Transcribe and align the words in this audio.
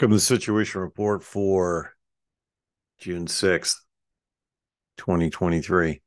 welcome 0.00 0.12
to 0.12 0.16
the 0.16 0.20
Situation 0.22 0.80
Report 0.80 1.22
for 1.22 1.92
June 3.00 3.26
6th, 3.26 3.76
2023. 4.96 6.00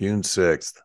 June 0.00 0.22
6th. 0.22 0.78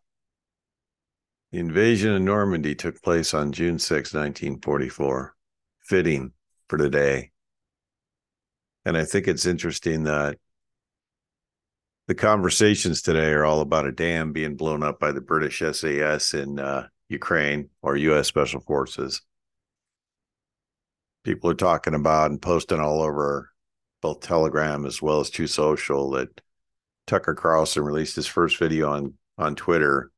The 1.54 1.60
invasion 1.60 2.14
of 2.14 2.22
Normandy 2.22 2.76
took 2.76 3.02
place 3.02 3.34
on 3.34 3.54
June 3.54 3.80
6, 3.80 4.14
1944. 4.14 5.34
Fitting 5.80 6.34
for 6.68 6.78
today. 6.78 7.32
And 8.84 8.98
I 8.98 9.06
think 9.06 9.30
it's 9.30 9.46
interesting 9.46 10.04
that 10.04 10.38
the 12.08 12.16
conversations 12.16 13.02
today 13.02 13.32
are 13.32 13.46
all 13.46 13.62
about 13.62 13.88
a 13.88 13.94
dam 13.94 14.34
being 14.34 14.58
blown 14.58 14.84
up 14.84 15.00
by 15.00 15.14
the 15.14 15.22
British 15.22 15.60
SAS 15.60 16.34
in 16.34 16.60
uh, 16.60 16.88
Ukraine 17.08 17.70
or 17.82 17.96
U.S. 17.96 18.28
Special 18.28 18.60
Forces. 18.60 19.22
People 21.24 21.50
are 21.50 21.56
talking 21.56 21.94
about 21.94 22.32
and 22.32 22.42
posting 22.42 22.80
all 22.80 23.02
over 23.02 23.50
both 24.02 24.22
Telegram 24.22 24.86
as 24.86 25.02
well 25.02 25.20
as 25.20 25.30
Truth 25.30 25.52
Social 25.52 26.12
that 26.12 26.42
Tucker 27.08 27.34
Carlson 27.34 27.84
released 27.84 28.16
his 28.16 28.28
first 28.28 28.58
video 28.58 28.92
on 28.92 29.14
on 29.38 29.56
Twitter. 29.56 30.12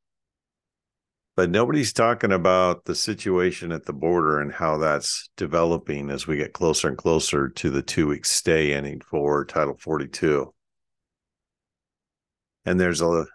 But 1.36 1.50
nobody's 1.50 1.94
talking 1.94 2.31
about 2.31 2.86
the 2.86 2.95
situation 2.95 3.72
at 3.72 3.86
the 3.86 3.94
border 3.94 4.39
and 4.39 4.53
how 4.53 4.78
that's 4.78 5.30
developing 5.36 6.09
as 6.09 6.25
we 6.25 6.38
get 6.38 6.53
closer 6.53 6.88
and 6.88 6.97
closer 6.97 7.50
to 7.50 7.69
the 7.69 7.81
two 7.81 8.08
week 8.08 8.25
stay 8.25 8.73
ending 8.73 9.02
for 9.02 9.45
Title 9.45 9.75
42 9.78 10.53
and 12.66 12.80
there's 12.80 13.02
a 13.02 13.25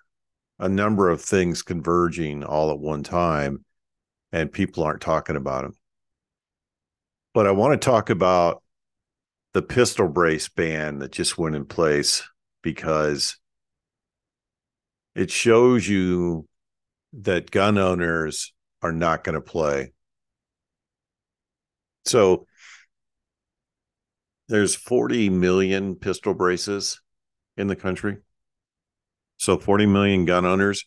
a 0.58 0.68
number 0.68 1.08
of 1.08 1.22
things 1.22 1.62
converging 1.62 2.44
all 2.44 2.70
at 2.70 2.78
one 2.78 3.02
time 3.02 3.64
and 4.32 4.52
people 4.52 4.84
aren't 4.84 5.00
talking 5.00 5.36
about 5.36 5.62
them 5.62 5.74
but 7.34 7.46
i 7.46 7.50
want 7.50 7.72
to 7.72 7.84
talk 7.84 8.10
about 8.10 8.62
the 9.52 9.62
pistol 9.62 10.08
brace 10.08 10.48
ban 10.48 10.98
that 10.98 11.12
just 11.12 11.38
went 11.38 11.56
in 11.56 11.64
place 11.64 12.22
because 12.62 13.38
it 15.14 15.30
shows 15.30 15.88
you 15.88 16.46
that 17.12 17.50
gun 17.50 17.78
owners 17.78 18.52
are 18.82 18.92
not 18.92 19.24
going 19.24 19.34
to 19.34 19.40
play 19.40 19.92
so 22.04 22.46
there's 24.48 24.74
40 24.74 25.30
million 25.30 25.94
pistol 25.94 26.34
braces 26.34 27.00
in 27.56 27.66
the 27.66 27.76
country 27.76 28.18
so 29.40 29.56
40 29.56 29.86
million 29.86 30.26
gun 30.26 30.44
owners 30.44 30.84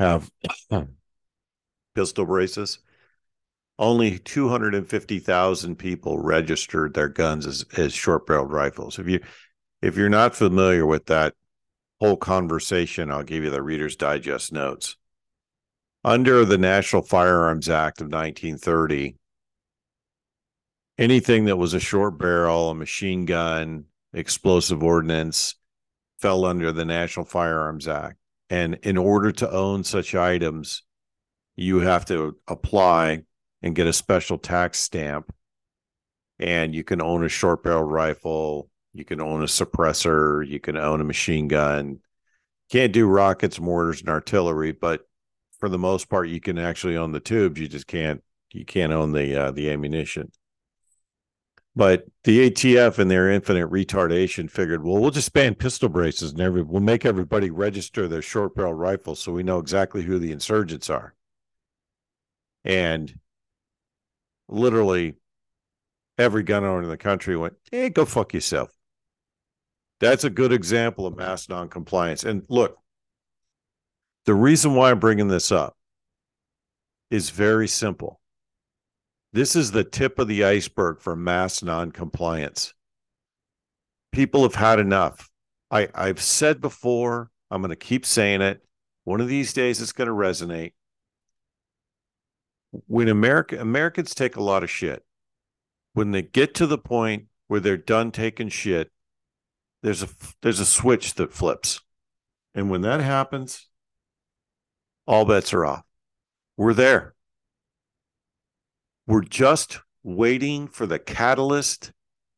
have 0.00 0.28
pistol 1.94 2.26
braces. 2.26 2.80
Only 3.78 4.18
250,000 4.18 5.76
people 5.76 6.18
registered 6.18 6.94
their 6.94 7.08
guns 7.08 7.46
as, 7.46 7.64
as 7.76 7.92
short-barreled 7.92 8.50
rifles. 8.50 8.98
If 8.98 9.06
you 9.08 9.20
if 9.80 9.96
you're 9.96 10.08
not 10.08 10.34
familiar 10.34 10.84
with 10.84 11.06
that 11.06 11.34
whole 12.00 12.16
conversation, 12.16 13.10
I'll 13.10 13.22
give 13.22 13.44
you 13.44 13.50
the 13.50 13.62
Reader's 13.62 13.94
Digest 13.94 14.52
notes. 14.52 14.96
Under 16.04 16.44
the 16.44 16.58
National 16.58 17.02
Firearms 17.02 17.68
Act 17.68 18.00
of 18.00 18.06
1930, 18.06 19.16
anything 20.96 21.44
that 21.44 21.56
was 21.56 21.74
a 21.74 21.80
short 21.80 22.18
barrel, 22.18 22.70
a 22.70 22.74
machine 22.74 23.24
gun, 23.24 23.84
explosive 24.12 24.82
ordnance, 24.82 25.54
fell 26.18 26.44
under 26.44 26.72
the 26.72 26.84
National 26.84 27.24
Firearms 27.24 27.86
Act. 27.86 28.16
And 28.50 28.78
in 28.82 28.96
order 28.96 29.30
to 29.32 29.50
own 29.50 29.84
such 29.84 30.14
items, 30.14 30.82
you 31.54 31.80
have 31.80 32.04
to 32.06 32.36
apply 32.48 33.22
and 33.62 33.74
get 33.74 33.86
a 33.86 33.92
special 33.92 34.38
tax 34.38 34.78
stamp. 34.78 35.32
And 36.38 36.74
you 36.74 36.84
can 36.84 37.02
own 37.02 37.24
a 37.24 37.28
short 37.28 37.62
barrel 37.62 37.82
rifle, 37.82 38.70
you 38.92 39.04
can 39.04 39.20
own 39.20 39.42
a 39.42 39.46
suppressor, 39.46 40.46
you 40.46 40.60
can 40.60 40.76
own 40.76 41.00
a 41.00 41.04
machine 41.04 41.48
gun. 41.48 41.98
Can't 42.70 42.92
do 42.92 43.06
rockets, 43.06 43.58
mortars, 43.58 44.00
and 44.00 44.10
artillery, 44.10 44.72
but 44.72 45.08
for 45.58 45.68
the 45.68 45.78
most 45.78 46.08
part, 46.08 46.28
you 46.28 46.40
can 46.40 46.58
actually 46.58 46.96
own 46.96 47.12
the 47.12 47.20
tubes. 47.20 47.60
You 47.60 47.68
just 47.68 47.86
can't 47.86 48.22
you 48.52 48.64
can't 48.64 48.92
own 48.92 49.12
the 49.12 49.36
uh, 49.36 49.50
the 49.50 49.70
ammunition. 49.70 50.30
But 51.76 52.06
the 52.24 52.50
ATF 52.50 52.98
and 52.98 53.10
their 53.10 53.30
infinite 53.30 53.70
retardation 53.70 54.50
figured, 54.50 54.82
well, 54.82 55.00
we'll 55.00 55.12
just 55.12 55.32
ban 55.32 55.54
pistol 55.54 55.88
braces 55.88 56.32
and 56.32 56.40
every 56.40 56.62
we'll 56.62 56.80
make 56.80 57.06
everybody 57.06 57.50
register 57.50 58.08
their 58.08 58.22
short 58.22 58.54
barrel 58.54 58.74
rifles 58.74 59.20
so 59.20 59.32
we 59.32 59.44
know 59.44 59.60
exactly 59.60 60.02
who 60.02 60.18
the 60.18 60.32
insurgents 60.32 60.90
are. 60.90 61.14
And 62.64 63.14
literally 64.48 65.14
every 66.16 66.42
gun 66.42 66.64
owner 66.64 66.82
in 66.82 66.88
the 66.88 66.96
country 66.96 67.36
went, 67.36 67.54
hey, 67.70 67.90
go 67.90 68.04
fuck 68.04 68.34
yourself. 68.34 68.70
That's 70.00 70.24
a 70.24 70.30
good 70.30 70.52
example 70.52 71.06
of 71.06 71.16
mass 71.16 71.48
noncompliance. 71.48 72.24
And 72.24 72.42
look, 72.48 72.78
the 74.26 74.34
reason 74.34 74.74
why 74.74 74.90
I'm 74.90 74.98
bringing 74.98 75.28
this 75.28 75.50
up 75.50 75.76
is 77.10 77.30
very 77.30 77.68
simple. 77.68 78.20
This 79.32 79.56
is 79.56 79.70
the 79.70 79.84
tip 79.84 80.18
of 80.18 80.28
the 80.28 80.44
iceberg 80.44 81.00
for 81.00 81.14
mass 81.16 81.62
noncompliance. 81.62 82.74
People 84.12 84.42
have 84.42 84.54
had 84.54 84.78
enough. 84.78 85.28
I, 85.70 85.88
I've 85.94 86.20
said 86.20 86.60
before, 86.60 87.30
I'm 87.50 87.60
going 87.60 87.70
to 87.70 87.76
keep 87.76 88.06
saying 88.06 88.40
it. 88.40 88.62
One 89.04 89.20
of 89.20 89.28
these 89.28 89.52
days 89.52 89.80
it's 89.80 89.92
going 89.92 90.08
to 90.08 90.14
resonate. 90.14 90.72
When 92.70 93.08
America 93.08 93.60
Americans 93.60 94.14
take 94.14 94.36
a 94.36 94.42
lot 94.42 94.62
of 94.62 94.70
shit, 94.70 95.04
when 95.94 96.10
they 96.10 96.22
get 96.22 96.54
to 96.56 96.66
the 96.66 96.78
point 96.78 97.24
where 97.46 97.60
they're 97.60 97.76
done 97.76 98.10
taking 98.10 98.48
shit, 98.48 98.90
there's 99.82 100.02
a 100.02 100.08
there's 100.42 100.60
a 100.60 100.66
switch 100.66 101.14
that 101.14 101.32
flips. 101.32 101.80
And 102.54 102.70
when 102.70 102.82
that 102.82 103.00
happens, 103.00 103.68
all 105.06 105.24
bets 105.24 105.52
are 105.54 105.64
off. 105.64 105.84
We're 106.56 106.74
there. 106.74 107.14
We're 109.06 109.22
just 109.22 109.80
waiting 110.02 110.68
for 110.68 110.86
the 110.86 110.98
catalyst 110.98 111.92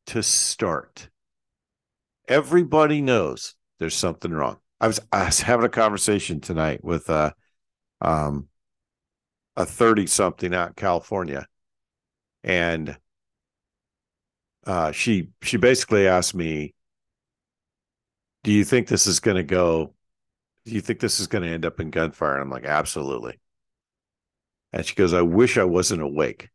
to 0.07 0.23
start. 0.23 1.09
Everybody 2.27 3.01
knows 3.01 3.55
there's 3.79 3.95
something 3.95 4.31
wrong. 4.31 4.57
I 4.79 4.87
was 4.87 4.99
I 5.11 5.25
was 5.25 5.41
having 5.41 5.65
a 5.65 5.69
conversation 5.69 6.39
tonight 6.39 6.83
with 6.83 7.09
uh 7.09 7.31
um 7.99 8.47
a 9.55 9.65
30 9.65 10.07
something 10.07 10.53
out 10.53 10.69
in 10.69 10.73
California 10.75 11.45
and 12.43 12.97
uh 14.65 14.91
she 14.91 15.29
she 15.41 15.57
basically 15.57 16.07
asked 16.07 16.35
me 16.35 16.73
do 18.43 18.51
you 18.51 18.63
think 18.63 18.87
this 18.87 19.07
is 19.07 19.19
to 19.19 19.43
go 19.43 19.93
do 20.65 20.71
you 20.73 20.81
think 20.81 20.99
this 20.99 21.19
is 21.19 21.27
going 21.27 21.43
to 21.43 21.49
end 21.49 21.65
up 21.65 21.79
in 21.79 21.89
gunfire 21.89 22.33
and 22.33 22.43
I'm 22.43 22.49
like 22.49 22.65
absolutely 22.65 23.39
and 24.71 24.85
she 24.85 24.95
goes 24.95 25.13
I 25.13 25.21
wish 25.21 25.57
I 25.57 25.63
wasn't 25.63 26.01
awake 26.01 26.49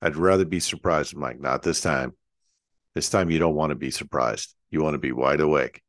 I'd 0.00 0.16
rather 0.16 0.44
be 0.44 0.60
surprised. 0.60 1.14
I'm 1.14 1.20
like, 1.20 1.40
not 1.40 1.62
this 1.62 1.80
time. 1.80 2.14
This 2.94 3.10
time 3.10 3.30
you 3.30 3.38
don't 3.38 3.54
want 3.54 3.70
to 3.70 3.76
be 3.76 3.90
surprised. 3.90 4.54
You 4.70 4.82
want 4.82 4.94
to 4.94 4.98
be 4.98 5.12
wide 5.12 5.40
awake 5.40 5.82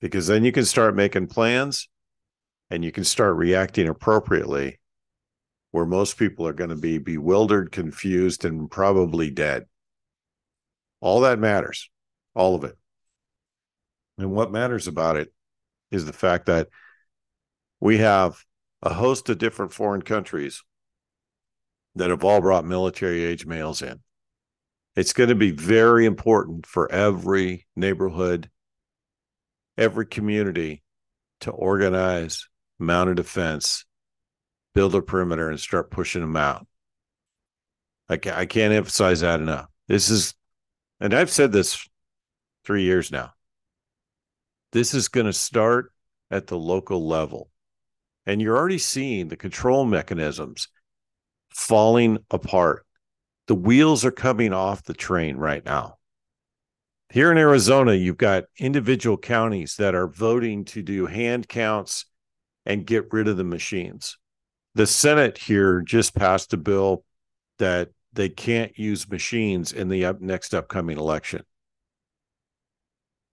because 0.00 0.26
then 0.26 0.44
you 0.44 0.52
can 0.52 0.64
start 0.64 0.96
making 0.96 1.28
plans 1.28 1.88
and 2.70 2.84
you 2.84 2.92
can 2.92 3.04
start 3.04 3.36
reacting 3.36 3.88
appropriately 3.88 4.78
where 5.74 5.84
most 5.84 6.18
people 6.18 6.46
are 6.46 6.52
going 6.52 6.70
to 6.70 6.76
be 6.76 6.98
bewildered, 6.98 7.72
confused, 7.72 8.44
and 8.44 8.70
probably 8.70 9.28
dead. 9.28 9.64
All 11.00 11.22
that 11.22 11.40
matters, 11.40 11.90
all 12.32 12.54
of 12.54 12.62
it. 12.62 12.78
And 14.16 14.30
what 14.30 14.52
matters 14.52 14.86
about 14.86 15.16
it 15.16 15.34
is 15.90 16.06
the 16.06 16.12
fact 16.12 16.46
that 16.46 16.68
we 17.80 17.98
have 17.98 18.36
a 18.82 18.94
host 18.94 19.28
of 19.30 19.38
different 19.38 19.72
foreign 19.72 20.02
countries 20.02 20.62
that 21.96 22.10
have 22.10 22.22
all 22.22 22.40
brought 22.40 22.64
military 22.64 23.24
age 23.24 23.44
males 23.44 23.82
in. 23.82 23.98
It's 24.94 25.12
going 25.12 25.30
to 25.30 25.34
be 25.34 25.50
very 25.50 26.06
important 26.06 26.66
for 26.66 26.88
every 26.92 27.66
neighborhood, 27.74 28.48
every 29.76 30.06
community 30.06 30.84
to 31.40 31.50
organize, 31.50 32.46
mounted 32.78 33.16
defense, 33.16 33.84
build 34.74 34.94
a 34.94 35.02
perimeter, 35.02 35.50
and 35.50 35.58
start 35.58 35.90
pushing 35.90 36.20
them 36.20 36.36
out. 36.36 36.66
I 38.08 38.16
can't, 38.16 38.36
I 38.36 38.46
can't 38.46 38.74
emphasize 38.74 39.20
that 39.20 39.40
enough. 39.40 39.68
This 39.88 40.10
is, 40.10 40.34
and 41.00 41.14
I've 41.14 41.30
said 41.30 41.52
this 41.52 41.88
three 42.64 42.82
years 42.82 43.10
now. 43.10 43.32
This 44.72 44.94
is 44.94 45.08
going 45.08 45.26
to 45.26 45.32
start 45.32 45.92
at 46.30 46.48
the 46.48 46.58
local 46.58 47.06
level. 47.06 47.50
And 48.26 48.40
you're 48.40 48.56
already 48.56 48.78
seeing 48.78 49.28
the 49.28 49.36
control 49.36 49.84
mechanisms 49.84 50.68
falling 51.50 52.18
apart. 52.30 52.86
The 53.46 53.54
wheels 53.54 54.04
are 54.04 54.10
coming 54.10 54.52
off 54.52 54.82
the 54.82 54.94
train 54.94 55.36
right 55.36 55.64
now. 55.64 55.98
Here 57.10 57.30
in 57.30 57.38
Arizona, 57.38 57.92
you've 57.92 58.16
got 58.16 58.44
individual 58.58 59.18
counties 59.18 59.76
that 59.76 59.94
are 59.94 60.08
voting 60.08 60.64
to 60.66 60.82
do 60.82 61.06
hand 61.06 61.48
counts 61.48 62.06
and 62.66 62.86
get 62.86 63.12
rid 63.12 63.28
of 63.28 63.36
the 63.36 63.44
machines. 63.44 64.16
The 64.74 64.86
Senate 64.86 65.38
here 65.38 65.82
just 65.82 66.14
passed 66.14 66.52
a 66.52 66.56
bill 66.56 67.04
that 67.58 67.90
they 68.12 68.28
can't 68.28 68.76
use 68.78 69.08
machines 69.08 69.72
in 69.72 69.88
the 69.88 70.04
up, 70.04 70.20
next 70.20 70.54
upcoming 70.54 70.98
election. 70.98 71.42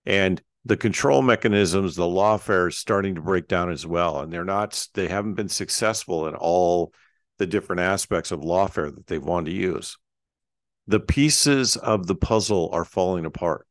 And 0.05 0.41
the 0.65 0.77
control 0.77 1.21
mechanisms, 1.21 1.95
the 1.95 2.03
lawfare 2.03 2.67
is 2.67 2.77
starting 2.77 3.15
to 3.15 3.21
break 3.21 3.47
down 3.47 3.71
as 3.71 3.85
well. 3.85 4.19
And 4.19 4.31
they're 4.31 4.45
not, 4.45 4.87
they 4.93 5.07
haven't 5.07 5.33
been 5.33 5.49
successful 5.49 6.27
in 6.27 6.35
all 6.35 6.93
the 7.39 7.47
different 7.47 7.81
aspects 7.81 8.31
of 8.31 8.41
lawfare 8.41 8.93
that 8.93 9.07
they've 9.07 9.23
wanted 9.23 9.51
to 9.51 9.57
use. 9.57 9.97
The 10.85 10.99
pieces 10.99 11.75
of 11.75 12.05
the 12.05 12.15
puzzle 12.15 12.69
are 12.71 12.85
falling 12.85 13.25
apart. 13.25 13.67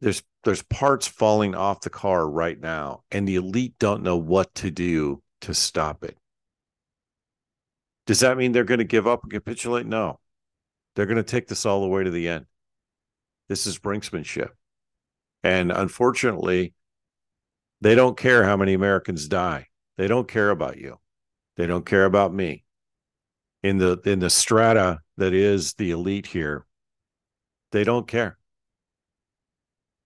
There's 0.00 0.22
there's 0.44 0.62
parts 0.62 1.06
falling 1.06 1.54
off 1.54 1.82
the 1.82 1.90
car 1.90 2.28
right 2.28 2.58
now, 2.58 3.02
and 3.10 3.28
the 3.28 3.36
elite 3.36 3.74
don't 3.78 4.02
know 4.02 4.16
what 4.16 4.54
to 4.56 4.70
do 4.70 5.22
to 5.42 5.54
stop 5.54 6.04
it. 6.04 6.16
Does 8.06 8.20
that 8.20 8.36
mean 8.36 8.52
they're 8.52 8.64
going 8.64 8.78
to 8.78 8.84
give 8.84 9.06
up 9.06 9.22
and 9.22 9.32
capitulate? 9.32 9.86
No. 9.86 10.18
They're 10.94 11.06
going 11.06 11.16
to 11.16 11.22
take 11.22 11.46
this 11.46 11.64
all 11.64 11.82
the 11.82 11.88
way 11.88 12.04
to 12.04 12.10
the 12.10 12.28
end. 12.28 12.46
This 13.48 13.66
is 13.66 13.78
brinksmanship. 13.78 14.50
And 15.42 15.72
unfortunately, 15.72 16.74
they 17.80 17.94
don't 17.94 18.16
care 18.16 18.44
how 18.44 18.56
many 18.56 18.74
Americans 18.74 19.28
die. 19.28 19.68
They 19.96 20.08
don't 20.08 20.28
care 20.28 20.50
about 20.50 20.78
you. 20.78 20.98
They 21.56 21.66
don't 21.66 21.86
care 21.86 22.04
about 22.04 22.32
me. 22.32 22.64
In 23.62 23.78
the 23.78 24.00
in 24.04 24.20
the 24.20 24.30
strata 24.30 25.00
that 25.18 25.34
is 25.34 25.74
the 25.74 25.90
elite 25.90 26.26
here, 26.26 26.64
they 27.72 27.84
don't 27.84 28.08
care. 28.08 28.38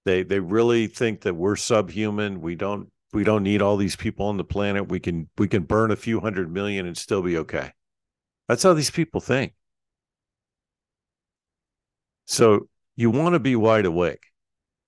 They 0.05 0.25
they 0.25 0.41
really 0.41 0.89
think 0.89 1.21
that 1.23 1.37
we're 1.37 1.57
subhuman. 1.57 2.41
We 2.41 2.57
don't 2.57 2.91
we 3.15 3.25
don't 3.25 3.43
need 3.43 3.63
all 3.63 3.77
these 3.77 3.97
people 3.97 4.27
on 4.27 4.37
the 4.37 4.45
planet. 4.45 4.89
We 4.89 5.01
can 5.01 5.29
we 5.39 5.49
can 5.49 5.63
burn 5.63 5.91
a 5.91 5.97
few 5.97 6.21
hundred 6.21 6.53
million 6.53 6.87
and 6.87 6.97
still 6.97 7.23
be 7.23 7.39
okay. 7.39 7.73
That's 8.49 8.63
how 8.63 8.75
these 8.75 8.91
people 8.91 9.21
think. 9.21 9.55
So 12.27 12.69
you 12.97 13.11
want 13.11 13.35
to 13.35 13.39
be 13.39 13.57
wide 13.57 13.87
awake. 13.87 14.27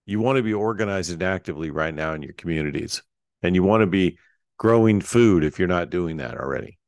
You 0.04 0.20
want 0.20 0.36
to 0.36 0.42
be 0.42 0.54
organizing 0.54 1.22
actively 1.22 1.70
right 1.70 1.94
now 1.94 2.14
in 2.14 2.22
your 2.22 2.32
communities. 2.34 3.02
And 3.42 3.54
you 3.54 3.62
want 3.62 3.82
to 3.82 3.86
be 3.86 4.18
growing 4.58 5.00
food 5.00 5.44
if 5.44 5.58
you're 5.58 5.68
not 5.68 5.90
doing 5.90 6.16
that 6.18 6.36
already. 6.36 6.78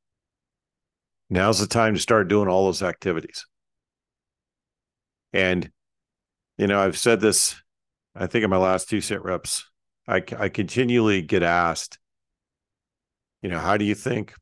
Now's 1.30 1.60
the 1.60 1.66
time 1.66 1.94
to 1.94 2.00
start 2.00 2.28
doing 2.28 2.48
all 2.48 2.66
those 2.66 2.82
activities. 2.82 3.46
And, 5.32 5.70
you 6.56 6.66
know, 6.66 6.80
I've 6.80 6.96
said 6.96 7.20
this, 7.20 7.56
I 8.14 8.26
think 8.26 8.44
in 8.44 8.50
my 8.50 8.56
last 8.56 8.88
two 8.88 9.02
sit 9.02 9.22
reps, 9.22 9.68
I, 10.08 10.22
I 10.38 10.48
continually 10.48 11.20
get 11.20 11.42
asked, 11.42 11.98
you 13.42 13.50
know, 13.50 13.58
how 13.58 13.76
do 13.76 13.84
you 13.84 13.94
think 13.94 14.34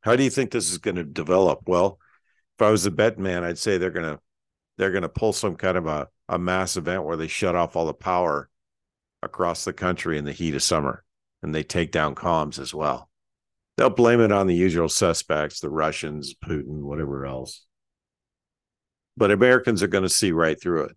how 0.00 0.14
do 0.14 0.22
you 0.22 0.30
think 0.30 0.52
this 0.52 0.70
is 0.70 0.78
going 0.78 0.94
to 0.94 1.04
develop? 1.04 1.60
Well, 1.66 1.98
if 2.56 2.62
I 2.62 2.70
was 2.70 2.86
a 2.86 2.90
bet 2.90 3.18
man, 3.18 3.44
I'd 3.44 3.58
say 3.58 3.76
they're 3.76 3.90
going 3.90 4.16
to 4.16 4.20
they're 4.78 4.92
going 4.92 5.02
to 5.02 5.08
pull 5.08 5.32
some 5.32 5.56
kind 5.56 5.76
of 5.76 5.86
a, 5.86 6.08
a 6.28 6.38
mass 6.38 6.76
event 6.76 7.04
where 7.04 7.16
they 7.16 7.26
shut 7.26 7.56
off 7.56 7.74
all 7.74 7.86
the 7.86 7.92
power 7.92 8.48
across 9.22 9.64
the 9.64 9.72
country 9.72 10.16
in 10.16 10.24
the 10.24 10.32
heat 10.32 10.54
of 10.54 10.62
summer 10.62 11.04
and 11.42 11.52
they 11.52 11.64
take 11.64 11.90
down 11.90 12.14
comms 12.14 12.60
as 12.60 12.72
well. 12.72 13.10
They'll 13.76 13.90
blame 13.90 14.20
it 14.20 14.32
on 14.32 14.46
the 14.46 14.54
usual 14.54 14.88
suspects, 14.88 15.60
the 15.60 15.70
Russians, 15.70 16.34
Putin, 16.34 16.82
whatever 16.82 17.26
else. 17.26 17.66
But 19.16 19.32
Americans 19.32 19.82
are 19.82 19.88
going 19.88 20.02
to 20.02 20.08
see 20.08 20.30
right 20.30 20.60
through 20.60 20.84
it. 20.84 20.96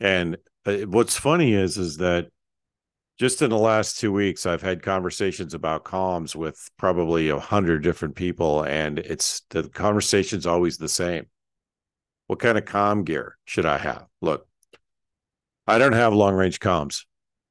And 0.00 0.36
Uh, 0.68 0.84
what's 0.86 1.16
funny 1.16 1.54
is 1.54 1.78
is 1.78 1.96
that 1.96 2.28
just 3.18 3.40
in 3.40 3.48
the 3.48 3.58
last 3.58 3.98
two 3.98 4.12
weeks, 4.12 4.44
I've 4.44 4.60
had 4.60 4.82
conversations 4.82 5.54
about 5.54 5.84
comms 5.84 6.36
with 6.36 6.68
probably 6.76 7.30
a 7.30 7.38
hundred 7.38 7.82
different 7.82 8.16
people, 8.16 8.62
and 8.64 8.98
it's 8.98 9.42
the 9.48 9.68
conversation's 9.70 10.46
always 10.46 10.76
the 10.76 10.88
same. 10.88 11.26
What 12.26 12.38
kind 12.38 12.58
of 12.58 12.66
comm 12.66 13.04
gear 13.04 13.38
should 13.46 13.64
I 13.64 13.78
have? 13.78 14.04
Look, 14.20 14.46
I 15.66 15.78
don't 15.78 15.94
have 15.94 16.12
long 16.12 16.34
range 16.34 16.60
comms. 16.60 17.06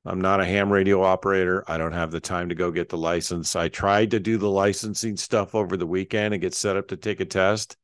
I'm 0.05 0.21
not 0.21 0.39
a 0.39 0.45
ham 0.45 0.71
radio 0.71 1.01
operator. 1.01 1.63
I 1.67 1.79
don't 1.79 1.93
have 1.93 2.11
the 2.11 2.19
time 2.19 2.49
to 2.49 2.55
go 2.55 2.69
get 2.69 2.89
the 2.89 2.97
license. 2.97 3.55
I 3.55 3.67
tried 3.67 4.11
to 4.11 4.19
do 4.19 4.37
the 4.37 4.49
licensing 4.49 5.17
stuff 5.17 5.55
over 5.55 5.75
the 5.75 5.87
weekend 5.87 6.35
and 6.35 6.41
get 6.41 6.53
set 6.53 6.77
up 6.77 6.89
to 6.89 6.95
take 6.95 7.19
a 7.19 7.25
test. 7.25 7.77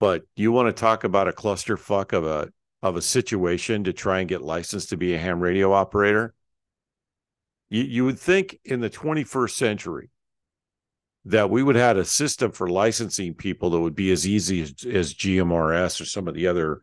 But 0.00 0.22
you 0.36 0.52
want 0.52 0.74
to 0.74 0.80
talk 0.80 1.04
about 1.04 1.28
a 1.28 1.32
clusterfuck 1.32 2.14
of 2.14 2.24
a 2.24 2.48
of 2.82 2.96
a 2.96 3.02
situation 3.02 3.84
to 3.84 3.92
try 3.92 4.20
and 4.20 4.28
get 4.28 4.42
licensed 4.42 4.90
to 4.90 4.96
be 4.96 5.14
a 5.14 5.18
ham 5.18 5.40
radio 5.40 5.72
operator? 5.72 6.34
You, 7.70 7.82
you 7.82 8.04
would 8.04 8.18
think 8.18 8.58
in 8.64 8.80
the 8.80 8.90
21st 8.90 9.50
century 9.50 10.10
that 11.24 11.50
we 11.50 11.62
would 11.62 11.76
have 11.76 11.96
a 11.96 12.04
system 12.04 12.50
for 12.50 12.68
licensing 12.68 13.34
people 13.34 13.70
that 13.70 13.80
would 13.80 13.94
be 13.94 14.10
as 14.10 14.26
easy 14.26 14.62
as, 14.62 14.74
as 14.84 15.14
GMRS 15.14 16.00
or 16.00 16.04
some 16.04 16.26
of 16.26 16.34
the 16.34 16.48
other, 16.48 16.82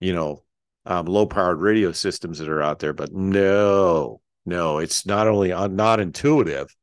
you 0.00 0.12
know, 0.12 0.42
um, 0.84 1.06
low 1.06 1.26
powered 1.26 1.60
radio 1.60 1.92
systems 1.92 2.38
that 2.38 2.48
are 2.48 2.62
out 2.62 2.80
there. 2.80 2.92
But 2.92 3.12
no, 3.12 4.20
no, 4.44 4.78
it's 4.78 5.06
not 5.06 5.28
only 5.28 5.50
not 5.50 6.00
intuitive. 6.00 6.74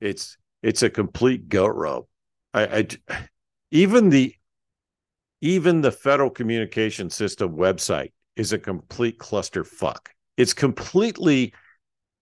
It's 0.00 0.36
it's 0.62 0.82
a 0.82 0.90
complete 0.90 1.48
goat 1.48 1.74
rope. 1.74 2.08
I, 2.54 2.86
I 3.10 3.28
even 3.70 4.08
the 4.08 4.34
even 5.40 5.80
the 5.80 5.92
Federal 5.92 6.30
Communication 6.30 7.10
System 7.10 7.56
website 7.56 8.12
is 8.36 8.52
a 8.52 8.58
complete 8.58 9.18
clusterfuck. 9.18 10.08
It's 10.36 10.54
completely 10.54 11.52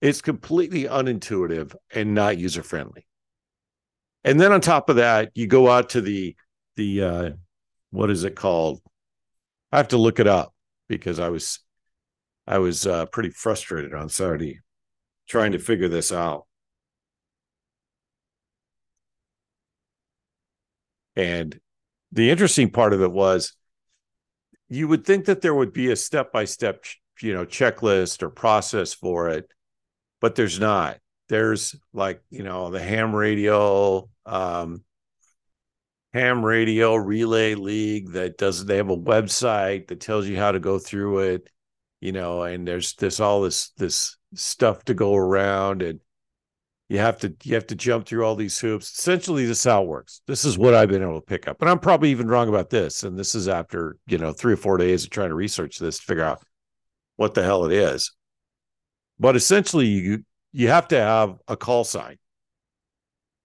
it's 0.03 0.21
completely 0.21 0.85
unintuitive 0.85 1.75
and 1.95 2.15
not 2.15 2.39
user 2.39 2.63
friendly. 2.63 3.07
And 4.25 4.39
then 4.39 4.53
on 4.53 4.61
top 4.61 4.91
of 4.91 4.97
that, 4.97 5.31
you 5.35 5.47
go 5.47 5.71
out 5.71 5.91
to 5.91 6.01
the 6.01 6.37
the 6.77 7.03
uh, 7.03 7.31
what 7.91 8.11
is 8.11 8.25
it 8.25 8.37
called? 8.37 8.81
I 9.73 9.79
have 9.79 9.89
to 9.89 9.99
look 9.99 10.21
it 10.21 10.27
up 10.27 10.55
because 10.89 11.19
I 11.19 11.29
was 11.29 11.61
I 12.47 12.59
was 12.59 12.87
uh, 12.87 13.07
pretty 13.07 13.31
frustrated 13.31 13.95
on 13.95 14.09
Saturday 14.09 14.61
trying 15.29 15.53
to 15.53 15.59
figure 15.59 15.89
this 15.89 16.13
out. 16.13 16.47
And 21.17 21.59
the 22.17 22.31
interesting 22.31 22.71
part 22.71 22.93
of 22.93 23.01
it 23.03 23.13
was 23.13 23.55
you 24.69 24.89
would 24.89 25.05
think 25.05 25.27
that 25.27 25.43
there 25.43 25.55
would 25.55 25.73
be 25.73 25.91
a 25.91 25.97
step 25.97 26.33
by 26.33 26.45
step, 26.45 26.85
you 27.21 27.33
know, 27.33 27.47
checklist 27.47 28.23
or 28.23 28.31
process 28.31 28.93
for 28.93 29.29
it 29.29 29.49
but 30.21 30.35
there's 30.35 30.59
not. 30.59 30.99
There's 31.29 31.75
like, 31.93 32.23
you 32.31 32.43
know, 32.43 32.71
the 32.71 32.81
ham 32.81 33.15
radio, 33.15 34.09
um, 34.25 34.83
ham 36.13 36.45
radio 36.45 36.95
relay 36.95 37.55
league 37.55 38.13
that 38.13 38.39
does 38.39 38.65
they 38.65 38.79
have 38.79 38.91
a 38.91 38.97
website 38.97 39.89
that 39.89 40.01
tells 40.01 40.27
you 40.27 40.37
how 40.37 40.53
to 40.53 40.61
go 40.61 40.79
through 40.79 41.19
it, 41.21 41.51
you 42.01 42.13
know, 42.13 42.43
and 42.43 42.67
there's 42.67 42.95
this 42.95 43.21
all 43.21 43.43
this 43.43 43.71
this 43.77 44.17
stuff 44.35 44.85
to 44.85 44.95
go 44.95 45.15
around 45.15 45.83
and 45.83 46.01
you 46.89 46.99
have 46.99 47.19
to 47.19 47.35
you 47.43 47.55
have 47.55 47.67
to 47.67 47.75
jump 47.75 48.07
through 48.07 48.25
all 48.25 48.37
these 48.37 48.59
hoops. 48.59 48.97
Essentially, 48.99 49.45
this 49.45 49.59
is 49.59 49.65
how 49.65 49.83
it 49.83 49.89
works. 49.89 50.21
This 50.27 50.45
is 50.45 50.57
what 50.57 50.75
I've 50.75 50.89
been 50.89 51.03
able 51.03 51.21
to 51.21 51.27
pick 51.27 51.49
up. 51.49 51.61
And 51.61 51.69
I'm 51.69 51.81
probably 51.81 52.11
even 52.11 52.29
wrong 52.29 52.49
about 52.49 52.71
this. 52.71 53.03
And 53.03 53.19
this 53.19 53.35
is 53.35 53.49
after, 53.49 53.97
you 54.07 54.19
know, 54.19 54.33
three 54.33 54.53
or 54.53 54.57
four 54.57 54.77
days 54.77 55.05
of 55.05 55.11
trying 55.11 55.31
to 55.31 55.35
research 55.35 55.79
this 55.79 55.99
to 55.99 56.05
figure 56.05 56.23
out 56.23 56.43
what 57.17 57.35
the 57.35 57.43
hell 57.43 57.65
it 57.65 57.73
is. 57.73 58.13
But 59.19 59.35
essentially, 59.35 59.87
you 59.87 60.25
you 60.53 60.69
have 60.69 60.89
to 60.89 60.99
have 60.99 61.39
a 61.49 61.57
call 61.57 61.83
sign, 61.83 62.19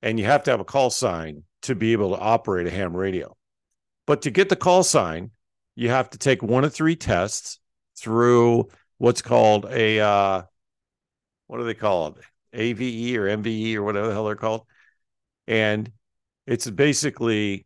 and 0.04 0.20
you 0.20 0.26
have 0.26 0.44
to 0.44 0.52
have 0.52 0.60
a 0.60 0.66
call 0.66 0.92
sign 0.92 1.44
to 1.64 1.74
be 1.74 1.94
able 1.94 2.16
to 2.16 2.22
operate 2.22 2.68
a 2.68 2.72
ham 2.72 2.96
radio. 2.96 3.36
But 4.06 4.24
to 4.24 4.32
get 4.32 4.50
the 4.50 4.56
call 4.56 4.84
sign, 4.84 5.32
you 5.76 5.90
have 5.90 6.10
to 6.12 6.18
take 6.18 6.44
one 6.44 6.64
of 6.64 6.74
three 6.74 6.96
tests 6.96 7.60
through 7.98 8.70
what's 8.98 9.22
called 9.22 9.66
a 9.66 10.00
uh, 10.00 10.44
what 11.48 11.58
do 11.58 11.64
they 11.64 11.74
call 11.74 12.08
it? 12.08 12.16
AVE 12.54 13.18
or 13.18 13.28
MVE 13.28 13.76
or 13.76 13.84
whatever 13.84 14.08
the 14.08 14.14
hell 14.14 14.26
they're 14.26 14.36
called. 14.36 14.66
And 15.48 15.92
it's 16.48 16.70
basically 16.70 17.66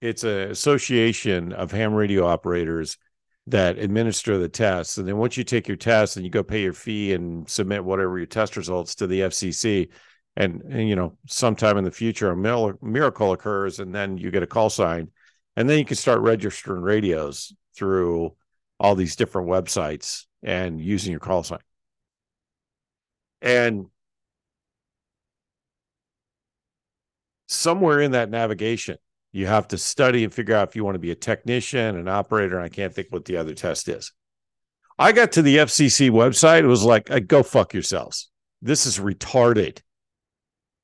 it's 0.00 0.24
an 0.24 0.50
association 0.50 1.52
of 1.52 1.72
ham 1.72 1.94
radio 1.94 2.26
operators 2.26 2.98
that 3.48 3.78
administer 3.78 4.38
the 4.38 4.48
tests. 4.48 4.98
And 4.98 5.08
then 5.08 5.16
once 5.16 5.36
you 5.36 5.44
take 5.44 5.68
your 5.68 5.76
test 5.76 6.16
and 6.16 6.24
you 6.24 6.30
go 6.30 6.42
pay 6.42 6.62
your 6.62 6.72
fee 6.72 7.14
and 7.14 7.48
submit 7.48 7.84
whatever 7.84 8.18
your 8.18 8.26
test 8.26 8.56
results 8.56 8.94
to 8.96 9.06
the 9.06 9.20
FCC, 9.20 9.88
and, 10.36 10.62
and 10.62 10.88
you 10.88 10.94
know, 10.94 11.16
sometime 11.26 11.78
in 11.78 11.84
the 11.84 11.90
future, 11.90 12.30
a 12.30 12.36
miracle 12.82 13.32
occurs, 13.32 13.80
and 13.80 13.92
then 13.92 14.18
you 14.18 14.30
get 14.30 14.42
a 14.42 14.46
call 14.46 14.70
sign, 14.70 15.10
and 15.56 15.68
then 15.68 15.78
you 15.78 15.84
can 15.84 15.96
start 15.96 16.20
registering 16.20 16.82
radios 16.82 17.52
through 17.74 18.36
all 18.78 18.94
these 18.94 19.16
different 19.16 19.48
websites 19.48 20.26
and 20.42 20.80
using 20.80 21.10
your 21.10 21.20
call 21.20 21.42
sign. 21.42 21.58
And 23.42 23.86
somewhere 27.48 28.00
in 28.00 28.12
that 28.12 28.30
navigation, 28.30 28.96
you 29.32 29.46
have 29.46 29.68
to 29.68 29.78
study 29.78 30.24
and 30.24 30.32
figure 30.32 30.54
out 30.54 30.68
if 30.68 30.76
you 30.76 30.84
want 30.84 30.94
to 30.94 31.00
be 31.00 31.10
a 31.10 31.16
technician, 31.16 31.96
an 31.96 32.08
operator. 32.08 32.56
And 32.56 32.64
I 32.64 32.68
can't 32.68 32.94
think 32.94 33.08
what 33.10 33.24
the 33.24 33.36
other 33.36 33.54
test 33.54 33.88
is. 33.88 34.12
I 34.98 35.12
got 35.12 35.32
to 35.32 35.42
the 35.42 35.58
FCC 35.58 36.10
website. 36.10 36.60
It 36.60 36.66
was 36.66 36.84
like, 36.84 37.10
go 37.26 37.42
fuck 37.42 37.74
yourselves. 37.74 38.30
This 38.62 38.86
is 38.86 38.98
retarded. 38.98 39.80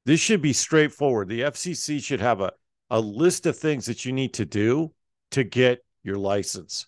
This 0.07 0.21
should 0.21 0.43
be 0.43 0.53
straightforward. 0.53 1.29
The 1.29 1.41
FCC 1.41 2.03
should 2.03 2.21
have 2.21 2.41
a 2.41 2.53
a 2.91 3.01
list 3.01 3.47
of 3.47 3.59
things 3.59 3.87
that 3.87 4.05
you 4.05 4.13
need 4.13 4.35
to 4.35 4.45
do 4.45 4.93
to 5.33 5.45
get 5.45 5.85
your 6.03 6.17
license. 6.17 6.87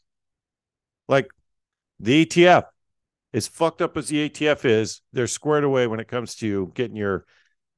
Like 1.09 1.29
the 1.99 2.25
ATF, 2.25 2.65
as 3.33 3.49
fucked 3.49 3.83
up 3.83 3.97
as 3.97 4.09
the 4.09 4.29
ATF 4.29 4.65
is, 4.65 5.01
they're 5.13 5.27
squared 5.27 5.65
away 5.65 5.87
when 5.87 6.01
it 6.01 6.09
comes 6.09 6.35
to 6.37 6.71
getting 6.75 6.97
your 6.97 7.25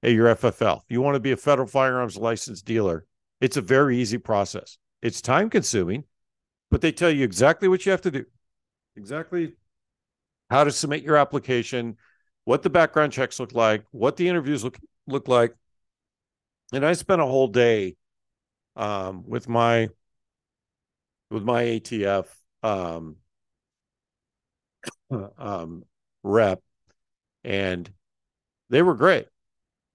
your 0.03 0.35
FFL. 0.35 0.79
If 0.79 0.91
you 0.91 1.01
want 1.01 1.17
to 1.17 1.21
be 1.21 1.33
a 1.33 1.37
federal 1.37 1.69
firearms 1.69 2.17
license 2.17 2.63
dealer, 2.63 3.05
it's 3.41 3.57
a 3.57 3.63
very 3.63 3.99
easy 3.99 4.19
process. 4.19 4.79
It's 5.03 5.21
time 5.21 5.51
consuming, 5.51 6.05
but 6.71 6.81
they 6.81 6.93
tell 6.93 7.11
you 7.11 7.25
exactly 7.25 7.69
what 7.69 7.85
you 7.87 7.93
have 7.93 8.03
to 8.03 8.11
do, 8.11 8.25
exactly 8.97 9.55
how 10.51 10.65
to 10.65 10.71
submit 10.71 11.03
your 11.03 11.17
application, 11.17 11.97
what 12.45 12.63
the 12.63 12.71
background 12.71 13.13
checks 13.13 13.39
look 13.39 13.53
like, 13.53 13.85
what 13.91 14.17
the 14.17 14.29
interviews 14.29 14.65
look 14.65 14.79
look 15.07 15.29
like. 15.29 15.55
And 16.73 16.85
I 16.85 16.93
spent 16.93 17.21
a 17.21 17.27
whole 17.27 17.49
day 17.49 17.97
um, 18.77 19.25
with 19.27 19.49
my 19.49 19.89
with 21.31 21.43
my 21.43 21.63
ATF 21.65 22.27
um, 22.63 23.17
um, 25.39 25.85
rep, 26.23 26.61
and 27.45 27.91
they 28.71 28.83
were 28.83 28.95
great. 28.95 29.27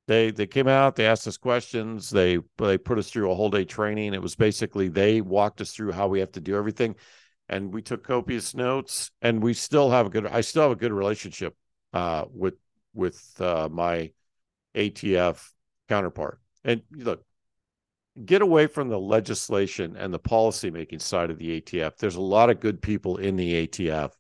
They 0.08 0.32
they 0.32 0.48
came 0.48 0.68
out, 0.68 0.96
they 0.96 1.06
asked 1.06 1.28
us 1.28 1.38
questions, 1.38 2.10
they 2.10 2.40
they 2.58 2.78
put 2.78 2.98
us 2.98 3.10
through 3.10 3.32
a 3.32 3.36
whole 3.36 3.50
day 3.50 3.64
training. 3.64 4.14
It 4.14 4.22
was 4.22 4.36
basically 4.36 4.90
they 4.90 5.22
walked 5.22 5.62
us 5.62 5.72
through 5.74 5.94
how 5.94 6.08
we 6.08 6.20
have 6.20 6.32
to 6.34 6.42
do 6.42 6.56
everything, 6.56 6.96
and 7.48 7.74
we 7.74 7.82
took 7.82 8.04
copious 8.04 8.54
notes. 8.54 9.12
And 9.22 9.42
we 9.42 9.54
still 9.54 9.90
have 9.92 10.08
a 10.08 10.10
good. 10.10 10.28
I 10.28 10.42
still 10.42 10.64
have 10.64 10.72
a 10.72 10.76
good 10.76 10.92
relationship 10.92 11.56
uh, 11.94 12.26
with 12.30 12.56
with 12.94 13.40
uh, 13.40 13.70
my 13.72 14.12
ATF 14.76 15.52
counterpart. 15.88 16.40
And 16.66 16.82
look, 16.92 17.24
get 18.26 18.42
away 18.42 18.68
from 18.68 18.90
the 18.90 19.00
legislation 19.00 19.96
and 19.98 20.14
the 20.14 20.20
policy 20.20 20.70
making 20.70 21.00
side 21.00 21.30
of 21.30 21.38
the 21.38 21.62
ATF. 21.62 21.98
There's 21.98 22.16
a 22.16 22.22
lot 22.22 22.50
of 22.50 22.60
good 22.60 22.82
people 22.82 23.18
in 23.18 23.36
the 23.36 23.68
ATF 23.68 24.12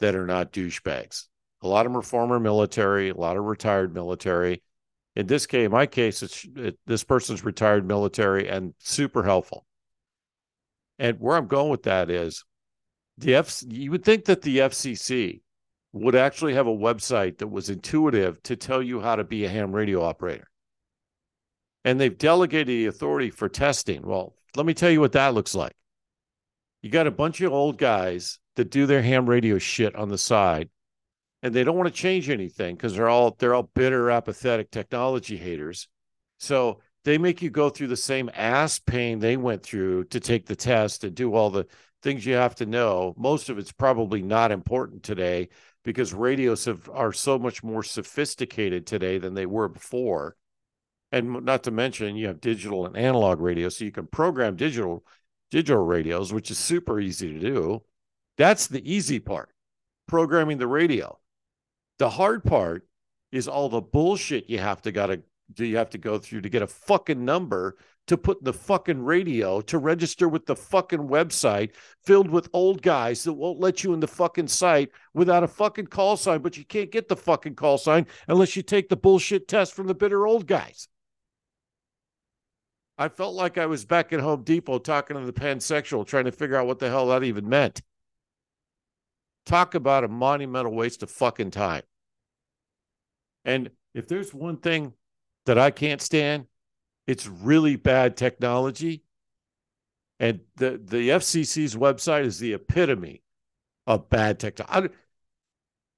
that 0.00 0.14
are 0.14 0.26
not 0.26 0.52
douchebags. 0.52 1.26
A 1.62 1.68
lot 1.68 1.84
of 1.86 1.92
them 1.92 1.98
are 1.98 2.02
former 2.02 2.40
military, 2.40 3.10
a 3.10 3.14
lot 3.14 3.36
of 3.36 3.44
retired 3.44 3.94
military. 3.94 4.62
In 5.16 5.26
this 5.26 5.46
case, 5.46 5.68
my 5.68 5.86
case, 5.86 6.22
it's 6.22 6.46
it, 6.56 6.78
this 6.86 7.04
person's 7.04 7.44
retired 7.44 7.86
military 7.86 8.48
and 8.48 8.74
super 8.78 9.22
helpful. 9.22 9.66
And 10.98 11.18
where 11.18 11.36
I'm 11.36 11.46
going 11.46 11.70
with 11.70 11.82
that 11.84 12.10
is 12.10 12.44
the 13.18 13.34
F. 13.34 13.62
You 13.68 13.90
would 13.90 14.04
think 14.04 14.26
that 14.26 14.42
the 14.42 14.58
FCC 14.58 15.40
would 15.92 16.14
actually 16.14 16.54
have 16.54 16.66
a 16.66 16.76
website 16.76 17.38
that 17.38 17.48
was 17.48 17.68
intuitive 17.68 18.42
to 18.44 18.54
tell 18.54 18.82
you 18.82 19.00
how 19.00 19.16
to 19.16 19.24
be 19.24 19.44
a 19.44 19.48
ham 19.48 19.72
radio 19.72 20.02
operator 20.02 20.50
and 21.84 22.00
they've 22.00 22.16
delegated 22.16 22.68
the 22.68 22.86
authority 22.86 23.30
for 23.30 23.48
testing. 23.48 24.02
Well, 24.02 24.34
let 24.56 24.66
me 24.66 24.74
tell 24.74 24.90
you 24.90 25.00
what 25.00 25.12
that 25.12 25.34
looks 25.34 25.54
like. 25.54 25.74
You 26.82 26.90
got 26.90 27.06
a 27.06 27.12
bunch 27.12 27.40
of 27.40 27.52
old 27.52 27.78
guys 27.78 28.38
that 28.56 28.70
do 28.70 28.86
their 28.86 29.02
ham 29.02 29.28
radio 29.28 29.58
shit 29.58 29.94
on 29.94 30.08
the 30.08 30.18
side, 30.18 30.70
and 31.42 31.54
they 31.54 31.64
don't 31.64 31.76
want 31.76 31.88
to 31.88 31.94
change 31.94 32.28
anything 32.28 32.76
because 32.76 32.94
they're 32.94 33.08
all 33.08 33.36
they're 33.38 33.54
all 33.54 33.70
bitter, 33.74 34.10
apathetic 34.10 34.70
technology 34.70 35.36
haters. 35.36 35.88
So 36.38 36.80
they 37.04 37.18
make 37.18 37.42
you 37.42 37.50
go 37.50 37.70
through 37.70 37.88
the 37.88 37.96
same 37.96 38.30
ass 38.34 38.78
pain 38.78 39.18
they 39.18 39.36
went 39.36 39.62
through 39.62 40.04
to 40.04 40.20
take 40.20 40.46
the 40.46 40.56
test 40.56 41.04
and 41.04 41.14
do 41.14 41.34
all 41.34 41.50
the 41.50 41.66
things 42.02 42.26
you 42.26 42.34
have 42.34 42.54
to 42.56 42.66
know. 42.66 43.14
Most 43.16 43.48
of 43.48 43.58
it's 43.58 43.72
probably 43.72 44.22
not 44.22 44.52
important 44.52 45.02
today 45.02 45.48
because 45.84 46.12
radios 46.12 46.66
have, 46.66 46.88
are 46.92 47.12
so 47.12 47.38
much 47.38 47.62
more 47.62 47.82
sophisticated 47.82 48.86
today 48.86 49.18
than 49.18 49.34
they 49.34 49.46
were 49.46 49.68
before 49.68 50.36
and 51.12 51.44
not 51.44 51.64
to 51.64 51.70
mention 51.70 52.16
you 52.16 52.26
have 52.26 52.40
digital 52.40 52.86
and 52.86 52.96
analog 52.96 53.40
radio 53.40 53.68
so 53.68 53.84
you 53.84 53.92
can 53.92 54.06
program 54.06 54.56
digital 54.56 55.04
digital 55.50 55.84
radios 55.84 56.32
which 56.32 56.50
is 56.50 56.58
super 56.58 57.00
easy 57.00 57.32
to 57.32 57.40
do 57.40 57.82
that's 58.36 58.66
the 58.66 58.92
easy 58.92 59.18
part 59.18 59.50
programming 60.06 60.58
the 60.58 60.66
radio 60.66 61.18
the 62.00 62.08
hard 62.08 62.42
part 62.42 62.88
is 63.30 63.46
all 63.46 63.68
the 63.68 63.80
bullshit 63.80 64.48
you 64.48 64.58
have 64.58 64.80
to 64.80 64.90
gotta 64.90 65.22
do 65.52 65.66
you 65.66 65.76
have 65.76 65.90
to 65.90 65.98
go 65.98 66.18
through 66.18 66.40
to 66.40 66.48
get 66.48 66.62
a 66.62 66.66
fucking 66.66 67.22
number 67.22 67.76
to 68.06 68.16
put 68.16 68.42
the 68.42 68.54
fucking 68.54 69.04
radio 69.04 69.60
to 69.60 69.76
register 69.76 70.26
with 70.26 70.46
the 70.46 70.56
fucking 70.56 71.08
website 71.08 71.72
filled 72.02 72.30
with 72.30 72.48
old 72.54 72.80
guys 72.80 73.22
that 73.22 73.34
won't 73.34 73.60
let 73.60 73.84
you 73.84 73.92
in 73.92 74.00
the 74.00 74.08
fucking 74.08 74.48
site 74.48 74.90
without 75.12 75.44
a 75.44 75.48
fucking 75.48 75.86
call 75.86 76.16
sign, 76.16 76.40
but 76.40 76.56
you 76.56 76.64
can't 76.64 76.90
get 76.90 77.06
the 77.06 77.16
fucking 77.16 77.54
call 77.54 77.76
sign 77.76 78.06
unless 78.28 78.56
you 78.56 78.62
take 78.62 78.88
the 78.88 78.96
bullshit 78.96 79.46
test 79.46 79.74
from 79.74 79.86
the 79.86 79.94
bitter 79.94 80.26
old 80.26 80.46
guys. 80.46 80.88
I 82.96 83.08
felt 83.08 83.34
like 83.34 83.58
I 83.58 83.66
was 83.66 83.84
back 83.84 84.12
at 84.14 84.20
Home 84.20 84.42
Depot 84.42 84.78
talking 84.78 85.18
to 85.18 85.24
the 85.24 85.32
pansexual, 85.32 86.06
trying 86.06 86.24
to 86.24 86.32
figure 86.32 86.56
out 86.56 86.66
what 86.66 86.78
the 86.78 86.88
hell 86.88 87.08
that 87.08 87.24
even 87.24 87.46
meant. 87.46 87.82
Talk 89.46 89.74
about 89.74 90.04
a 90.04 90.08
monumental 90.08 90.74
waste 90.74 91.02
of 91.02 91.10
fucking 91.10 91.50
time. 91.50 91.82
And 93.44 93.70
if 93.94 94.08
there's 94.08 94.34
one 94.34 94.58
thing 94.58 94.92
that 95.46 95.58
I 95.58 95.70
can't 95.70 96.00
stand, 96.00 96.46
it's 97.06 97.26
really 97.26 97.76
bad 97.76 98.16
technology. 98.16 99.02
And 100.18 100.40
the, 100.56 100.80
the 100.82 101.10
FCC's 101.10 101.74
website 101.74 102.24
is 102.24 102.38
the 102.38 102.52
epitome 102.52 103.22
of 103.86 104.08
bad 104.08 104.38
technology. 104.38 104.94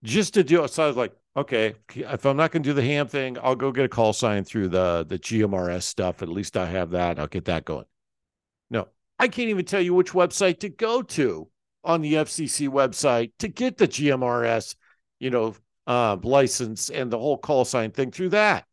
Just 0.05 0.35
to 0.35 0.45
do 0.45 0.65
it, 0.65 0.71
so 0.71 0.85
I 0.85 0.87
was 0.87 0.97
like, 0.97 1.13
okay, 1.37 1.75
if 1.95 2.25
I'm 2.25 2.37
not 2.37 2.51
going 2.51 2.63
to 2.63 2.69
do 2.69 2.75
the 2.75 2.83
ham 2.83 3.09
thing, 3.09 3.37
I'll 3.43 3.57
go 3.57 3.73
get 3.73 3.85
a 3.85 3.89
call 3.89 4.13
sign 4.13 4.45
through 4.45 4.69
the 4.69 5.05
the 5.09 5.19
GMRS 5.19 5.83
stuff. 5.83 6.23
At 6.23 6.29
least 6.29 6.57
I 6.57 6.67
have 6.67 6.91
that. 6.91 7.19
I'll 7.19 7.27
get 7.27 7.45
that 7.47 7.65
going. 7.65 7.87
No, 8.71 8.89
I 9.19 9.29
can't 9.29 9.51
even 9.51 9.65
tell 9.65 9.81
you 9.81 9.95
which 9.95 10.13
website 10.13 10.61
to 10.61 10.69
go 10.69 11.03
to 11.03 11.49
on 11.85 12.01
the 12.01 12.15
FCC 12.15 12.69
website 12.69 13.33
to 13.39 13.49
get 13.49 13.77
the 13.77 13.89
GMRS, 13.89 14.77
you 15.21 15.31
know, 15.31 15.55
uh, 15.87 16.17
license 16.23 16.91
and 16.91 17.11
the 17.11 17.19
whole 17.19 17.39
call 17.39 17.65
sign 17.65 17.91
thing 17.91 18.11
through 18.11 18.31
that. 18.31 18.67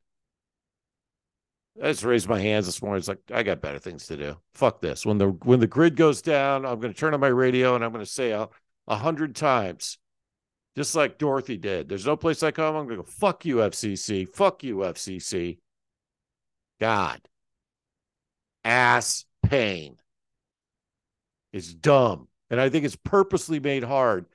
I 1.81 1.87
just 1.87 2.03
raised 2.03 2.27
my 2.27 2.39
hands 2.39 2.65
this 2.65 2.81
morning. 2.81 2.99
It's 2.99 3.07
like 3.07 3.19
I 3.33 3.43
got 3.43 3.61
better 3.61 3.79
things 3.79 4.07
to 4.07 4.17
do. 4.17 4.37
Fuck 4.53 4.81
this. 4.81 5.05
When 5.05 5.17
the 5.17 5.29
when 5.29 5.59
the 5.59 5.67
grid 5.67 5.95
goes 5.95 6.21
down, 6.21 6.65
I'm 6.65 6.79
going 6.79 6.93
to 6.93 6.99
turn 6.99 7.13
on 7.13 7.19
my 7.19 7.27
radio 7.27 7.75
and 7.75 7.83
I'm 7.83 7.91
going 7.91 8.03
to 8.03 8.11
say 8.11 8.31
a, 8.31 8.49
a 8.87 8.95
hundred 8.95 9.35
times 9.35 9.97
just 10.75 10.95
like 10.95 11.17
Dorothy 11.17 11.57
did. 11.57 11.89
There's 11.89 12.05
no 12.05 12.15
place 12.15 12.43
I 12.43 12.51
come. 12.51 12.75
I'm 12.75 12.85
going 12.85 12.97
to 12.97 13.03
go, 13.03 13.09
fuck 13.09 13.45
you, 13.45 13.57
FCC. 13.57 14.27
Fuck 14.27 14.63
you, 14.63 14.77
FCC. 14.77 15.57
God. 16.79 17.19
Ass 18.63 19.25
pain. 19.43 19.97
It's 21.51 21.73
dumb. 21.73 22.27
And 22.49 22.61
I 22.61 22.69
think 22.69 22.85
it's 22.85 22.95
purposely 22.95 23.59
made 23.59 23.83
hard 23.83 24.25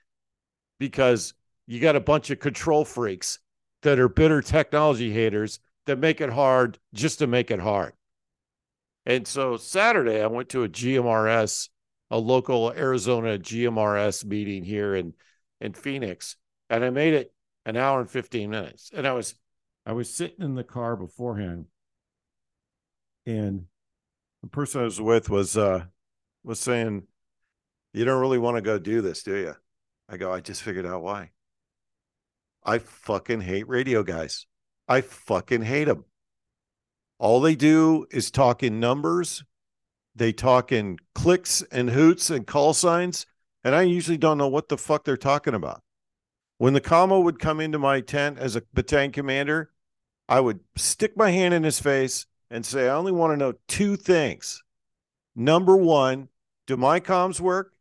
because 0.79 1.35
you 1.67 1.81
got 1.81 1.97
a 1.97 2.01
bunch 2.01 2.31
of 2.31 2.41
control 2.41 2.85
freaks 2.85 3.39
that 3.83 3.99
are 3.99 4.09
bitter 4.09 4.43
technology 4.43 5.13
haters 5.13 5.61
that 5.87 5.99
make 5.99 6.21
it 6.21 6.31
hard 6.31 6.79
just 6.93 7.19
to 7.19 7.27
make 7.27 7.51
it 7.51 7.61
hard. 7.61 7.93
And 9.07 9.27
so 9.27 9.57
Saturday, 9.57 10.23
I 10.23 10.27
went 10.27 10.49
to 10.51 10.65
a 10.65 10.69
GMRS, 10.69 11.69
a 12.11 12.19
local 12.19 12.73
Arizona 12.73 13.39
GMRS 13.39 14.25
meeting 14.25 14.65
here 14.65 14.95
in 14.95 15.15
in 15.61 15.73
Phoenix, 15.73 16.37
and 16.69 16.85
I 16.85 16.91
made 16.91 17.15
it 17.15 17.33
an 17.67 17.77
hour 17.77 18.01
and 18.01 18.11
15 18.11 18.51
minutes. 18.51 18.91
And 18.95 19.07
I 19.07 19.13
was 19.13 19.35
I 19.87 19.93
was 19.93 20.15
sitting 20.15 20.43
in 20.45 20.55
the 20.55 20.65
car 20.65 20.97
beforehand, 20.97 21.67
and 23.27 23.67
the 24.43 24.49
person 24.49 24.81
I 24.81 24.85
was 24.85 25.01
with 25.01 25.29
was 25.29 25.57
uh 25.57 25.85
was 26.43 26.61
saying, 26.61 27.05
You 27.93 28.05
don't 28.05 28.21
really 28.21 28.39
want 28.39 28.57
to 28.57 28.63
go 28.63 28.79
do 28.79 29.03
this, 29.03 29.23
do 29.23 29.37
you? 29.37 29.55
I 30.09 30.17
go, 30.17 30.33
I 30.33 30.41
just 30.41 30.63
figured 30.63 30.87
out 30.87 31.03
why. 31.03 31.31
I 32.65 32.79
fucking 32.79 33.43
hate 33.43 33.69
radio 33.69 34.03
guys. 34.03 34.47
I 34.89 35.01
fucking 35.01 35.63
hate 35.63 35.85
them. 35.85 36.05
All 37.19 37.41
they 37.41 37.55
do 37.55 38.07
is 38.11 38.31
talk 38.31 38.63
in 38.63 38.81
numbers. 38.81 39.45
They 40.15 40.33
talk 40.33 40.73
in 40.73 40.99
clicks 41.15 41.63
and 41.71 41.91
hoots 41.91 42.31
and 42.31 42.47
call 42.47 42.75
signs 42.75 43.27
and 43.65 43.75
I 43.75 43.83
usually 43.83 44.19
don't 44.19 44.39
know 44.39 44.47
what 44.47 44.69
the 44.69 44.77
fuck 44.77 45.05
they're 45.05 45.17
talking 45.17 45.55
about. 45.55 45.83
When 46.59 46.75
the 46.75 46.81
commo 46.81 47.23
would 47.23 47.39
come 47.41 47.61
into 47.61 47.79
my 47.79 48.03
tent 48.03 48.39
as 48.39 48.55
a 48.55 48.63
battalion 48.75 49.11
commander, 49.11 49.71
I 50.29 50.41
would 50.41 50.61
stick 50.77 51.17
my 51.17 51.31
hand 51.31 51.55
in 51.55 51.65
his 51.65 51.81
face 51.81 52.27
and 52.51 52.65
say, 52.65 52.89
I 52.89 52.95
only 52.95 53.11
want 53.11 53.33
to 53.33 53.37
know 53.37 53.55
two 53.67 53.97
things. 53.97 54.63
Number 55.35 55.77
one, 55.77 56.29
do 56.67 56.77
my 56.77 57.01
comms 57.01 57.41
work? 57.41 57.73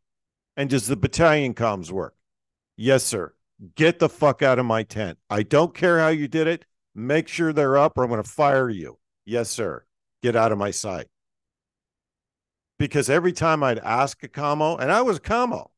And 0.56 0.70
does 0.70 0.86
the 0.86 0.96
battalion 0.96 1.54
comms 1.54 1.90
work? 1.90 2.14
Yes, 2.76 3.04
sir. 3.04 3.34
Get 3.76 3.98
the 3.98 4.08
fuck 4.08 4.42
out 4.42 4.58
of 4.58 4.66
my 4.66 4.82
tent. 4.82 5.18
I 5.30 5.42
don't 5.42 5.74
care 5.74 5.98
how 5.98 6.08
you 6.08 6.28
did 6.28 6.46
it. 6.46 6.64
Make 6.94 7.28
sure 7.28 7.52
they're 7.52 7.76
up 7.76 7.96
or 7.96 8.04
I'm 8.04 8.10
going 8.10 8.22
to 8.22 8.28
fire 8.28 8.68
you. 8.68 8.98
Yes, 9.24 9.50
sir. 9.50 9.84
Get 10.22 10.36
out 10.36 10.52
of 10.52 10.58
my 10.58 10.70
sight. 10.70 11.06
Because 12.78 13.08
every 13.08 13.32
time 13.32 13.62
I'd 13.62 13.78
ask 13.78 14.22
a 14.22 14.28
commo, 14.28 14.78
and 14.80 14.90
I 14.90 15.02
was 15.02 15.18
a 15.18 15.20
commo, 15.20 15.70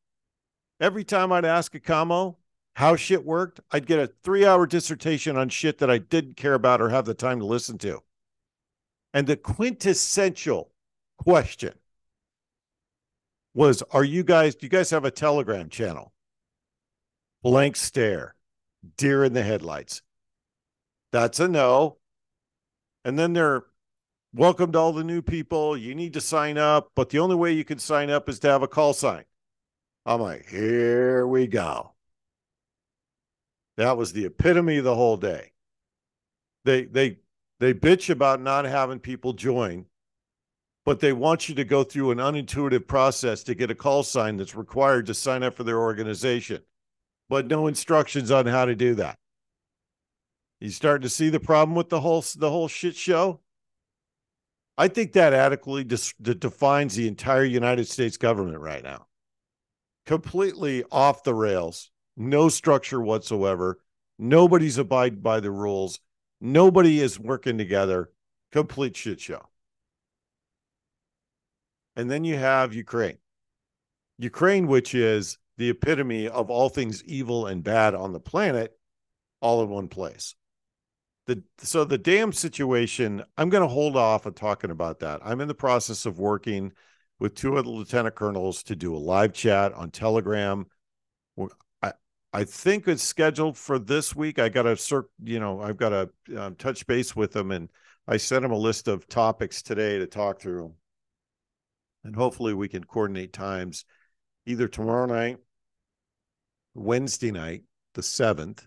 every 0.79 1.03
time 1.03 1.31
I'd 1.31 1.45
ask 1.45 1.73
a 1.75 1.79
commo 1.79 2.37
how 2.75 2.95
shit 2.95 3.25
worked, 3.25 3.59
I'd 3.71 3.87
get 3.87 3.99
a 3.99 4.11
three 4.23 4.45
hour 4.45 4.65
dissertation 4.67 5.37
on 5.37 5.49
shit 5.49 5.77
that 5.79 5.89
I 5.89 5.99
didn't 5.99 6.37
care 6.37 6.53
about 6.53 6.81
or 6.81 6.89
have 6.89 7.05
the 7.05 7.13
time 7.13 7.39
to 7.39 7.45
listen 7.45 7.77
to. 7.79 8.01
And 9.13 9.25
the 9.25 9.37
quintessential 9.37 10.71
question 11.17 11.73
was 13.53 13.81
are 13.91 14.03
you 14.03 14.23
guys 14.23 14.53
do 14.53 14.67
you 14.67 14.69
guys 14.69 14.91
have 14.91 15.05
a 15.05 15.09
telegram 15.09 15.69
channel 15.69 16.13
blank 17.43 17.75
stare 17.75 18.35
deer 18.97 19.23
in 19.23 19.33
the 19.33 19.43
headlights. 19.43 20.01
That's 21.11 21.39
a 21.39 21.47
no. 21.47 21.97
And 23.05 23.17
then 23.17 23.33
they're 23.33 23.63
welcome 24.33 24.71
to 24.73 24.77
all 24.77 24.93
the 24.93 25.03
new 25.03 25.21
people. 25.21 25.77
You 25.77 25.95
need 25.95 26.13
to 26.13 26.21
sign 26.21 26.57
up 26.57 26.91
but 26.95 27.09
the 27.09 27.19
only 27.19 27.35
way 27.35 27.53
you 27.53 27.63
can 27.63 27.79
sign 27.79 28.09
up 28.09 28.29
is 28.29 28.39
to 28.39 28.49
have 28.49 28.63
a 28.63 28.67
call 28.67 28.93
sign. 28.93 29.23
I'm 30.05 30.21
like 30.21 30.47
here 30.47 31.27
we 31.27 31.47
go. 31.47 31.93
That 33.77 33.97
was 33.97 34.13
the 34.13 34.25
epitome 34.25 34.77
of 34.77 34.83
the 34.83 34.95
whole 34.95 35.17
day. 35.17 35.51
They 36.65 36.85
they 36.85 37.19
they 37.59 37.73
bitch 37.73 38.09
about 38.09 38.41
not 38.41 38.65
having 38.65 38.99
people 38.99 39.33
join 39.33 39.85
but 40.87 41.01
they 41.01 41.11
want 41.11 41.49
you 41.49 41.55
to 41.55 41.65
go 41.65 41.83
through 41.83 42.11
an 42.11 42.17
unintuitive 42.17 42.87
process 42.87 43.43
to 43.43 43.53
get 43.53 43.69
a 43.69 43.75
call 43.75 44.03
sign 44.03 44.37
that's 44.37 44.55
required 44.55 45.05
to 45.05 45.13
sign 45.13 45.43
up 45.43 45.53
for 45.53 45.65
their 45.65 45.81
organization, 45.81 46.61
but 47.29 47.47
no 47.47 47.67
instructions 47.67 48.31
on 48.31 48.45
how 48.45 48.65
to 48.65 48.75
do 48.75 48.95
that. 48.95 49.17
You 50.59 50.69
starting 50.69 51.03
to 51.03 51.09
see 51.09 51.29
the 51.29 51.39
problem 51.39 51.75
with 51.75 51.89
the 51.89 52.01
whole 52.01 52.23
the 52.35 52.49
whole 52.49 52.67
shit 52.67 52.95
show. 52.95 53.41
I 54.77 54.87
think 54.87 55.13
that 55.13 55.33
adequately 55.33 55.83
defines 55.83 56.95
the 56.95 57.07
entire 57.07 57.43
United 57.43 57.87
States 57.87 58.17
government 58.17 58.59
right 58.59 58.83
now. 58.83 59.07
Completely 60.05 60.83
off 60.91 61.23
the 61.23 61.33
rails, 61.33 61.89
no 62.15 62.49
structure 62.49 63.01
whatsoever. 63.01 63.79
Nobody's 64.19 64.77
abiding 64.77 65.19
by 65.19 65.39
the 65.39 65.51
rules. 65.51 65.99
Nobody 66.41 66.99
is 66.99 67.19
working 67.19 67.57
together. 67.57 68.11
Complete 68.51 68.95
shit 68.95 69.19
show. 69.19 69.49
And 71.95 72.09
then 72.09 72.23
you 72.23 72.37
have 72.37 72.73
Ukraine. 72.73 73.17
Ukraine, 74.17 74.67
which 74.67 74.95
is 74.95 75.37
the 75.57 75.69
epitome 75.69 76.27
of 76.27 76.49
all 76.49 76.69
things 76.69 77.03
evil 77.03 77.47
and 77.47 77.63
bad 77.63 77.95
on 77.95 78.13
the 78.13 78.19
planet, 78.19 78.77
all 79.41 79.63
in 79.63 79.69
one 79.69 79.87
place. 79.87 80.35
The, 81.25 81.43
so 81.57 81.83
the 81.83 81.97
dam 81.97 82.31
situation, 82.31 83.23
I'm 83.37 83.49
going 83.49 83.61
to 83.61 83.67
hold 83.67 83.97
off 83.97 84.25
on 84.25 84.33
talking 84.33 84.71
about 84.71 84.99
that. 84.99 85.19
I'm 85.23 85.41
in 85.41 85.47
the 85.47 85.55
process 85.55 86.05
of 86.05 86.19
working 86.19 86.71
with 87.19 87.35
two 87.35 87.57
of 87.57 87.65
the 87.65 87.71
lieutenant 87.71 88.15
colonels 88.15 88.63
to 88.63 88.75
do 88.75 88.95
a 88.95 88.97
live 88.97 89.33
chat 89.33 89.73
on 89.73 89.91
Telegram. 89.91 90.67
I 91.81 91.93
I 92.31 92.43
think 92.43 92.87
it's 92.87 93.03
scheduled 93.03 93.57
for 93.57 93.79
this 93.79 94.15
week. 94.15 94.39
I 94.39 94.49
got 94.49 94.63
to 94.63 95.05
you 95.23 95.39
know, 95.39 95.61
I've 95.61 95.77
got 95.77 95.89
to 95.89 96.09
um, 96.41 96.55
touch 96.55 96.85
base 96.87 97.15
with 97.15 97.33
them, 97.33 97.51
and 97.51 97.69
I 98.07 98.17
sent 98.17 98.43
them 98.43 98.51
a 98.51 98.57
list 98.57 98.87
of 98.87 99.07
topics 99.09 99.61
today 99.61 99.97
to 99.97 100.05
talk 100.05 100.39
through 100.39 100.73
and 102.07 102.15
hopefully 102.15 102.53
we 102.53 102.69
can 102.69 102.83
coordinate 102.83 103.33
times 103.33 103.85
either 104.45 104.67
tomorrow 104.67 105.05
night, 105.05 105.37
Wednesday 106.77 107.31
night, 107.31 107.63
the 107.93 108.01
7th, 108.01 108.65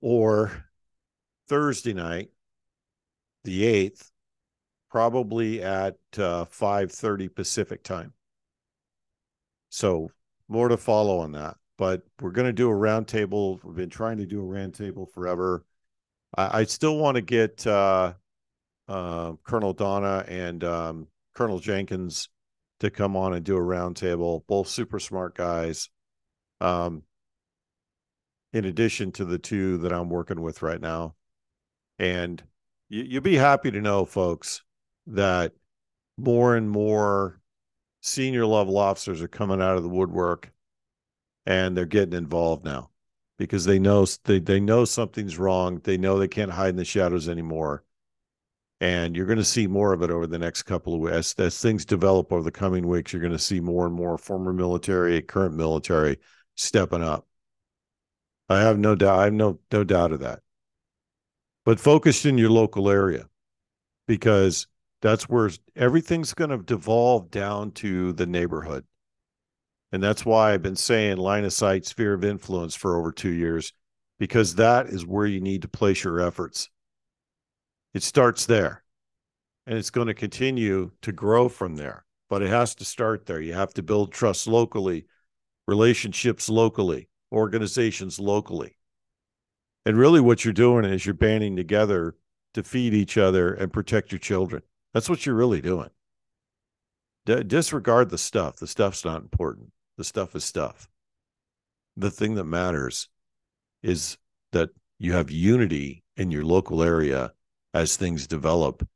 or 0.00 0.64
Thursday 1.48 1.92
night, 1.92 2.30
the 3.44 3.62
8th, 3.62 4.10
probably 4.90 5.62
at 5.62 5.96
uh, 6.16 6.44
5.30 6.46 7.34
Pacific 7.34 7.82
time. 7.82 8.12
So 9.68 10.10
more 10.48 10.68
to 10.68 10.76
follow 10.76 11.18
on 11.18 11.32
that. 11.32 11.56
But 11.76 12.02
we're 12.20 12.32
going 12.32 12.48
to 12.48 12.52
do 12.52 12.70
a 12.70 12.74
roundtable. 12.74 13.62
We've 13.62 13.76
been 13.76 13.90
trying 13.90 14.18
to 14.18 14.26
do 14.26 14.40
a 14.40 14.44
roundtable 14.44 15.08
forever. 15.12 15.64
I, 16.36 16.60
I 16.60 16.64
still 16.64 16.96
want 16.96 17.16
to 17.16 17.20
get 17.20 17.66
uh, 17.66 18.14
uh, 18.88 19.32
Colonel 19.44 19.74
Donna 19.74 20.24
and 20.26 20.64
um, 20.64 21.06
Colonel 21.34 21.60
Jenkins 21.60 22.30
to 22.80 22.90
come 22.90 23.16
on 23.16 23.34
and 23.34 23.44
do 23.44 23.56
a 23.56 23.60
roundtable. 23.60 24.42
Both 24.48 24.68
super 24.68 24.98
smart 24.98 25.36
guys. 25.36 25.88
Um, 26.60 27.02
in 28.52 28.64
addition 28.64 29.12
to 29.12 29.24
the 29.24 29.38
two 29.38 29.78
that 29.78 29.92
I'm 29.92 30.08
working 30.08 30.40
with 30.40 30.62
right 30.62 30.80
now, 30.80 31.14
and 31.98 32.42
you, 32.88 33.04
you'll 33.04 33.22
be 33.22 33.36
happy 33.36 33.70
to 33.70 33.80
know, 33.80 34.04
folks, 34.04 34.62
that 35.06 35.52
more 36.16 36.56
and 36.56 36.68
more 36.68 37.40
senior 38.00 38.46
level 38.46 38.78
officers 38.78 39.22
are 39.22 39.28
coming 39.28 39.60
out 39.60 39.76
of 39.76 39.82
the 39.82 39.88
woodwork, 39.88 40.52
and 41.46 41.76
they're 41.76 41.86
getting 41.86 42.16
involved 42.16 42.64
now 42.64 42.90
because 43.38 43.64
they 43.64 43.78
know 43.78 44.06
they 44.24 44.40
they 44.40 44.60
know 44.60 44.84
something's 44.84 45.38
wrong. 45.38 45.80
They 45.84 45.98
know 45.98 46.18
they 46.18 46.28
can't 46.28 46.50
hide 46.50 46.70
in 46.70 46.76
the 46.76 46.84
shadows 46.84 47.28
anymore 47.28 47.84
and 48.80 49.16
you're 49.16 49.26
going 49.26 49.38
to 49.38 49.44
see 49.44 49.66
more 49.66 49.92
of 49.92 50.02
it 50.02 50.10
over 50.10 50.26
the 50.26 50.38
next 50.38 50.62
couple 50.62 50.94
of 50.94 51.00
weeks 51.00 51.16
as, 51.16 51.34
as 51.38 51.60
things 51.60 51.84
develop 51.84 52.32
over 52.32 52.42
the 52.42 52.50
coming 52.50 52.86
weeks 52.86 53.12
you're 53.12 53.22
going 53.22 53.32
to 53.32 53.38
see 53.38 53.60
more 53.60 53.86
and 53.86 53.94
more 53.94 54.16
former 54.16 54.52
military 54.52 55.20
current 55.22 55.54
military 55.54 56.16
stepping 56.58 57.02
up 57.02 57.26
i 58.48 58.58
have 58.60 58.78
no 58.78 58.94
doubt 58.94 59.18
i 59.18 59.24
have 59.24 59.32
no 59.32 59.58
no 59.72 59.84
doubt 59.84 60.12
of 60.12 60.20
that 60.20 60.40
but 61.64 61.80
focus 61.80 62.24
in 62.24 62.38
your 62.38 62.50
local 62.50 62.90
area 62.90 63.26
because 64.06 64.66
that's 65.00 65.28
where 65.28 65.50
everything's 65.76 66.34
going 66.34 66.50
to 66.50 66.58
devolve 66.58 67.30
down 67.30 67.70
to 67.70 68.12
the 68.12 68.26
neighborhood 68.26 68.84
and 69.92 70.02
that's 70.02 70.24
why 70.24 70.52
i've 70.52 70.62
been 70.62 70.76
saying 70.76 71.16
line 71.16 71.44
of 71.44 71.52
sight 71.52 71.86
sphere 71.86 72.14
of 72.14 72.24
influence 72.24 72.74
for 72.74 72.98
over 72.98 73.12
two 73.12 73.32
years 73.32 73.72
because 74.18 74.56
that 74.56 74.86
is 74.86 75.06
where 75.06 75.26
you 75.26 75.40
need 75.40 75.62
to 75.62 75.68
place 75.68 76.02
your 76.02 76.20
efforts 76.20 76.68
it 77.94 78.02
starts 78.02 78.46
there 78.46 78.82
and 79.68 79.76
it's 79.76 79.90
going 79.90 80.06
to 80.06 80.14
continue 80.14 80.90
to 81.02 81.12
grow 81.12 81.48
from 81.48 81.76
there. 81.76 82.04
But 82.30 82.42
it 82.42 82.48
has 82.48 82.74
to 82.76 82.84
start 82.84 83.26
there. 83.26 83.40
You 83.40 83.52
have 83.52 83.74
to 83.74 83.82
build 83.82 84.12
trust 84.12 84.46
locally, 84.46 85.06
relationships 85.68 86.48
locally, 86.48 87.08
organizations 87.30 88.18
locally. 88.18 88.74
And 89.84 89.98
really, 89.98 90.20
what 90.20 90.44
you're 90.44 90.54
doing 90.54 90.86
is 90.86 91.04
you're 91.04 91.14
banding 91.14 91.56
together 91.56 92.16
to 92.54 92.62
feed 92.62 92.94
each 92.94 93.18
other 93.18 93.52
and 93.52 93.72
protect 93.72 94.10
your 94.10 94.18
children. 94.18 94.62
That's 94.94 95.10
what 95.10 95.26
you're 95.26 95.34
really 95.34 95.60
doing. 95.60 95.90
D- 97.26 97.44
disregard 97.44 98.08
the 98.08 98.18
stuff. 98.18 98.56
The 98.56 98.66
stuff's 98.66 99.04
not 99.04 99.20
important. 99.20 99.70
The 99.98 100.04
stuff 100.04 100.34
is 100.34 100.44
stuff. 100.44 100.88
The 101.96 102.10
thing 102.10 102.34
that 102.36 102.44
matters 102.44 103.08
is 103.82 104.16
that 104.52 104.70
you 104.98 105.12
have 105.12 105.30
unity 105.30 106.02
in 106.16 106.30
your 106.30 106.44
local 106.44 106.82
area 106.82 107.32
as 107.74 107.96
things 107.96 108.26
develop. 108.26 108.88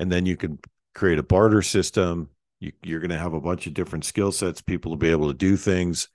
And 0.00 0.10
then 0.10 0.26
you 0.26 0.36
can 0.36 0.58
create 0.94 1.18
a 1.18 1.22
barter 1.22 1.62
system. 1.62 2.30
You, 2.60 2.72
you're 2.82 3.00
going 3.00 3.10
to 3.10 3.18
have 3.18 3.34
a 3.34 3.40
bunch 3.40 3.66
of 3.66 3.74
different 3.74 4.04
skill 4.04 4.32
sets, 4.32 4.60
people 4.60 4.92
to 4.92 4.98
be 4.98 5.10
able 5.10 5.28
to 5.28 5.34
do 5.34 5.56
things, 5.56 6.08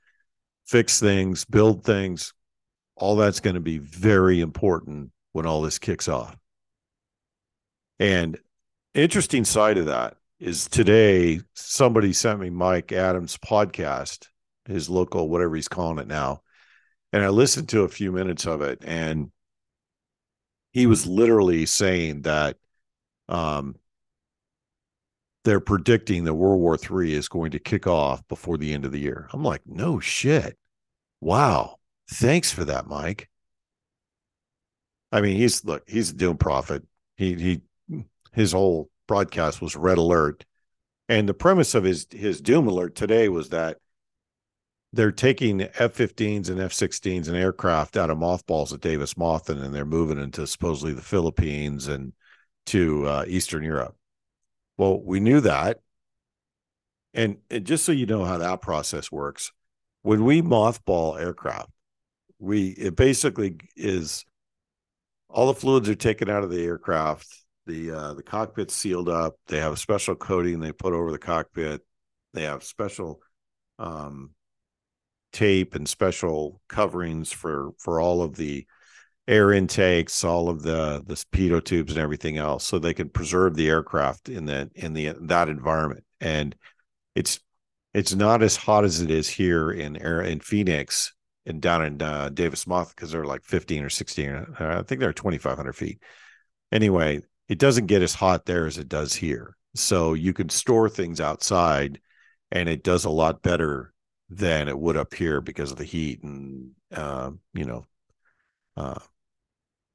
fix 0.65 0.99
things, 0.99 1.45
build 1.45 1.83
things. 1.83 2.33
All 2.95 3.15
that's 3.15 3.39
going 3.39 3.55
to 3.55 3.61
be 3.61 3.79
very 3.79 4.41
important 4.41 5.11
when 5.31 5.45
all 5.45 5.61
this 5.61 5.79
kicks 5.79 6.07
off. 6.07 6.37
And 7.99 8.37
interesting 8.93 9.45
side 9.45 9.77
of 9.77 9.87
that 9.87 10.17
is 10.39 10.67
today 10.67 11.41
somebody 11.53 12.13
sent 12.13 12.39
me 12.39 12.49
Mike 12.49 12.91
Adams' 12.91 13.37
podcast, 13.37 14.27
his 14.65 14.89
local, 14.89 15.29
whatever 15.29 15.55
he's 15.55 15.67
calling 15.67 15.99
it 15.99 16.07
now. 16.07 16.41
And 17.11 17.23
I 17.23 17.29
listened 17.29 17.69
to 17.69 17.83
a 17.83 17.89
few 17.89 18.11
minutes 18.11 18.45
of 18.45 18.61
it. 18.61 18.79
And 18.83 19.31
he 20.71 20.87
was 20.87 21.05
literally 21.05 21.65
saying 21.65 22.23
that 22.23 22.57
um, 23.29 23.75
they're 25.43 25.59
predicting 25.59 26.23
that 26.23 26.33
World 26.33 26.61
War 26.61 26.77
III 26.77 27.13
is 27.13 27.27
going 27.27 27.51
to 27.51 27.59
kick 27.59 27.85
off 27.85 28.25
before 28.27 28.57
the 28.57 28.73
end 28.73 28.85
of 28.85 28.91
the 28.91 28.99
year. 28.99 29.27
I'm 29.33 29.43
like, 29.43 29.61
no 29.65 29.99
shit. 29.99 30.57
Wow. 31.21 31.77
Thanks 32.09 32.51
for 32.51 32.65
that, 32.65 32.87
Mike. 32.87 33.29
I 35.11 35.21
mean, 35.21 35.37
he's 35.37 35.63
look, 35.63 35.87
he's 35.87 36.09
a 36.09 36.15
doom 36.15 36.37
prophet. 36.37 36.83
He 37.15 37.35
he 37.35 37.61
his 38.31 38.51
whole 38.51 38.89
broadcast 39.07 39.61
was 39.61 39.75
red 39.75 39.97
alert. 39.97 40.45
And 41.09 41.27
the 41.27 41.33
premise 41.33 41.75
of 41.75 41.83
his 41.83 42.07
his 42.11 42.41
doom 42.41 42.67
alert 42.67 42.95
today 42.95 43.29
was 43.29 43.49
that 43.49 43.77
they're 44.91 45.11
taking 45.11 45.61
F-15s 45.61 46.49
and 46.49 46.59
F-16s 46.59 47.27
and 47.27 47.35
aircraft 47.35 47.97
out 47.97 48.11
of 48.11 48.17
mothballs 48.17 48.71
at 48.71 48.81
Davis 48.81 49.15
Monthan, 49.15 49.63
and 49.63 49.73
they're 49.73 49.85
moving 49.85 50.19
into 50.19 50.45
supposedly 50.45 50.93
the 50.93 51.01
Philippines 51.01 51.87
and 51.87 52.13
to 52.67 53.05
uh, 53.07 53.25
Eastern 53.27 53.63
Europe. 53.63 53.95
Well, 54.77 55.01
we 55.01 55.19
knew 55.19 55.41
that, 55.41 55.79
and, 57.13 57.37
and 57.49 57.65
just 57.65 57.85
so 57.85 57.91
you 57.91 58.05
know 58.05 58.25
how 58.25 58.37
that 58.39 58.61
process 58.61 59.11
works, 59.11 59.51
when 60.01 60.25
we 60.25 60.41
mothball 60.41 61.19
aircraft, 61.19 61.69
we 62.39 62.69
it 62.69 62.95
basically 62.95 63.57
is 63.75 64.25
all 65.29 65.47
the 65.47 65.53
fluids 65.59 65.89
are 65.89 65.95
taken 65.95 66.29
out 66.29 66.43
of 66.43 66.51
the 66.51 66.63
aircraft. 66.63 67.27
The 67.65 67.91
uh, 67.91 68.13
the 68.13 68.23
cockpit's 68.23 68.75
sealed 68.75 69.07
up. 69.07 69.35
They 69.47 69.59
have 69.59 69.73
a 69.73 69.77
special 69.77 70.15
coating 70.15 70.59
they 70.59 70.73
put 70.73 70.93
over 70.93 71.11
the 71.11 71.17
cockpit. 71.17 71.81
They 72.33 72.43
have 72.43 72.63
special 72.63 73.21
um, 73.79 74.31
tape 75.31 75.75
and 75.75 75.87
special 75.87 76.61
coverings 76.67 77.31
for 77.31 77.71
for 77.79 78.01
all 78.01 78.21
of 78.21 78.35
the 78.35 78.65
air 79.27 79.53
intakes, 79.53 80.23
all 80.23 80.49
of 80.49 80.63
the 80.63 81.03
the 81.05 81.15
pitot 81.31 81.65
tubes 81.65 81.93
and 81.93 82.01
everything 82.01 82.37
else, 82.37 82.65
so 82.65 82.79
they 82.79 82.93
can 82.93 83.09
preserve 83.09 83.55
the 83.55 83.69
aircraft 83.69 84.29
in 84.29 84.45
that 84.45 84.69
in 84.75 84.93
the 84.93 85.13
that 85.21 85.49
environment. 85.49 86.03
And 86.21 86.55
it's 87.15 87.39
it's 87.93 88.15
not 88.15 88.41
as 88.43 88.55
hot 88.55 88.83
as 88.83 89.01
it 89.01 89.11
is 89.11 89.29
here 89.29 89.71
in 89.71 89.97
air 89.97 90.21
in 90.21 90.39
Phoenix 90.39 91.13
and 91.45 91.61
down 91.61 91.85
in 91.85 92.01
uh, 92.01 92.29
Davis 92.29 92.65
Moth 92.65 92.95
because 92.95 93.11
they're 93.11 93.25
like 93.25 93.43
15 93.43 93.83
or 93.83 93.89
16. 93.89 94.29
Uh, 94.29 94.45
I 94.59 94.83
think 94.83 94.99
they're 94.99 95.13
2,500 95.13 95.73
feet. 95.73 96.01
Anyway, 96.71 97.21
it 97.49 97.59
doesn't 97.59 97.87
get 97.87 98.01
as 98.01 98.13
hot 98.13 98.45
there 98.45 98.65
as 98.65 98.77
it 98.77 98.87
does 98.87 99.13
here. 99.13 99.55
So 99.75 100.13
you 100.13 100.33
can 100.33 100.49
store 100.49 100.89
things 100.89 101.19
outside 101.19 101.99
and 102.51 102.69
it 102.69 102.83
does 102.83 103.05
a 103.05 103.09
lot 103.09 103.41
better 103.41 103.93
than 104.29 104.67
it 104.67 104.77
would 104.79 104.97
up 104.97 105.13
here 105.13 105.41
because 105.41 105.71
of 105.71 105.77
the 105.77 105.83
heat 105.83 106.23
and, 106.23 106.71
uh, 106.93 107.31
you 107.53 107.65
know, 107.65 107.85
uh, 108.77 108.99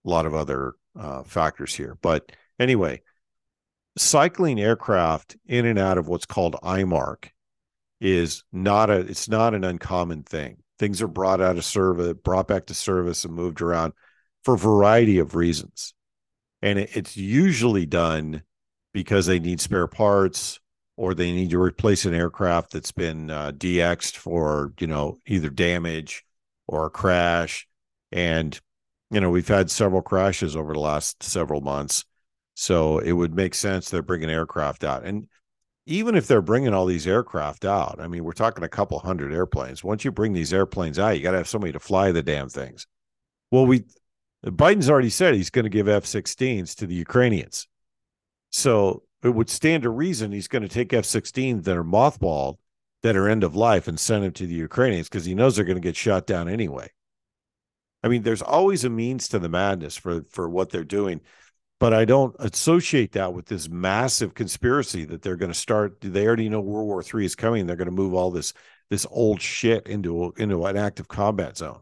a 0.04 0.08
lot 0.08 0.26
of 0.26 0.34
other 0.34 0.74
uh, 0.98 1.22
factors 1.22 1.74
here. 1.74 1.96
But 2.00 2.32
anyway, 2.58 3.02
cycling 3.96 4.60
aircraft 4.60 5.36
in 5.46 5.66
and 5.66 5.78
out 5.78 5.98
of 5.98 6.08
what's 6.08 6.26
called 6.26 6.56
AMARC 6.62 7.30
is 8.00 8.44
not 8.52 8.90
a 8.90 8.98
it's 9.00 9.28
not 9.28 9.54
an 9.54 9.64
uncommon 9.64 10.22
thing. 10.22 10.58
Things 10.78 11.02
are 11.02 11.08
brought 11.08 11.40
out 11.40 11.58
of 11.58 11.64
service, 11.64 12.14
brought 12.22 12.46
back 12.46 12.66
to 12.66 12.74
service, 12.74 13.24
and 13.24 13.34
moved 13.34 13.60
around 13.60 13.92
for 14.44 14.54
a 14.54 14.58
variety 14.58 15.18
of 15.18 15.34
reasons. 15.34 15.94
And 16.62 16.78
it, 16.78 16.96
it's 16.96 17.16
usually 17.16 17.86
done 17.86 18.42
because 18.92 19.26
they 19.26 19.40
need 19.40 19.60
spare 19.60 19.86
parts 19.86 20.60
or 20.96 21.14
they 21.14 21.30
need 21.30 21.50
to 21.50 21.60
replace 21.60 22.04
an 22.04 22.14
aircraft 22.14 22.72
that's 22.72 22.92
been 22.92 23.30
uh, 23.30 23.52
DXed 23.52 24.16
for, 24.16 24.72
you 24.80 24.86
know, 24.86 25.18
either 25.26 25.50
damage 25.50 26.24
or 26.66 26.86
a 26.86 26.90
crash. 26.90 27.68
And, 28.10 28.58
you 29.10 29.20
know, 29.20 29.30
we've 29.30 29.48
had 29.48 29.70
several 29.70 30.02
crashes 30.02 30.56
over 30.56 30.72
the 30.72 30.80
last 30.80 31.22
several 31.22 31.60
months. 31.60 32.04
So 32.54 32.98
it 32.98 33.12
would 33.12 33.34
make 33.34 33.54
sense 33.54 33.88
they're 33.88 34.02
bringing 34.02 34.30
aircraft 34.30 34.82
out. 34.84 35.04
And 35.04 35.28
even 35.86 36.16
if 36.16 36.26
they're 36.26 36.42
bringing 36.42 36.74
all 36.74 36.86
these 36.86 37.06
aircraft 37.06 37.64
out, 37.64 37.98
I 38.00 38.08
mean, 38.08 38.24
we're 38.24 38.32
talking 38.32 38.64
a 38.64 38.68
couple 38.68 38.98
hundred 38.98 39.32
airplanes. 39.32 39.82
Once 39.82 40.04
you 40.04 40.10
bring 40.10 40.32
these 40.32 40.52
airplanes 40.52 40.98
out, 40.98 41.16
you 41.16 41.22
got 41.22 41.30
to 41.30 41.38
have 41.38 41.48
somebody 41.48 41.72
to 41.72 41.80
fly 41.80 42.12
the 42.12 42.22
damn 42.22 42.48
things. 42.48 42.86
Well, 43.50 43.64
we 43.64 43.84
Biden's 44.44 44.90
already 44.90 45.10
said 45.10 45.34
he's 45.34 45.50
going 45.50 45.64
to 45.64 45.70
give 45.70 45.88
F-16s 45.88 46.74
to 46.76 46.86
the 46.86 46.94
Ukrainians. 46.94 47.66
So 48.50 49.02
it 49.22 49.30
would 49.30 49.50
stand 49.50 49.82
to 49.82 49.90
reason 49.90 50.30
he's 50.30 50.48
going 50.48 50.62
to 50.62 50.68
take 50.68 50.92
F-16s 50.92 51.64
that 51.64 51.76
are 51.76 51.84
mothballed, 51.84 52.58
that 53.02 53.16
are 53.16 53.28
end 53.28 53.42
of 53.42 53.56
life, 53.56 53.88
and 53.88 53.98
send 53.98 54.24
them 54.24 54.32
to 54.32 54.46
the 54.46 54.54
Ukrainians 54.54 55.08
because 55.08 55.24
he 55.24 55.34
knows 55.34 55.56
they're 55.56 55.64
going 55.64 55.76
to 55.76 55.80
get 55.80 55.96
shot 55.96 56.26
down 56.26 56.48
anyway. 56.48 56.90
I 58.02 58.08
mean, 58.08 58.22
there's 58.22 58.42
always 58.42 58.84
a 58.84 58.90
means 58.90 59.28
to 59.28 59.38
the 59.38 59.48
madness 59.48 59.96
for 59.96 60.22
for 60.30 60.48
what 60.48 60.70
they're 60.70 60.84
doing 60.84 61.20
but 61.80 61.94
I 61.94 62.04
don't 62.04 62.34
associate 62.40 63.12
that 63.12 63.32
with 63.32 63.46
this 63.46 63.68
massive 63.68 64.34
conspiracy 64.34 65.04
that 65.06 65.22
they're 65.22 65.36
going 65.36 65.52
to 65.52 65.58
start. 65.58 66.00
They 66.00 66.26
already 66.26 66.48
know 66.48 66.60
World 66.60 66.86
War 66.86 67.02
III 67.02 67.24
is 67.24 67.36
coming. 67.36 67.66
They're 67.66 67.76
going 67.76 67.86
to 67.86 67.92
move 67.92 68.14
all 68.14 68.30
this 68.30 68.52
this 68.90 69.06
old 69.10 69.40
shit 69.40 69.86
into 69.86 70.32
into 70.38 70.66
an 70.66 70.76
active 70.76 71.08
combat 71.08 71.56
zone. 71.56 71.80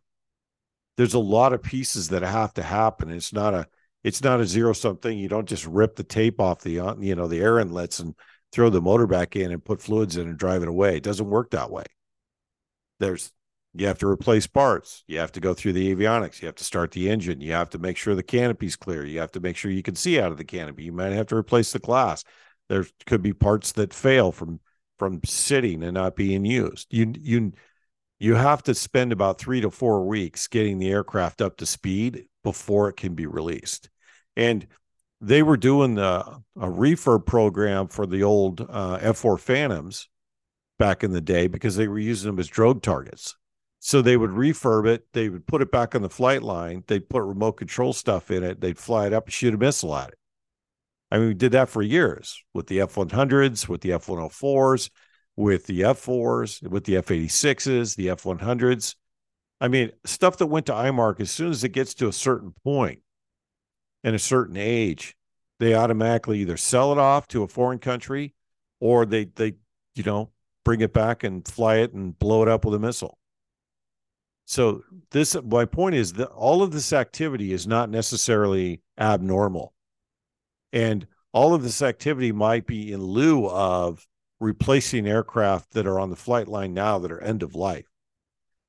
There's 0.96 1.14
a 1.14 1.18
lot 1.18 1.52
of 1.52 1.62
pieces 1.62 2.08
that 2.08 2.22
have 2.22 2.52
to 2.54 2.62
happen. 2.62 3.10
It's 3.10 3.32
not 3.32 3.54
a 3.54 3.66
it's 4.04 4.22
not 4.22 4.40
a 4.40 4.46
zero 4.46 4.72
sum 4.72 4.98
thing. 4.98 5.18
You 5.18 5.28
don't 5.28 5.48
just 5.48 5.66
rip 5.66 5.96
the 5.96 6.04
tape 6.04 6.40
off 6.40 6.60
the 6.60 6.80
uh, 6.80 6.94
you 6.98 7.14
know 7.14 7.26
the 7.26 7.40
air 7.40 7.58
inlets 7.58 7.98
and 7.98 8.14
throw 8.52 8.68
the 8.68 8.82
motor 8.82 9.06
back 9.06 9.34
in 9.34 9.50
and 9.50 9.64
put 9.64 9.80
fluids 9.80 10.16
in 10.16 10.28
and 10.28 10.38
drive 10.38 10.62
it 10.62 10.68
away. 10.68 10.98
It 10.98 11.02
doesn't 11.02 11.28
work 11.28 11.50
that 11.50 11.70
way. 11.70 11.84
There's 13.00 13.32
you 13.78 13.86
have 13.86 13.98
to 13.98 14.08
replace 14.08 14.46
parts. 14.46 15.04
You 15.06 15.18
have 15.18 15.32
to 15.32 15.40
go 15.40 15.54
through 15.54 15.74
the 15.74 15.94
avionics. 15.94 16.40
You 16.40 16.46
have 16.46 16.54
to 16.56 16.64
start 16.64 16.90
the 16.92 17.10
engine. 17.10 17.40
You 17.40 17.52
have 17.52 17.70
to 17.70 17.78
make 17.78 17.96
sure 17.96 18.14
the 18.14 18.22
canopy's 18.22 18.76
clear. 18.76 19.04
You 19.04 19.20
have 19.20 19.32
to 19.32 19.40
make 19.40 19.56
sure 19.56 19.70
you 19.70 19.82
can 19.82 19.94
see 19.94 20.20
out 20.20 20.32
of 20.32 20.38
the 20.38 20.44
canopy. 20.44 20.84
You 20.84 20.92
might 20.92 21.12
have 21.12 21.26
to 21.28 21.36
replace 21.36 21.72
the 21.72 21.78
glass. 21.78 22.24
There 22.68 22.86
could 23.06 23.22
be 23.22 23.32
parts 23.32 23.72
that 23.72 23.94
fail 23.94 24.32
from 24.32 24.60
from 24.98 25.20
sitting 25.24 25.82
and 25.82 25.94
not 25.94 26.16
being 26.16 26.44
used. 26.44 26.88
You 26.90 27.12
you 27.18 27.52
you 28.18 28.34
have 28.34 28.62
to 28.64 28.74
spend 28.74 29.12
about 29.12 29.38
three 29.38 29.60
to 29.60 29.70
four 29.70 30.06
weeks 30.06 30.48
getting 30.48 30.78
the 30.78 30.90
aircraft 30.90 31.42
up 31.42 31.58
to 31.58 31.66
speed 31.66 32.26
before 32.42 32.88
it 32.88 32.96
can 32.96 33.14
be 33.14 33.26
released. 33.26 33.90
And 34.36 34.66
they 35.20 35.42
were 35.42 35.56
doing 35.56 35.94
the 35.94 36.20
a 36.56 36.66
refurb 36.66 37.26
program 37.26 37.88
for 37.88 38.06
the 38.06 38.22
old 38.22 38.60
uh, 38.60 38.98
F4 38.98 39.38
Phantoms 39.38 40.08
back 40.78 41.04
in 41.04 41.12
the 41.12 41.20
day 41.20 41.46
because 41.46 41.76
they 41.76 41.88
were 41.88 41.98
using 41.98 42.30
them 42.30 42.38
as 42.38 42.48
drogue 42.48 42.82
targets. 42.82 43.36
So 43.86 44.02
they 44.02 44.16
would 44.16 44.32
refurb 44.32 44.88
it, 44.88 45.06
they 45.12 45.28
would 45.28 45.46
put 45.46 45.62
it 45.62 45.70
back 45.70 45.94
on 45.94 46.02
the 46.02 46.10
flight 46.10 46.42
line, 46.42 46.82
they'd 46.88 47.08
put 47.08 47.22
remote 47.22 47.52
control 47.52 47.92
stuff 47.92 48.32
in 48.32 48.42
it, 48.42 48.60
they'd 48.60 48.76
fly 48.76 49.06
it 49.06 49.12
up 49.12 49.26
and 49.26 49.32
shoot 49.32 49.54
a 49.54 49.56
missile 49.56 49.94
at 49.94 50.08
it. 50.08 50.18
I 51.12 51.18
mean, 51.18 51.28
we 51.28 51.34
did 51.34 51.52
that 51.52 51.68
for 51.68 51.82
years 51.82 52.42
with 52.52 52.66
the 52.66 52.80
F 52.80 52.96
100s, 52.96 53.68
with 53.68 53.82
the 53.82 53.92
F 53.92 54.06
104s, 54.06 54.90
with 55.36 55.66
the 55.66 55.84
F 55.84 56.04
4s, 56.04 56.68
with 56.68 56.82
the 56.82 56.96
F 56.96 57.06
86s, 57.06 57.94
the 57.94 58.10
F 58.10 58.24
100s. 58.24 58.96
I 59.60 59.68
mean, 59.68 59.92
stuff 60.04 60.36
that 60.38 60.46
went 60.46 60.66
to 60.66 60.72
AMARC, 60.72 61.20
as 61.20 61.30
soon 61.30 61.52
as 61.52 61.62
it 61.62 61.68
gets 61.68 61.94
to 61.94 62.08
a 62.08 62.12
certain 62.12 62.54
point 62.64 63.02
and 64.02 64.16
a 64.16 64.18
certain 64.18 64.56
age, 64.56 65.16
they 65.60 65.76
automatically 65.76 66.40
either 66.40 66.56
sell 66.56 66.90
it 66.90 66.98
off 66.98 67.28
to 67.28 67.44
a 67.44 67.48
foreign 67.48 67.78
country 67.78 68.34
or 68.80 69.06
they, 69.06 69.26
they, 69.26 69.54
you 69.94 70.02
know, 70.02 70.32
bring 70.64 70.80
it 70.80 70.92
back 70.92 71.22
and 71.22 71.46
fly 71.46 71.76
it 71.76 71.92
and 71.92 72.18
blow 72.18 72.42
it 72.42 72.48
up 72.48 72.64
with 72.64 72.74
a 72.74 72.80
missile. 72.80 73.16
So 74.46 74.84
this 75.10 75.36
my 75.44 75.64
point 75.64 75.96
is 75.96 76.14
that 76.14 76.28
all 76.28 76.62
of 76.62 76.70
this 76.70 76.92
activity 76.92 77.52
is 77.52 77.66
not 77.66 77.90
necessarily 77.90 78.80
abnormal. 78.96 79.74
And 80.72 81.06
all 81.32 81.52
of 81.52 81.62
this 81.62 81.82
activity 81.82 82.32
might 82.32 82.66
be 82.66 82.92
in 82.92 83.02
lieu 83.02 83.48
of 83.48 84.06
replacing 84.38 85.06
aircraft 85.06 85.72
that 85.72 85.86
are 85.86 85.98
on 85.98 86.10
the 86.10 86.16
flight 86.16 86.46
line 86.48 86.74
now 86.74 86.98
that 87.00 87.10
are 87.10 87.20
end 87.20 87.42
of 87.42 87.54
life. 87.54 87.86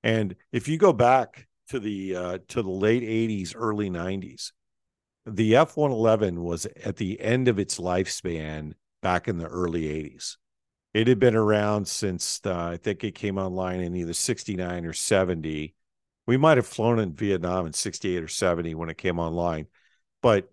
And 0.04 0.36
if 0.52 0.68
you 0.68 0.78
go 0.78 0.94
back 0.94 1.48
to 1.70 1.80
the 1.80 2.16
uh, 2.16 2.38
to 2.48 2.64
the 2.64 2.70
late 2.70 3.04
80s, 3.04 3.54
early 3.56 3.90
90s, 3.90 4.52
the 5.28 5.54
F111 5.54 6.40
was 6.40 6.66
at 6.84 6.96
the 6.96 7.22
end 7.22 7.48
of 7.48 7.60
its 7.60 7.80
lifespan 7.80 8.74
back 9.04 9.28
in 9.28 9.38
the 9.38 9.48
early 9.48 9.84
80s. 9.84 10.38
It 10.98 11.08
had 11.08 11.20
been 11.20 11.36
around 11.36 11.88
since 11.88 12.42
uh, 12.44 12.70
I 12.70 12.78
think 12.78 13.04
it 13.04 13.14
came 13.14 13.38
online 13.38 13.82
in 13.82 13.96
either 13.96 14.14
69 14.14 14.84
or 14.84 14.94
70. 14.94 15.76
We 16.26 16.38
might 16.38 16.58
have 16.58 16.66
flown 16.66 16.98
in 16.98 17.14
Vietnam 17.14 17.68
in 17.68 17.74
68 17.74 18.24
or 18.24 18.28
70 18.28 18.74
when 18.74 18.90
it 18.90 18.98
came 18.98 19.20
online, 19.20 19.68
but 20.24 20.52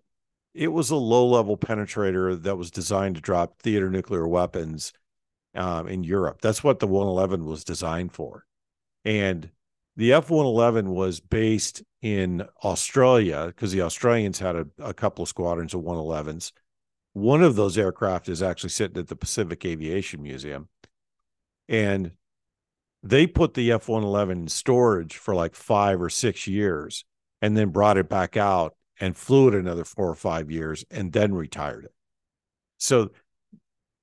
it 0.53 0.67
was 0.67 0.91
a 0.91 0.97
low 0.97 1.25
level 1.25 1.57
penetrator 1.57 2.39
that 2.43 2.57
was 2.57 2.69
designed 2.69 3.15
to 3.15 3.21
drop 3.21 3.59
theater 3.63 3.89
nuclear 3.89 4.27
weapons 4.27 4.93
um, 5.55 5.87
in 5.87 6.03
Europe. 6.03 6.41
That's 6.41 6.63
what 6.63 6.77
the 6.77 6.85
111 6.85 7.43
was 7.43 7.63
designed 7.63 8.11
for. 8.11 8.45
And 9.03 9.49
the 9.95 10.13
F 10.13 10.29
111 10.29 10.91
was 10.91 11.21
based 11.21 11.81
in 12.03 12.45
Australia 12.63 13.47
because 13.47 13.71
the 13.71 13.81
Australians 13.81 14.37
had 14.37 14.55
a, 14.55 14.67
a 14.77 14.93
couple 14.93 15.23
of 15.23 15.29
squadrons 15.29 15.73
of 15.73 15.81
111s 15.81 16.51
one 17.15 17.41
of 17.41 17.55
those 17.55 17.77
aircraft 17.77 18.27
is 18.27 18.43
actually 18.43 18.71
sitting 18.71 18.97
at 18.97 19.07
the 19.07 19.15
Pacific 19.15 19.63
Aviation 19.63 20.21
Museum. 20.21 20.67
And 21.69 22.11
they 23.03 23.25
put 23.25 23.53
the 23.53 23.71
F 23.71 23.87
111 23.87 24.37
in 24.37 24.47
storage 24.49 25.15
for 25.15 25.33
like 25.33 25.55
five 25.55 26.01
or 26.01 26.09
six 26.09 26.45
years 26.45 27.05
and 27.41 27.55
then 27.55 27.69
brought 27.69 27.97
it 27.97 28.09
back 28.09 28.35
out 28.35 28.75
and 28.99 29.15
flew 29.15 29.47
it 29.47 29.55
another 29.55 29.85
four 29.85 30.09
or 30.09 30.15
five 30.15 30.51
years 30.51 30.83
and 30.91 31.13
then 31.13 31.33
retired 31.33 31.85
it. 31.85 31.93
So, 32.79 33.11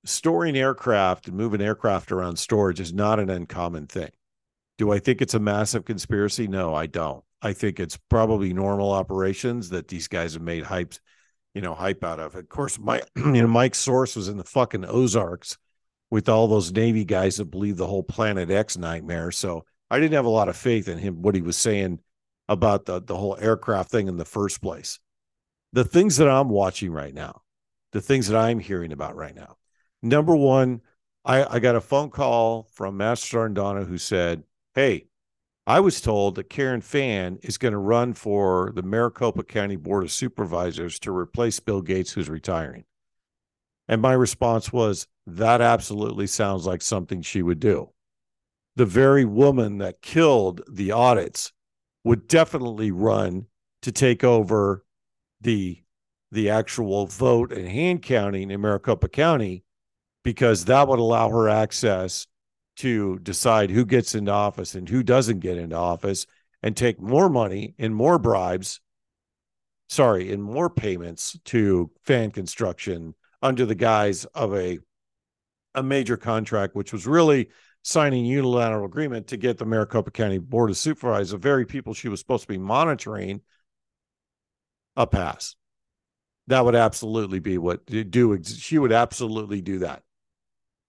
storing 0.06 0.56
aircraft 0.56 1.28
and 1.28 1.36
moving 1.36 1.60
aircraft 1.60 2.12
around 2.12 2.38
storage 2.38 2.80
is 2.80 2.94
not 2.94 3.20
an 3.20 3.28
uncommon 3.28 3.88
thing. 3.88 4.10
Do 4.78 4.90
I 4.90 4.98
think 4.98 5.20
it's 5.20 5.34
a 5.34 5.38
massive 5.38 5.84
conspiracy? 5.84 6.48
No, 6.48 6.74
I 6.74 6.86
don't. 6.86 7.22
I 7.42 7.52
think 7.52 7.78
it's 7.78 7.98
probably 8.08 8.54
normal 8.54 8.90
operations 8.90 9.68
that 9.68 9.88
these 9.88 10.08
guys 10.08 10.32
have 10.32 10.42
made 10.42 10.64
hypes 10.64 10.98
you 11.54 11.60
know, 11.60 11.74
hype 11.74 12.04
out 12.04 12.20
of. 12.20 12.34
Of 12.34 12.48
course, 12.48 12.78
my 12.78 13.02
you 13.16 13.42
know, 13.42 13.46
Mike's 13.46 13.78
source 13.78 14.16
was 14.16 14.28
in 14.28 14.36
the 14.36 14.44
fucking 14.44 14.84
Ozarks 14.84 15.58
with 16.10 16.28
all 16.28 16.46
those 16.46 16.72
Navy 16.72 17.04
guys 17.04 17.36
that 17.36 17.50
believe 17.50 17.76
the 17.76 17.86
whole 17.86 18.02
Planet 18.02 18.50
X 18.50 18.76
nightmare. 18.76 19.30
So 19.30 19.64
I 19.90 19.98
didn't 19.98 20.14
have 20.14 20.26
a 20.26 20.30
lot 20.30 20.48
of 20.48 20.56
faith 20.56 20.88
in 20.88 20.98
him, 20.98 21.22
what 21.22 21.34
he 21.34 21.42
was 21.42 21.56
saying 21.56 22.00
about 22.48 22.84
the, 22.84 23.00
the 23.00 23.16
whole 23.16 23.36
aircraft 23.40 23.90
thing 23.90 24.08
in 24.08 24.16
the 24.16 24.24
first 24.24 24.60
place. 24.60 24.98
The 25.72 25.84
things 25.84 26.18
that 26.18 26.28
I'm 26.28 26.50
watching 26.50 26.92
right 26.92 27.14
now, 27.14 27.42
the 27.92 28.00
things 28.02 28.28
that 28.28 28.38
I'm 28.38 28.58
hearing 28.58 28.92
about 28.92 29.16
right 29.16 29.34
now. 29.34 29.56
Number 30.02 30.36
one, 30.36 30.82
I, 31.24 31.44
I 31.44 31.58
got 31.60 31.76
a 31.76 31.80
phone 31.80 32.10
call 32.10 32.68
from 32.72 32.96
Master 32.96 33.26
Sergeant 33.26 33.54
Donna 33.54 33.84
who 33.84 33.96
said, 33.96 34.42
Hey, 34.74 35.06
I 35.66 35.78
was 35.80 36.00
told 36.00 36.34
that 36.34 36.50
Karen 36.50 36.80
Fann 36.80 37.38
is 37.42 37.56
going 37.56 37.72
to 37.72 37.78
run 37.78 38.14
for 38.14 38.72
the 38.74 38.82
Maricopa 38.82 39.44
County 39.44 39.76
Board 39.76 40.02
of 40.02 40.10
Supervisors 40.10 40.98
to 41.00 41.16
replace 41.16 41.60
Bill 41.60 41.82
Gates, 41.82 42.12
who's 42.12 42.28
retiring. 42.28 42.84
And 43.86 44.02
my 44.02 44.12
response 44.12 44.72
was, 44.72 45.06
that 45.26 45.60
absolutely 45.60 46.26
sounds 46.26 46.66
like 46.66 46.82
something 46.82 47.22
she 47.22 47.42
would 47.42 47.60
do. 47.60 47.90
The 48.74 48.86
very 48.86 49.24
woman 49.24 49.78
that 49.78 50.02
killed 50.02 50.62
the 50.68 50.90
audits 50.90 51.52
would 52.04 52.26
definitely 52.26 52.90
run 52.90 53.46
to 53.82 53.92
take 53.92 54.24
over 54.24 54.84
the 55.40 55.78
the 56.32 56.48
actual 56.48 57.06
vote 57.06 57.52
and 57.52 57.68
hand 57.68 58.00
counting 58.00 58.50
in 58.50 58.60
Maricopa 58.60 59.06
County 59.06 59.64
because 60.24 60.64
that 60.64 60.88
would 60.88 60.98
allow 60.98 61.28
her 61.28 61.46
access 61.46 62.26
to 62.76 63.18
decide 63.18 63.70
who 63.70 63.84
gets 63.84 64.14
into 64.14 64.30
office 64.30 64.74
and 64.74 64.88
who 64.88 65.02
doesn't 65.02 65.40
get 65.40 65.58
into 65.58 65.76
office 65.76 66.26
and 66.62 66.76
take 66.76 67.00
more 67.00 67.28
money 67.28 67.74
and 67.78 67.94
more 67.94 68.18
bribes 68.18 68.80
sorry 69.88 70.32
and 70.32 70.42
more 70.42 70.70
payments 70.70 71.38
to 71.44 71.90
Fann 72.02 72.30
construction 72.30 73.14
under 73.42 73.66
the 73.66 73.74
guise 73.74 74.24
of 74.26 74.54
a 74.54 74.78
a 75.74 75.82
major 75.82 76.16
contract 76.16 76.74
which 76.74 76.92
was 76.92 77.06
really 77.06 77.48
signing 77.82 78.24
unilateral 78.24 78.86
agreement 78.86 79.26
to 79.26 79.36
get 79.36 79.58
the 79.58 79.66
Maricopa 79.66 80.10
County 80.10 80.38
Board 80.38 80.70
of 80.70 80.76
Supervisors, 80.76 81.32
the 81.32 81.38
very 81.38 81.66
people 81.66 81.94
she 81.94 82.08
was 82.08 82.20
supposed 82.20 82.42
to 82.42 82.48
be 82.48 82.58
monitoring, 82.58 83.40
a 84.96 85.06
pass. 85.06 85.56
That 86.46 86.64
would 86.64 86.74
absolutely 86.74 87.38
be 87.38 87.58
what 87.58 87.84
do. 87.86 88.42
She 88.44 88.78
would 88.78 88.92
absolutely 88.92 89.60
do 89.60 89.80
that. 89.80 90.02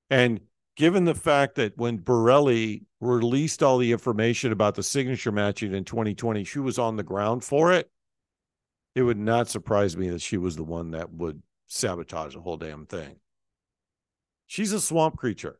And 0.09 0.41
given 0.75 1.05
the 1.05 1.15
fact 1.15 1.55
that 1.55 1.77
when 1.77 1.99
Borrelli 1.99 2.83
released 2.99 3.61
all 3.61 3.77
the 3.77 3.91
information 3.91 4.51
about 4.51 4.75
the 4.75 4.83
signature 4.83 5.31
matching 5.31 5.73
in 5.73 5.83
2020, 5.83 6.43
she 6.43 6.59
was 6.59 6.79
on 6.79 6.95
the 6.95 7.03
ground 7.03 7.43
for 7.43 7.71
it. 7.71 7.89
It 8.95 9.03
would 9.03 9.17
not 9.17 9.49
surprise 9.49 9.97
me 9.97 10.09
that 10.09 10.21
she 10.21 10.37
was 10.37 10.55
the 10.55 10.63
one 10.63 10.91
that 10.91 11.11
would 11.11 11.41
sabotage 11.67 12.35
the 12.35 12.41
whole 12.41 12.57
damn 12.57 12.85
thing. 12.85 13.17
She's 14.47 14.71
a 14.71 14.79
swamp 14.79 15.17
creature 15.17 15.59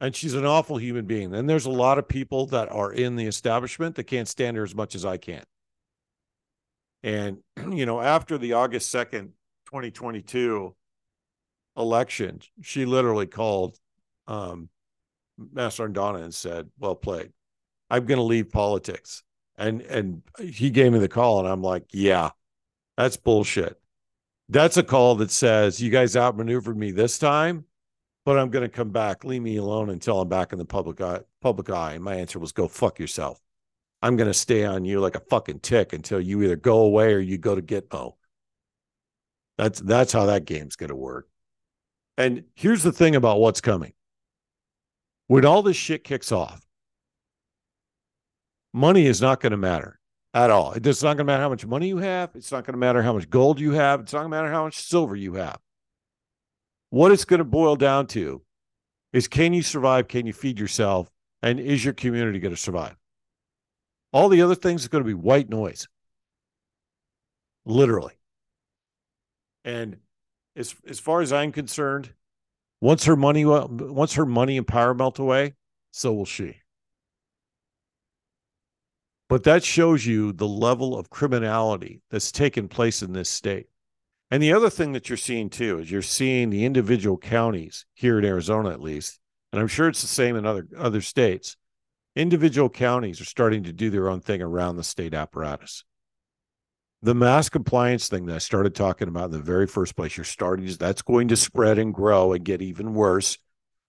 and 0.00 0.14
she's 0.16 0.34
an 0.34 0.44
awful 0.44 0.76
human 0.76 1.06
being. 1.06 1.32
And 1.34 1.48
there's 1.48 1.66
a 1.66 1.70
lot 1.70 1.98
of 1.98 2.08
people 2.08 2.46
that 2.46 2.70
are 2.72 2.92
in 2.92 3.14
the 3.16 3.26
establishment 3.26 3.94
that 3.94 4.04
can't 4.04 4.26
stand 4.26 4.56
her 4.56 4.64
as 4.64 4.74
much 4.74 4.94
as 4.96 5.04
I 5.04 5.16
can. 5.16 5.44
And, 7.04 7.38
you 7.70 7.86
know, 7.86 8.00
after 8.00 8.38
the 8.38 8.54
August 8.54 8.92
2nd, 8.92 9.30
2022 9.66 10.74
election, 11.76 12.40
she 12.60 12.84
literally 12.84 13.26
called 13.26 13.78
um, 14.26 14.68
Mastrandana 15.40 16.22
and 16.22 16.34
said, 16.34 16.68
Well 16.78 16.94
played. 16.94 17.32
I'm 17.90 18.06
going 18.06 18.18
to 18.18 18.24
leave 18.24 18.50
politics. 18.50 19.22
And, 19.56 19.82
and 19.82 20.22
he 20.40 20.70
gave 20.70 20.92
me 20.92 20.98
the 20.98 21.08
call, 21.08 21.40
and 21.40 21.48
I'm 21.48 21.62
like, 21.62 21.84
Yeah, 21.92 22.30
that's 22.96 23.16
bullshit. 23.16 23.80
That's 24.48 24.76
a 24.76 24.82
call 24.82 25.16
that 25.16 25.30
says, 25.30 25.80
You 25.80 25.90
guys 25.90 26.16
outmaneuvered 26.16 26.76
me 26.76 26.90
this 26.90 27.18
time 27.18 27.64
but 28.24 28.38
I'm 28.38 28.50
going 28.50 28.62
to 28.62 28.68
come 28.68 28.90
back. 28.90 29.24
Leave 29.24 29.42
me 29.42 29.56
alone 29.56 29.90
until 29.90 30.20
I'm 30.20 30.28
back 30.28 30.52
in 30.52 30.58
the 30.58 30.64
public 30.64 31.00
eye. 31.00 31.20
Public 31.40 31.70
eye. 31.70 31.94
And 31.94 32.04
my 32.04 32.14
answer 32.14 32.38
was, 32.38 32.52
"Go 32.52 32.68
fuck 32.68 32.98
yourself." 32.98 33.40
I'm 34.00 34.16
going 34.16 34.28
to 34.28 34.34
stay 34.34 34.64
on 34.64 34.84
you 34.84 35.00
like 35.00 35.14
a 35.14 35.20
fucking 35.20 35.60
tick 35.60 35.92
until 35.92 36.20
you 36.20 36.42
either 36.42 36.56
go 36.56 36.80
away 36.80 37.12
or 37.12 37.20
you 37.20 37.38
go 37.38 37.54
to 37.54 37.62
Gitmo. 37.62 38.14
That's 39.58 39.80
that's 39.80 40.12
how 40.12 40.26
that 40.26 40.44
game's 40.44 40.76
going 40.76 40.90
to 40.90 40.96
work. 40.96 41.28
And 42.16 42.44
here's 42.54 42.82
the 42.82 42.92
thing 42.92 43.16
about 43.16 43.40
what's 43.40 43.60
coming. 43.60 43.92
When 45.32 45.46
all 45.46 45.62
this 45.62 45.78
shit 45.78 46.04
kicks 46.04 46.30
off, 46.30 46.60
money 48.74 49.06
is 49.06 49.22
not 49.22 49.40
going 49.40 49.52
to 49.52 49.56
matter 49.56 49.98
at 50.34 50.50
all. 50.50 50.72
It's 50.72 51.02
not 51.02 51.16
going 51.16 51.16
to 51.16 51.24
matter 51.24 51.42
how 51.42 51.48
much 51.48 51.64
money 51.64 51.88
you 51.88 51.96
have. 51.96 52.32
It's 52.34 52.52
not 52.52 52.66
going 52.66 52.74
to 52.74 52.78
matter 52.78 53.02
how 53.02 53.14
much 53.14 53.30
gold 53.30 53.58
you 53.58 53.72
have. 53.72 54.00
It's 54.00 54.12
not 54.12 54.18
going 54.18 54.30
to 54.30 54.36
matter 54.36 54.52
how 54.52 54.64
much 54.64 54.76
silver 54.76 55.16
you 55.16 55.32
have. 55.36 55.58
What 56.90 57.12
it's 57.12 57.24
going 57.24 57.38
to 57.38 57.44
boil 57.44 57.76
down 57.76 58.08
to 58.08 58.42
is 59.14 59.26
can 59.26 59.54
you 59.54 59.62
survive? 59.62 60.06
Can 60.06 60.26
you 60.26 60.34
feed 60.34 60.60
yourself? 60.60 61.10
And 61.42 61.58
is 61.58 61.82
your 61.82 61.94
community 61.94 62.38
going 62.38 62.54
to 62.54 62.60
survive? 62.60 62.96
All 64.12 64.28
the 64.28 64.42
other 64.42 64.54
things 64.54 64.84
are 64.84 64.90
going 64.90 65.02
to 65.02 65.08
be 65.08 65.14
white 65.14 65.48
noise, 65.48 65.88
literally. 67.64 68.18
And 69.64 69.96
as 70.56 70.74
as 70.86 71.00
far 71.00 71.22
as 71.22 71.32
I'm 71.32 71.52
concerned, 71.52 72.12
once 72.82 73.04
her 73.04 73.14
money 73.14 73.44
uh, 73.44 73.66
once 73.68 74.14
her 74.14 74.26
money 74.26 74.58
and 74.58 74.66
power 74.66 74.92
melt 74.92 75.18
away, 75.18 75.54
so 75.92 76.12
will 76.12 76.26
she. 76.26 76.56
But 79.28 79.44
that 79.44 79.64
shows 79.64 80.04
you 80.04 80.32
the 80.32 80.48
level 80.48 80.98
of 80.98 81.08
criminality 81.08 82.02
that's 82.10 82.32
taken 82.32 82.68
place 82.68 83.00
in 83.00 83.12
this 83.14 83.30
state. 83.30 83.68
And 84.30 84.42
the 84.42 84.52
other 84.52 84.68
thing 84.68 84.92
that 84.92 85.08
you're 85.08 85.16
seeing 85.16 85.48
too 85.48 85.78
is 85.78 85.90
you're 85.90 86.02
seeing 86.02 86.50
the 86.50 86.64
individual 86.64 87.16
counties 87.16 87.86
here 87.94 88.18
in 88.18 88.24
Arizona, 88.24 88.70
at 88.70 88.80
least, 88.80 89.20
and 89.52 89.60
I'm 89.60 89.68
sure 89.68 89.88
it's 89.88 90.02
the 90.02 90.08
same 90.08 90.34
in 90.34 90.44
other 90.44 90.66
other 90.76 91.00
states. 91.00 91.56
Individual 92.16 92.68
counties 92.68 93.20
are 93.20 93.26
starting 93.26 93.62
to 93.62 93.72
do 93.72 93.90
their 93.90 94.08
own 94.08 94.20
thing 94.20 94.42
around 94.42 94.76
the 94.76 94.84
state 94.84 95.14
apparatus. 95.14 95.84
The 97.04 97.14
mass 97.14 97.48
compliance 97.48 98.08
thing 98.08 98.26
that 98.26 98.36
I 98.36 98.38
started 98.38 98.76
talking 98.76 99.08
about 99.08 99.26
in 99.26 99.30
the 99.32 99.40
very 99.40 99.66
first 99.66 99.96
place, 99.96 100.16
you're 100.16 100.22
starting 100.22 100.66
that's 100.78 101.02
going 101.02 101.28
to 101.28 101.36
spread 101.36 101.78
and 101.78 101.92
grow 101.92 102.32
and 102.32 102.44
get 102.44 102.62
even 102.62 102.94
worse. 102.94 103.38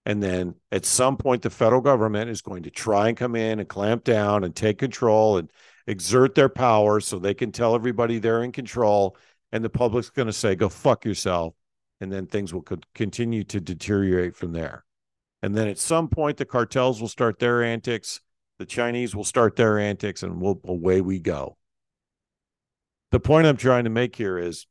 And 0.04 0.20
then 0.20 0.56
at 0.72 0.84
some 0.84 1.16
point, 1.16 1.42
the 1.42 1.50
federal 1.50 1.80
government 1.80 2.28
is 2.28 2.42
going 2.42 2.64
to 2.64 2.70
try 2.70 3.08
and 3.08 3.16
come 3.16 3.36
in 3.36 3.60
and 3.60 3.68
clamp 3.68 4.02
down 4.02 4.42
and 4.42 4.54
take 4.54 4.78
control 4.78 5.38
and 5.38 5.48
exert 5.86 6.34
their 6.34 6.48
power 6.48 6.98
so 6.98 7.18
they 7.18 7.34
can 7.34 7.52
tell 7.52 7.76
everybody 7.76 8.18
they're 8.18 8.42
in 8.42 8.50
control 8.50 9.16
and 9.52 9.64
the 9.64 9.70
public's 9.70 10.10
going 10.10 10.26
to 10.26 10.32
say, 10.32 10.56
go 10.56 10.68
fuck 10.68 11.04
yourself. 11.04 11.54
And 12.00 12.12
then 12.12 12.26
things 12.26 12.52
will 12.52 12.66
continue 12.94 13.44
to 13.44 13.60
deteriorate 13.60 14.34
from 14.34 14.52
there. 14.52 14.84
And 15.40 15.54
then 15.54 15.68
at 15.68 15.78
some 15.78 16.08
point, 16.08 16.36
the 16.36 16.44
cartels 16.44 17.00
will 17.00 17.08
start 17.08 17.38
their 17.38 17.62
antics, 17.62 18.20
the 18.58 18.66
Chinese 18.66 19.14
will 19.14 19.24
start 19.24 19.54
their 19.54 19.78
antics, 19.78 20.24
and 20.24 20.40
we'll, 20.40 20.60
away 20.64 21.00
we 21.00 21.20
go. 21.20 21.56
The 23.10 23.20
point 23.20 23.46
I'm 23.46 23.56
trying 23.56 23.84
to 23.84 23.90
make 23.90 24.16
here 24.16 24.38
is 24.38 24.66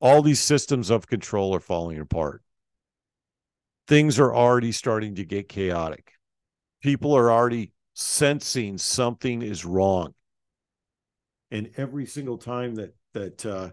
all 0.00 0.22
these 0.22 0.40
systems 0.40 0.90
of 0.90 1.06
control 1.06 1.54
are 1.54 1.60
falling 1.60 1.98
apart. 1.98 2.42
Things 3.88 4.18
are 4.18 4.34
already 4.34 4.72
starting 4.72 5.16
to 5.16 5.24
get 5.24 5.48
chaotic. 5.48 6.12
People 6.80 7.16
are 7.16 7.30
already 7.30 7.72
sensing 7.94 8.78
something 8.78 9.42
is 9.42 9.64
wrong. 9.64 10.14
And 11.50 11.70
every 11.76 12.06
single 12.06 12.38
time 12.38 12.76
that 12.76 12.94
that 13.12 13.44
uh, 13.44 13.70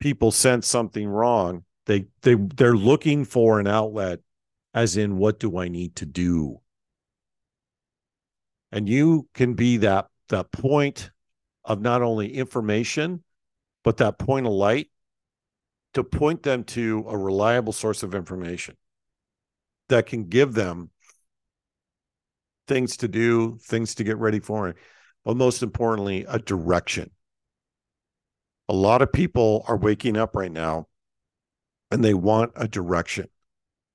people 0.00 0.32
sense 0.32 0.66
something 0.66 1.08
wrong, 1.08 1.64
they 1.86 2.06
they 2.22 2.34
they're 2.34 2.76
looking 2.76 3.24
for 3.24 3.60
an 3.60 3.68
outlet 3.68 4.20
as 4.74 4.96
in 4.96 5.16
what 5.16 5.38
do 5.38 5.58
I 5.58 5.68
need 5.68 5.94
to 5.96 6.06
do? 6.06 6.60
And 8.72 8.88
you 8.88 9.28
can 9.32 9.54
be 9.54 9.76
that 9.78 10.06
that 10.28 10.50
point 10.50 11.11
of 11.64 11.80
not 11.80 12.02
only 12.02 12.34
information, 12.34 13.22
but 13.84 13.98
that 13.98 14.18
point 14.18 14.46
of 14.46 14.52
light 14.52 14.90
to 15.94 16.02
point 16.02 16.42
them 16.42 16.64
to 16.64 17.04
a 17.08 17.16
reliable 17.16 17.72
source 17.72 18.02
of 18.02 18.14
information 18.14 18.76
that 19.88 20.06
can 20.06 20.24
give 20.24 20.54
them 20.54 20.90
things 22.66 22.96
to 22.98 23.08
do, 23.08 23.58
things 23.62 23.94
to 23.96 24.04
get 24.04 24.16
ready 24.16 24.40
for, 24.40 24.74
but 25.24 25.36
most 25.36 25.62
importantly, 25.62 26.24
a 26.28 26.38
direction 26.38 27.10
a 28.68 28.74
lot 28.74 29.02
of 29.02 29.12
people 29.12 29.64
are 29.68 29.76
waking 29.76 30.16
up 30.16 30.34
right 30.34 30.50
now 30.50 30.86
and 31.90 32.02
they 32.02 32.14
want 32.14 32.52
a 32.56 32.66
direction. 32.66 33.28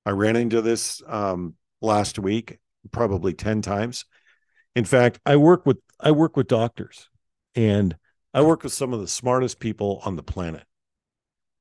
I 0.05 0.11
ran 0.11 0.35
into 0.35 0.61
this 0.61 1.01
um, 1.07 1.55
last 1.81 2.19
week 2.19 2.59
probably 2.91 3.33
10 3.33 3.63
times. 3.63 4.05
In 4.75 4.85
fact, 4.85 5.19
I 5.25 5.35
work 5.37 5.65
with 5.65 5.77
I 5.99 6.11
work 6.11 6.37
with 6.37 6.47
doctors 6.47 7.09
and 7.57 7.97
I 8.33 8.41
work 8.41 8.63
with 8.63 8.71
some 8.71 8.93
of 8.93 9.01
the 9.01 9.07
smartest 9.07 9.59
people 9.59 9.99
on 10.05 10.15
the 10.15 10.23
planet. 10.23 10.63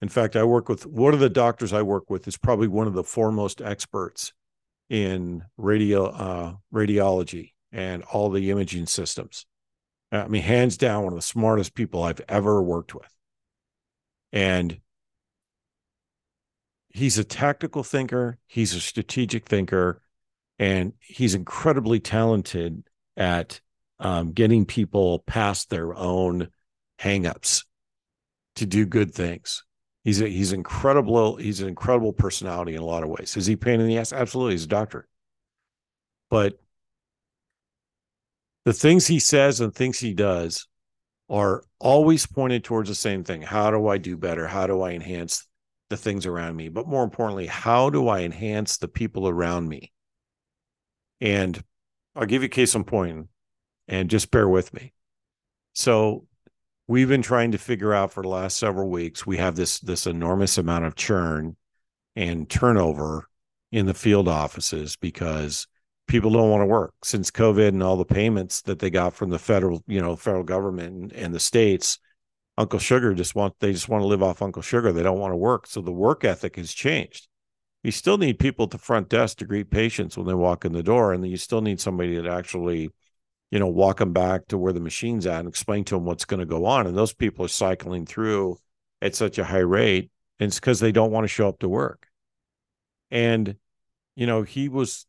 In 0.02 0.08
fact, 0.10 0.36
I 0.36 0.44
work 0.44 0.68
with 0.68 0.84
one 0.84 1.14
of 1.14 1.20
the 1.20 1.30
doctors 1.30 1.72
I 1.72 1.80
work 1.80 2.10
with 2.10 2.28
is 2.28 2.36
probably 2.36 2.68
one 2.68 2.86
of 2.86 2.92
the 2.92 3.02
foremost 3.02 3.62
experts 3.62 4.34
in 4.90 5.42
radio 5.56 6.04
uh, 6.04 6.54
radiology 6.72 7.52
and 7.72 8.02
all 8.04 8.28
the 8.28 8.50
imaging 8.50 8.86
systems. 8.86 9.46
I 10.12 10.28
mean, 10.28 10.42
hands 10.42 10.76
down, 10.76 11.04
one 11.04 11.14
of 11.14 11.18
the 11.18 11.22
smartest 11.22 11.74
people 11.74 12.02
I've 12.02 12.20
ever 12.28 12.62
worked 12.62 12.94
with. 12.94 13.12
And 14.32 14.80
he's 16.90 17.16
a 17.16 17.24
tactical 17.24 17.82
thinker, 17.82 18.38
he's 18.46 18.74
a 18.74 18.80
strategic 18.80 19.46
thinker, 19.46 20.02
and 20.58 20.92
he's 21.00 21.34
incredibly 21.34 22.00
talented 22.00 22.84
at 23.16 23.60
um, 23.98 24.32
getting 24.32 24.66
people 24.66 25.20
past 25.20 25.70
their 25.70 25.94
own 25.94 26.48
hangups 27.00 27.64
to 28.56 28.66
do 28.66 28.86
good 28.86 29.14
things. 29.14 29.64
He's 30.04 30.20
a, 30.20 30.28
he's 30.28 30.52
incredible. 30.52 31.36
He's 31.36 31.60
an 31.60 31.68
incredible 31.68 32.12
personality 32.12 32.74
in 32.74 32.80
a 32.80 32.86
lot 32.86 33.02
of 33.02 33.08
ways. 33.08 33.36
Is 33.36 33.46
he 33.46 33.56
pain 33.56 33.80
in 33.80 33.88
the 33.88 33.98
ass? 33.98 34.12
Absolutely. 34.12 34.54
He's 34.54 34.64
a 34.64 34.68
doctor. 34.68 35.08
But 36.30 36.58
the 38.64 38.72
things 38.72 39.06
he 39.06 39.18
says 39.18 39.60
and 39.60 39.74
things 39.74 39.98
he 39.98 40.14
does 40.14 40.66
are 41.28 41.64
always 41.80 42.26
pointed 42.26 42.64
towards 42.64 42.88
the 42.88 42.94
same 42.94 43.24
thing. 43.24 43.42
How 43.42 43.70
do 43.70 43.88
I 43.88 43.98
do 43.98 44.16
better? 44.16 44.46
How 44.46 44.66
do 44.66 44.82
I 44.82 44.92
enhance 44.92 45.46
the 45.90 45.96
things 45.96 46.24
around 46.24 46.56
me? 46.56 46.68
But 46.68 46.86
more 46.86 47.02
importantly, 47.04 47.46
how 47.46 47.90
do 47.90 48.08
I 48.08 48.20
enhance 48.20 48.78
the 48.78 48.88
people 48.88 49.28
around 49.28 49.68
me? 49.68 49.92
And 51.20 51.60
I'll 52.14 52.26
give 52.26 52.42
you 52.42 52.46
a 52.46 52.50
case 52.50 52.74
in 52.74 52.84
point 52.84 53.28
and 53.88 54.10
just 54.10 54.30
bear 54.30 54.48
with 54.48 54.72
me. 54.74 54.92
So 55.74 56.26
we've 56.88 57.08
been 57.08 57.22
trying 57.22 57.52
to 57.52 57.58
figure 57.58 57.92
out 57.92 58.12
for 58.12 58.22
the 58.22 58.28
last 58.28 58.56
several 58.56 58.88
weeks. 58.88 59.26
We 59.26 59.36
have 59.38 59.56
this 59.56 59.78
this 59.80 60.06
enormous 60.06 60.58
amount 60.58 60.84
of 60.84 60.94
churn 60.94 61.56
and 62.14 62.48
turnover 62.48 63.28
in 63.72 63.86
the 63.86 63.94
field 63.94 64.28
offices 64.28 64.96
because 64.96 65.66
people 66.06 66.30
don't 66.30 66.50
want 66.50 66.62
to 66.62 66.66
work 66.66 66.94
since 67.02 67.30
COVID 67.30 67.68
and 67.68 67.82
all 67.82 67.96
the 67.96 68.04
payments 68.04 68.62
that 68.62 68.78
they 68.78 68.90
got 68.90 69.14
from 69.14 69.30
the 69.30 69.38
federal, 69.38 69.82
you 69.86 70.00
know, 70.00 70.16
federal 70.16 70.44
government 70.44 71.12
and, 71.12 71.34
the 71.34 71.40
states. 71.40 71.98
Uncle 72.58 72.78
Sugar 72.78 73.12
just 73.12 73.34
want 73.34 73.54
they 73.60 73.72
just 73.72 73.88
want 73.88 74.02
to 74.02 74.06
live 74.06 74.22
off 74.22 74.40
Uncle 74.40 74.62
Sugar. 74.62 74.92
They 74.92 75.02
don't 75.02 75.18
want 75.18 75.32
to 75.32 75.36
work. 75.36 75.66
So 75.66 75.82
the 75.82 75.92
work 75.92 76.24
ethic 76.24 76.56
has 76.56 76.72
changed. 76.72 77.28
You 77.82 77.92
still 77.92 78.18
need 78.18 78.38
people 78.38 78.64
at 78.64 78.70
the 78.70 78.78
front 78.78 79.08
desk 79.08 79.38
to 79.38 79.44
greet 79.44 79.70
patients 79.70 80.16
when 80.16 80.26
they 80.26 80.34
walk 80.34 80.64
in 80.64 80.72
the 80.72 80.82
door, 80.82 81.12
and 81.12 81.26
you 81.26 81.36
still 81.36 81.60
need 81.60 81.80
somebody 81.80 82.16
that 82.16 82.26
actually, 82.26 82.90
you 83.50 83.58
know, 83.58 83.68
walk 83.68 83.98
them 83.98 84.12
back 84.12 84.48
to 84.48 84.58
where 84.58 84.72
the 84.72 84.80
machine's 84.80 85.26
at 85.26 85.40
and 85.40 85.48
explain 85.48 85.84
to 85.84 85.94
them 85.94 86.04
what's 86.04 86.24
going 86.24 86.40
to 86.40 86.46
go 86.46 86.66
on. 86.66 86.86
And 86.86 86.96
those 86.96 87.12
people 87.12 87.44
are 87.44 87.48
cycling 87.48 88.06
through 88.06 88.58
at 89.00 89.14
such 89.14 89.38
a 89.38 89.44
high 89.44 89.58
rate, 89.58 90.10
and 90.40 90.48
it's 90.48 90.58
because 90.58 90.80
they 90.80 90.92
don't 90.92 91.12
want 91.12 91.24
to 91.24 91.28
show 91.28 91.48
up 91.48 91.60
to 91.60 91.68
work. 91.68 92.08
And 93.10 93.56
you 94.14 94.26
know, 94.26 94.42
he 94.42 94.68
was 94.68 95.06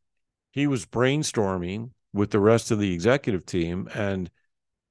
he 0.52 0.68
was 0.68 0.86
brainstorming 0.86 1.92
with 2.14 2.32
the 2.32 2.40
rest 2.40 2.72
of 2.72 2.80
the 2.80 2.94
executive 2.94 3.46
team 3.46 3.88
and 3.94 4.30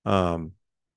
um 0.05 0.53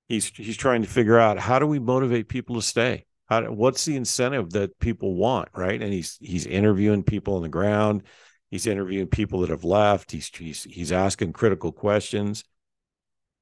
he's 0.08 0.28
he's 0.28 0.58
trying 0.58 0.82
to 0.82 0.88
figure 0.88 1.18
out 1.18 1.40
how 1.40 1.60
do 1.60 1.66
we 1.66 1.80
motivate 1.80 2.30
people 2.30 2.56
to 2.56 2.62
stay 2.62 3.06
how, 3.28 3.42
what's 3.52 3.86
the 3.86 3.96
incentive 3.96 4.52
that 4.52 4.78
people 4.80 5.16
want 5.16 5.50
right 5.56 5.82
and 5.82 5.92
he's 5.92 6.18
he's 6.22 6.46
interviewing 6.46 7.04
people 7.04 7.36
on 7.36 7.42
the 7.42 7.50
ground 7.50 8.04
he's 8.50 8.68
interviewing 8.68 9.08
people 9.08 9.42
that 9.42 9.50
have 9.50 9.64
left. 9.64 10.12
He's 10.12 10.30
he's 10.34 10.64
he's 10.64 10.92
asking 10.92 11.34
critical 11.34 11.72
questions. 11.72 12.44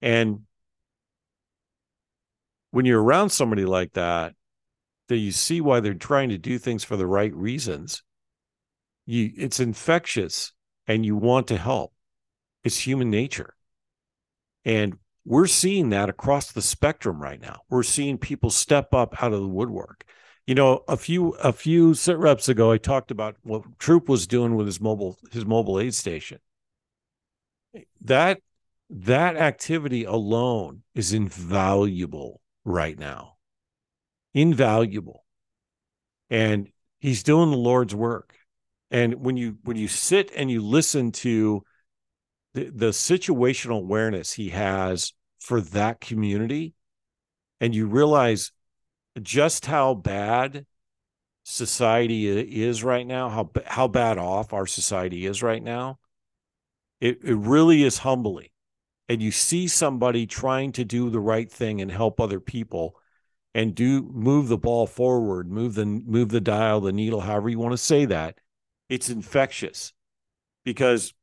And 0.01 0.41
when 2.71 2.85
you're 2.85 3.01
around 3.01 3.29
somebody 3.29 3.65
like 3.65 3.93
that 3.93 4.35
that 5.07 5.17
you 5.17 5.31
see 5.31 5.61
why 5.61 5.79
they're 5.79 5.93
trying 5.93 6.29
to 6.29 6.37
do 6.37 6.57
things 6.57 6.83
for 6.83 6.97
the 6.97 7.07
right 7.07 7.33
reasons 7.33 8.03
you 9.07 9.31
it's 9.37 9.59
infectious 9.59 10.51
and 10.85 11.05
you 11.05 11.15
want 11.15 11.47
to 11.47 11.57
help. 11.57 11.93
It's 12.63 12.77
human 12.85 13.09
nature. 13.09 13.55
And 14.65 14.97
we're 15.25 15.47
seeing 15.47 15.89
that 15.89 16.09
across 16.09 16.51
the 16.51 16.61
spectrum 16.61 17.21
right 17.21 17.41
now. 17.41 17.61
We're 17.69 17.83
seeing 17.83 18.17
people 18.17 18.49
step 18.49 18.93
up 18.93 19.21
out 19.23 19.33
of 19.33 19.39
the 19.39 19.47
woodwork 19.47 20.03
you 20.47 20.55
know 20.55 20.83
a 20.87 20.97
few 20.97 21.31
a 21.33 21.53
few 21.53 21.93
sit 21.93 22.17
reps 22.17 22.49
ago 22.49 22.71
i 22.71 22.77
talked 22.77 23.11
about 23.11 23.35
what 23.43 23.77
troop 23.77 24.09
was 24.09 24.25
doing 24.25 24.55
with 24.55 24.65
his 24.65 24.81
mobile 24.81 25.19
his 25.31 25.45
mobile 25.45 25.79
aid 25.79 25.93
station. 25.93 26.39
That 28.01 28.39
that 28.89 29.35
activity 29.35 30.05
alone 30.05 30.83
is 30.95 31.13
invaluable 31.13 32.41
right 32.63 32.97
now. 32.97 33.35
Invaluable. 34.33 35.25
And 36.29 36.69
he's 36.99 37.23
doing 37.23 37.51
the 37.51 37.57
lord's 37.57 37.93
work. 37.93 38.33
And 38.89 39.15
when 39.15 39.35
you 39.35 39.57
when 39.63 39.75
you 39.75 39.89
sit 39.89 40.31
and 40.33 40.49
you 40.49 40.61
listen 40.61 41.11
to 41.11 41.63
the, 42.53 42.71
the 42.73 42.89
situational 42.89 43.79
awareness 43.79 44.31
he 44.31 44.49
has 44.49 45.11
for 45.39 45.59
that 45.59 45.99
community 45.99 46.73
and 47.59 47.75
you 47.75 47.87
realize 47.87 48.51
just 49.21 49.65
how 49.65 49.93
bad 49.93 50.65
society 51.43 52.61
is 52.61 52.83
right 52.83 53.07
now 53.07 53.29
how 53.29 53.49
how 53.65 53.87
bad 53.87 54.17
off 54.17 54.51
our 54.51 54.65
society 54.65 55.25
is 55.25 55.41
right 55.41 55.63
now 55.63 55.97
it 56.99 57.19
it 57.23 57.35
really 57.35 57.83
is 57.83 57.99
humbling. 57.99 58.49
And 59.09 59.21
you 59.21 59.31
see 59.31 59.67
somebody 59.67 60.27
trying 60.27 60.73
to 60.73 60.83
do 60.83 61.09
the 61.09 61.19
right 61.19 61.49
thing 61.49 61.79
and 61.79 61.89
help 61.89 62.19
other 62.19 62.41
people 62.41 62.95
and 63.53 63.73
do 63.73 64.03
move 64.03 64.49
the 64.49 64.57
ball 64.57 64.85
forward 64.85 65.49
move 65.49 65.75
the 65.75 65.85
move 65.85 66.29
the 66.29 66.41
dial 66.41 66.81
the 66.81 66.91
needle 66.91 67.21
however 67.21 67.49
you 67.49 67.59
want 67.59 67.71
to 67.71 67.77
say 67.77 68.05
that 68.05 68.39
it's 68.89 69.09
infectious. 69.09 69.93
Because 70.65 71.13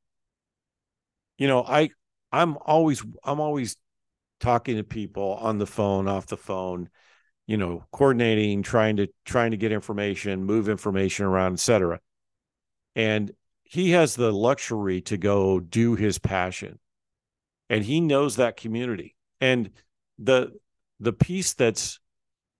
you 1.36 1.46
know 1.48 1.62
i 1.62 1.90
i'm 2.32 2.56
always 2.64 3.04
i'm 3.24 3.40
always 3.40 3.76
talking 4.40 4.76
to 4.76 4.84
people 4.84 5.34
on 5.40 5.58
the 5.58 5.66
phone 5.66 6.08
off 6.08 6.26
the 6.26 6.36
phone 6.36 6.88
you 7.46 7.56
know 7.56 7.84
coordinating 7.92 8.62
trying 8.62 8.96
to 8.96 9.06
trying 9.24 9.50
to 9.50 9.56
get 9.56 9.72
information 9.72 10.44
move 10.44 10.68
information 10.68 11.26
around 11.26 11.52
etc 11.54 12.00
and 12.94 13.32
he 13.64 13.90
has 13.90 14.14
the 14.14 14.32
luxury 14.32 15.00
to 15.00 15.16
go 15.16 15.58
do 15.58 15.96
his 15.96 16.18
passion. 16.18 16.78
And 17.68 17.84
he 17.84 18.00
knows 18.00 18.36
that 18.36 18.56
community. 18.56 19.16
And 19.40 19.70
the 20.18 20.52
the 21.00 21.12
piece 21.12 21.54
that's 21.54 21.98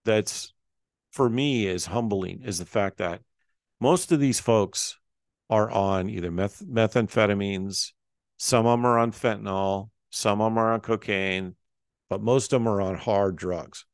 that's 0.03 0.53
for 1.11 1.29
me 1.29 1.67
is 1.67 1.85
humbling 1.85 2.41
is 2.43 2.57
the 2.57 2.65
fact 2.65 2.97
that 2.97 3.21
most 3.79 4.11
of 4.11 4.19
these 4.19 4.39
folks 4.39 4.97
are 5.49 5.69
on 5.69 6.09
either 6.09 6.31
meth- 6.31 6.65
methamphetamines, 6.65 7.93
some 8.37 8.65
of 8.65 8.77
them 8.77 8.85
are 8.85 8.97
on 8.97 9.11
fentanyl, 9.11 9.89
some 10.09 10.41
of 10.41 10.51
them 10.51 10.57
are 10.57 10.73
on 10.73 10.81
cocaine, 10.81 11.55
but 12.09 12.21
most 12.21 12.51
of 12.51 12.59
them 12.59 12.67
are 12.67 12.81
on 12.81 12.95
hard 12.95 13.35
drugs. 13.35 13.85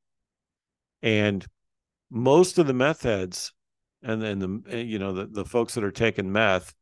And 1.01 1.45
most 2.09 2.57
of 2.57 2.67
the 2.67 2.73
meth 2.73 3.03
heads 3.03 3.53
and 4.03 4.21
then 4.21 4.39
the 4.39 4.63
eh, 4.69 4.81
you 4.81 4.99
know 4.99 5.13
the, 5.13 5.27
the 5.27 5.45
folks 5.45 5.75
that 5.75 5.83
are 5.83 5.91
taking 5.91 6.31
meth, 6.31 6.73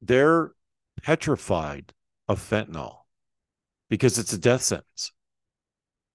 they're 0.00 0.52
petrified 1.02 1.92
of 2.28 2.40
fentanyl 2.40 2.98
because 3.88 4.18
it's 4.18 4.32
a 4.32 4.38
death 4.38 4.62
sentence. 4.62 5.12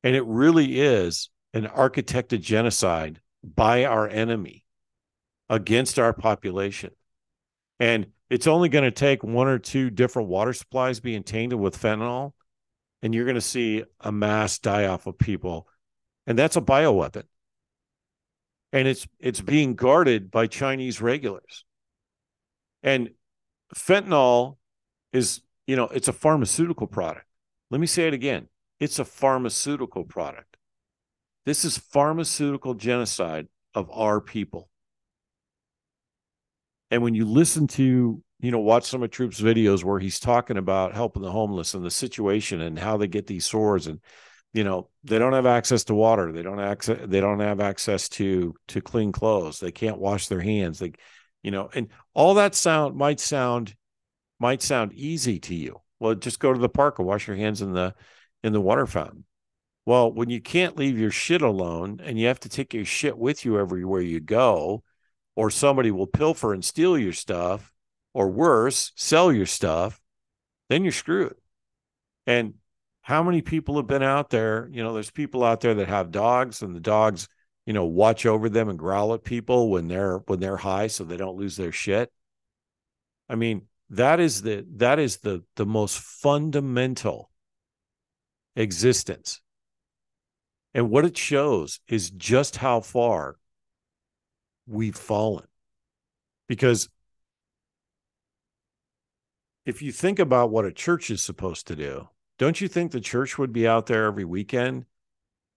And 0.04 0.16
it 0.16 0.26
really 0.26 0.80
is 0.80 1.30
an 1.54 1.66
architected 1.66 2.42
genocide 2.42 3.20
by 3.44 3.86
our 3.86 4.08
enemy 4.08 4.66
against 5.50 6.00
our 6.00 6.14
population. 6.14 6.92
And 7.80 8.08
it's 8.30 8.48
only 8.48 8.70
going 8.70 8.84
to 8.84 8.92
take 8.92 9.24
one 9.24 9.48
or 9.48 9.60
two 9.60 9.90
different 9.90 10.28
water 10.28 10.54
supplies 10.54 11.00
being 11.00 11.24
tainted 11.24 11.60
with 11.60 11.80
fentanyl, 11.80 12.34
and 13.02 13.14
you're 13.14 13.26
going 13.26 13.36
to 13.36 13.42
see 13.42 13.84
a 14.00 14.12
mass 14.12 14.60
die 14.60 14.86
off 14.86 15.08
of 15.08 15.18
people. 15.18 15.68
And 16.26 16.38
that's 16.38 16.58
a 16.58 16.62
bioweapon. 16.62 17.24
And 18.74 18.88
it's 18.88 19.08
it's 19.20 19.42
being 19.42 19.76
guarded 19.76 20.30
by 20.30 20.48
Chinese 20.48 21.02
regulars. 21.02 21.66
And 22.84 23.12
fentanyl 23.76 24.58
is, 25.14 25.42
you 25.66 25.76
know, 25.76 25.86
it's 25.86 26.08
a 26.08 26.14
pharmaceutical 26.14 26.88
product. 26.88 27.26
Let 27.72 27.82
me 27.82 27.88
say 27.88 28.08
it 28.08 28.14
again. 28.14 28.48
It's 28.80 29.00
a 29.00 29.06
pharmaceutical 29.06 30.04
product. 30.04 30.58
This 31.46 31.66
is 31.66 31.78
pharmaceutical 31.78 32.74
genocide 32.74 33.48
of 33.74 33.90
our 33.92 34.20
people. 34.20 34.70
And 36.92 37.02
when 37.02 37.16
you 37.16 37.26
listen 37.26 37.68
to, 37.68 38.22
you 38.40 38.52
know, 38.52 38.60
watch 38.60 38.84
some 38.86 39.02
of 39.02 39.12
Troop's 39.12 39.42
videos 39.42 39.84
where 39.84 40.00
he's 40.00 40.20
talking 40.20 40.58
about 40.58 40.94
helping 40.94 41.22
the 41.22 41.32
homeless 41.32 41.74
and 41.74 41.84
the 41.84 41.92
situation 41.92 42.62
and 42.62 42.78
how 42.78 42.98
they 42.98 43.08
get 43.08 43.28
these 43.28 43.46
sores 43.46 43.88
and, 43.88 44.00
you 44.54 44.64
know, 44.64 44.90
they 45.04 45.20
don't 45.20 45.34
have 45.34 45.46
access 45.46 45.84
to 45.86 45.94
water. 45.94 46.32
They 46.32 46.42
don't 46.42 46.60
access, 46.60 47.00
they 47.06 47.20
don't 47.20 47.40
have 47.40 47.60
access 47.60 48.10
to, 48.10 48.56
to 48.70 48.82
clean 48.82 49.12
clothes. 49.12 49.60
They 49.60 49.72
can't 49.72 50.00
wash 50.00 50.28
their 50.28 50.42
hands. 50.42 50.80
They, 50.80 50.94
you 51.44 51.52
know, 51.52 51.70
and 51.74 51.90
all 52.14 52.36
that 52.36 52.56
sound 52.56 52.96
might 52.96 53.20
sound, 53.20 53.76
might 54.40 54.62
sound 54.62 54.94
easy 54.94 55.40
to 55.42 55.56
you. 55.56 55.82
Well, 56.00 56.16
just 56.16 56.40
go 56.40 56.54
to 56.54 56.60
the 56.60 56.70
park 56.70 57.00
and 57.00 57.08
wash 57.08 57.28
your 57.28 57.38
hands 57.38 57.62
in 57.62 57.74
the, 57.74 57.94
in 58.44 58.54
the 58.54 58.62
water 58.62 58.86
fountain. 58.86 59.26
Well, 59.86 60.12
when 60.12 60.30
you 60.30 60.42
can't 60.42 60.78
leave 60.78 60.98
your 60.98 61.12
shit 61.12 61.42
alone 61.42 62.02
and 62.04 62.20
you 62.20 62.28
have 62.28 62.42
to 62.42 62.50
take 62.50 62.74
your 62.74 62.86
shit 62.86 63.18
with 63.18 63.46
you 63.46 63.58
everywhere 63.58 64.02
you 64.02 64.20
go, 64.20 64.84
or 65.36 65.50
somebody 65.50 65.92
will 65.92 66.08
pilfer 66.08 66.54
and 66.54 66.66
steal 66.66 66.98
your 66.98 67.14
stuff, 67.14 67.72
or 68.14 68.28
worse, 68.28 68.92
sell 68.96 69.32
your 69.32 69.46
stuff, 69.46 70.02
then 70.70 70.84
you're 70.84 70.92
screwed. 70.92 71.36
And 72.26 72.56
how 73.08 73.24
many 73.24 73.42
people 73.42 73.78
have 73.78 73.88
been 73.88 74.04
out 74.04 74.32
there? 74.32 74.68
You 74.70 74.84
know, 74.84 74.94
there's 74.94 75.10
people 75.10 75.42
out 75.42 75.62
there 75.62 75.76
that 75.76 75.88
have 75.88 76.12
dogs, 76.12 76.62
and 76.62 76.76
the 76.76 76.82
dogs, 76.82 77.30
you 77.66 77.72
know, 77.72 77.86
watch 77.86 78.26
over 78.26 78.50
them 78.50 78.68
and 78.68 78.78
growl 78.78 79.14
at 79.14 79.24
people 79.24 79.70
when 79.70 79.88
they're 79.88 80.18
when 80.26 80.42
they're 80.42 80.58
high, 80.58 80.88
so 80.88 81.06
they 81.06 81.16
don't 81.16 81.38
lose 81.38 81.56
their 81.56 81.72
shit. 81.72 82.12
I 83.30 83.36
mean, 83.36 83.68
that 83.92 84.20
is 84.20 84.42
the 84.42 84.66
that 84.76 85.00
is 85.00 85.20
the 85.20 85.46
the 85.56 85.66
most 85.66 85.98
fundamental 85.98 87.32
existence. 88.58 89.40
And 90.74 90.90
what 90.90 91.06
it 91.06 91.18
shows 91.18 91.80
is 91.88 92.10
just 92.10 92.58
how 92.58 92.82
far 92.82 93.38
we've 94.68 94.98
fallen. 94.98 95.48
Because 96.50 96.90
if 99.66 99.82
you 99.82 99.94
think 99.94 100.20
about 100.20 100.52
what 100.52 100.66
a 100.66 100.74
church 100.74 101.10
is 101.10 101.24
supposed 101.24 101.68
to 101.68 101.76
do, 101.78 102.10
don't 102.38 102.62
you 102.62 102.68
think 102.68 102.92
the 102.92 103.02
church 103.02 103.38
would 103.38 103.52
be 103.52 103.68
out 103.68 103.88
there 103.88 104.06
every 104.06 104.26
weekend 104.26 104.86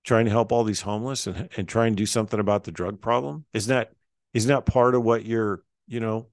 trying 0.05 0.25
to 0.25 0.31
help 0.31 0.51
all 0.51 0.65
these 0.65 0.81
homeless 0.81 1.27
and, 1.27 1.49
and 1.57 1.69
try 1.69 1.87
and 1.87 1.97
do 1.97 2.07
something 2.07 2.41
about 2.41 2.65
the 2.65 2.73
drug 2.73 3.01
problem? 3.01 3.45
Isn't 3.53 3.75
that 3.75 3.93
isn't 4.33 4.49
that 4.49 4.67
part 4.67 4.95
of 4.95 5.03
what 5.03 5.25
your 5.25 5.63
you 5.87 6.01
know 6.01 6.29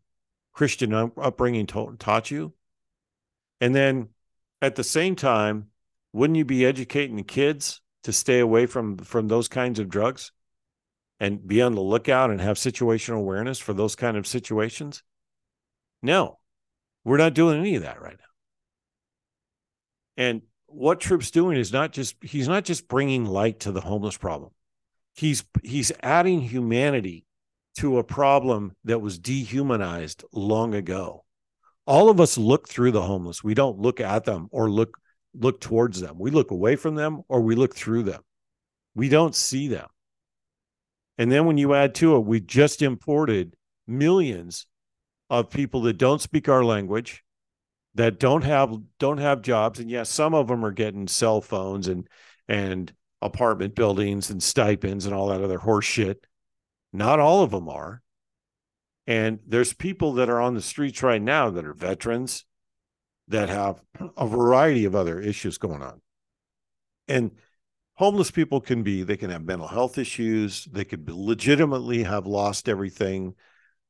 Christian 0.54 0.94
upbringing 0.94 1.66
taught 1.66 2.32
you? 2.32 2.54
And 3.60 3.76
then 3.76 4.10
at 4.62 4.76
the 4.76 4.84
same 4.84 5.16
time, 5.16 5.68
wouldn't 6.14 6.38
you 6.38 6.46
be 6.46 6.66
educating 6.66 7.16
the 7.16 7.24
kids 7.24 7.82
to 8.04 8.14
stay 8.14 8.40
away 8.40 8.66
from 8.66 8.98
from 8.98 9.28
those 9.28 9.48
kinds 9.48 9.80
of 9.80 9.90
drugs 9.90 10.32
and 11.20 11.46
be 11.46 11.62
on 11.62 11.76
the 11.76 11.82
lookout 11.82 12.32
and 12.32 12.40
have 12.40 12.58
situational 12.58 13.18
awareness 13.18 13.60
for 13.60 13.74
those 13.74 13.96
kind 13.96 14.16
of 14.16 14.28
situations? 14.28 15.04
No, 16.02 16.40
we're 17.04 17.18
not 17.18 17.34
doing 17.34 17.60
any 17.60 17.76
of 17.76 17.84
that 17.84 18.02
right 18.02 18.18
now. 18.18 18.27
And 20.18 20.42
what 20.66 21.00
Tripp's 21.00 21.32
doing 21.32 21.58
is 21.58 21.72
not 21.72 21.94
just 21.94 22.16
he's 22.22 22.48
not 22.48 22.66
just 22.66 22.88
bringing 22.88 23.26
light 23.26 23.62
to 23.62 23.72
the 23.72 23.82
homeless 23.82 24.18
problem. 24.18 24.52
He's 25.16 25.44
he's 25.64 25.92
adding 26.02 26.42
humanity 26.42 27.26
to 27.78 28.00
a 28.00 28.04
problem 28.04 28.76
that 28.84 29.00
was 29.00 29.20
dehumanized 29.20 30.24
long 30.34 30.74
ago. 30.74 31.24
All 31.86 32.10
of 32.10 32.20
us 32.20 32.38
look 32.38 32.68
through 32.68 32.92
the 32.92 33.04
homeless. 33.04 33.44
We 33.44 33.54
don't 33.54 33.80
look 33.80 34.02
at 34.02 34.26
them 34.26 34.48
or 34.52 34.70
look 34.70 34.98
look 35.34 35.62
towards 35.62 36.02
them. 36.02 36.18
We 36.20 36.32
look 36.32 36.52
away 36.52 36.76
from 36.76 36.96
them 36.96 37.22
or 37.30 37.42
we 37.42 37.56
look 37.56 37.76
through 37.76 38.04
them. 38.04 38.22
We 38.96 39.10
don't 39.10 39.36
see 39.36 39.68
them. 39.68 39.88
And 41.18 41.32
then 41.32 41.46
when 41.46 41.58
you 41.58 41.74
add 41.74 41.96
to 41.96 42.16
it, 42.16 42.26
we 42.26 42.40
just 42.40 42.82
imported 42.82 43.56
millions 43.88 44.66
of 45.30 45.50
people 45.50 45.82
that 45.84 45.98
don't 45.98 46.22
speak 46.22 46.50
our 46.50 46.64
language, 46.64 47.24
that 47.98 48.20
don't 48.20 48.44
have 48.44 48.76
don't 49.00 49.18
have 49.18 49.42
jobs, 49.42 49.80
and 49.80 49.90
yes, 49.90 50.10
some 50.10 50.34
of 50.34 50.48
them 50.48 50.64
are 50.64 50.72
getting 50.72 51.08
cell 51.08 51.42
phones 51.42 51.88
and 51.88 52.08
and 52.48 52.94
apartment 53.22 53.74
buildings 53.74 54.30
and 54.30 54.42
stipends 54.42 55.06
and 55.06 55.16
all 55.16 55.28
that 55.28 55.44
other 55.44 55.58
horse 55.58 55.86
shit. 55.86 56.26
Not 56.94 57.20
all 57.20 57.42
of 57.42 57.52
them 57.52 57.68
are. 57.68 58.04
And 59.08 59.40
there's 59.48 59.74
people 59.74 60.14
that 60.14 60.30
are 60.30 60.40
on 60.40 60.54
the 60.54 60.62
streets 60.62 61.02
right 61.02 61.22
now 61.22 61.50
that 61.50 61.66
are 61.66 61.74
veterans 61.74 62.46
that 63.30 63.50
have 63.50 63.82
a 64.16 64.28
variety 64.28 64.86
of 64.86 64.96
other 64.96 65.20
issues 65.20 65.58
going 65.58 65.82
on. 65.82 66.02
And 67.08 67.32
homeless 67.96 68.32
people 68.32 68.62
can 68.62 68.84
be, 68.84 69.04
they 69.04 69.18
can 69.18 69.32
have 69.32 69.44
mental 69.44 69.68
health 69.68 69.98
issues. 69.98 70.66
They 70.66 70.86
could 70.86 71.10
legitimately 71.10 72.04
have 72.04 72.28
lost 72.28 72.70
everything 72.70 73.34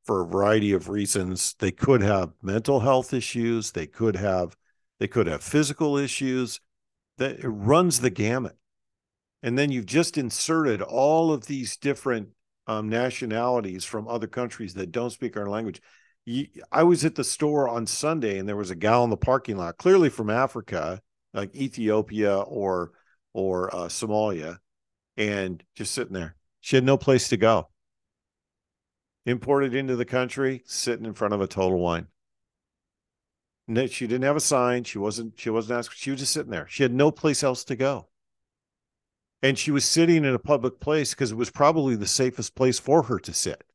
for 0.08 0.22
a 0.22 0.26
variety 0.26 0.72
of 0.72 0.88
reasons. 0.88 1.54
They 1.60 1.72
could 1.72 2.02
have 2.02 2.32
mental 2.42 2.80
health 2.80 3.14
issues. 3.14 3.74
They 3.74 3.86
could 3.86 4.16
have, 4.16 4.56
they 5.00 5.08
could 5.08 5.28
have 5.28 5.44
physical 5.44 5.98
issues. 5.98 6.62
That 7.18 7.40
it 7.40 7.48
runs 7.48 8.00
the 8.00 8.10
gamut. 8.10 8.56
And 9.44 9.58
then 9.58 9.72
you've 9.72 9.86
just 9.86 10.18
inserted 10.18 10.82
all 10.82 11.32
of 11.32 11.46
these 11.46 11.76
different 11.76 12.30
um, 12.68 12.90
nationalities 12.90 13.86
from 13.86 14.08
other 14.08 14.28
countries 14.28 14.76
that 14.76 14.92
don't 14.92 15.10
speak 15.10 15.36
our 15.36 15.50
language. 15.50 15.82
I 16.72 16.84
was 16.84 17.06
at 17.06 17.16
the 17.16 17.24
store 17.24 17.68
on 17.70 17.88
Sunday 17.88 18.38
and 18.38 18.48
there 18.48 18.56
was 18.56 18.72
a 18.72 18.76
gal 18.76 19.04
in 19.04 19.10
the 19.10 19.18
parking 19.18 19.58
lot, 19.58 19.78
clearly 19.78 20.10
from 20.10 20.30
Africa, 20.30 21.02
like 21.34 21.56
Ethiopia 21.56 22.38
or 22.38 22.92
or 23.34 23.74
uh, 23.74 23.88
Somalia, 23.88 24.58
and 25.16 25.64
just 25.76 25.94
sitting 25.94 26.14
there. 26.14 26.36
She 26.60 26.76
had 26.76 26.84
no 26.84 26.98
place 26.98 27.30
to 27.30 27.38
go. 27.38 27.70
Imported 29.28 29.76
into 29.76 29.98
the 29.98 30.06
country, 30.06 30.64
sitting 30.66 31.06
in 31.06 31.14
front 31.14 31.34
of 31.34 31.42
a 31.42 31.48
total 31.48 31.80
wine. 31.80 32.08
She 33.68 34.08
didn't 34.08 34.24
have 34.24 34.38
a 34.38 34.40
sign. 34.40 34.86
She 34.86 34.98
wasn't. 34.98 35.38
She 35.38 35.50
wasn't 35.50 35.80
asked. 35.80 35.98
She 35.98 36.12
was 36.12 36.22
just 36.22 36.32
sitting 36.32 36.50
there. 36.50 36.66
She 36.70 36.82
had 36.82 36.94
no 36.94 37.12
place 37.12 37.44
else 37.44 37.66
to 37.66 37.76
go. 37.76 38.08
And 39.44 39.60
she 39.60 39.70
was 39.70 39.84
sitting 39.84 40.24
in 40.24 40.34
a 40.34 40.40
public 40.40 40.80
place 40.80 41.10
because 41.14 41.34
it 41.34 41.38
was 41.38 41.50
probably 41.50 41.98
the 41.98 42.08
safest 42.08 42.56
place 42.56 42.80
for 42.80 43.04
her 43.04 43.20
to 43.20 43.34
sit, 43.34 43.66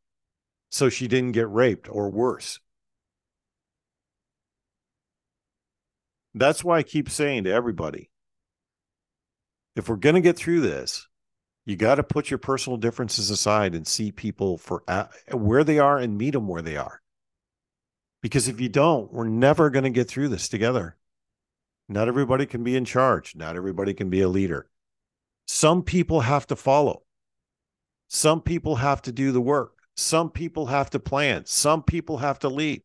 so 0.71 0.89
she 0.89 1.07
didn't 1.07 1.33
get 1.33 1.51
raped 1.51 1.87
or 1.87 2.09
worse. 2.09 2.59
That's 6.35 6.65
why 6.65 6.79
I 6.79 6.83
keep 6.83 7.11
saying 7.11 7.45
to 7.45 7.53
everybody 7.53 8.09
if 9.77 9.91
we're 9.91 9.97
going 9.97 10.15
to 10.15 10.23
get 10.23 10.39
through 10.39 10.63
this, 10.63 11.09
you 11.65 11.77
got 11.77 11.97
to 11.97 12.03
put 12.03 12.31
your 12.31 12.39
personal 12.39 12.77
differences 12.77 13.31
aside 13.31 13.75
and 13.75 13.87
see 13.87 14.11
people 14.11 14.59
for 14.59 14.83
uh, 14.89 15.07
where 15.31 15.65
they 15.65 15.79
are 15.79 15.99
and 15.99 16.19
meet 16.19 16.33
them 16.33 16.49
where 16.49 16.63
they 16.63 16.77
are. 16.77 17.01
Because 18.21 18.49
if 18.49 18.61
you 18.61 18.69
don't, 18.69 19.13
we're 19.13 19.29
never 19.29 19.71
going 19.71 19.85
to 19.85 19.91
get 19.91 20.09
through 20.09 20.29
this 20.29 20.49
together. 20.49 20.97
Not 21.89 22.09
everybody 22.09 22.47
can 22.47 22.65
be 22.65 22.77
in 22.77 22.85
charge. 22.85 23.35
Not 23.35 23.57
everybody 23.57 23.95
can 23.95 24.11
be 24.11 24.21
a 24.21 24.29
leader. 24.29 24.69
Some 25.47 25.83
people 25.83 26.21
have 26.21 26.47
to 26.49 26.57
follow. 26.57 27.03
Some 28.09 28.41
people 28.41 28.77
have 28.77 29.03
to 29.03 29.13
do 29.13 29.33
the 29.33 29.41
work. 29.41 29.75
Some 29.97 30.31
people 30.31 30.67
have 30.67 30.91
to 30.91 31.01
plan. 31.01 31.47
Some 31.47 31.83
people 31.83 32.19
have 32.19 32.39
to 32.41 32.49
lead. 32.49 32.83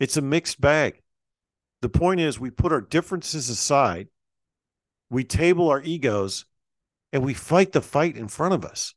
It's 0.00 0.16
a 0.16 0.22
mixed 0.22 0.60
bag. 0.60 1.00
The 1.82 1.88
point 1.88 2.20
is, 2.20 2.40
we 2.40 2.50
put 2.50 2.72
our 2.72 2.80
differences 2.80 3.48
aside 3.48 4.08
we 5.10 5.22
table 5.22 5.68
our 5.68 5.82
egos 5.82 6.44
and 7.14 7.22
we 7.22 7.32
fight 7.32 7.70
the 7.70 7.80
fight 7.80 8.16
in 8.16 8.26
front 8.26 8.54
of 8.54 8.64
us. 8.64 8.92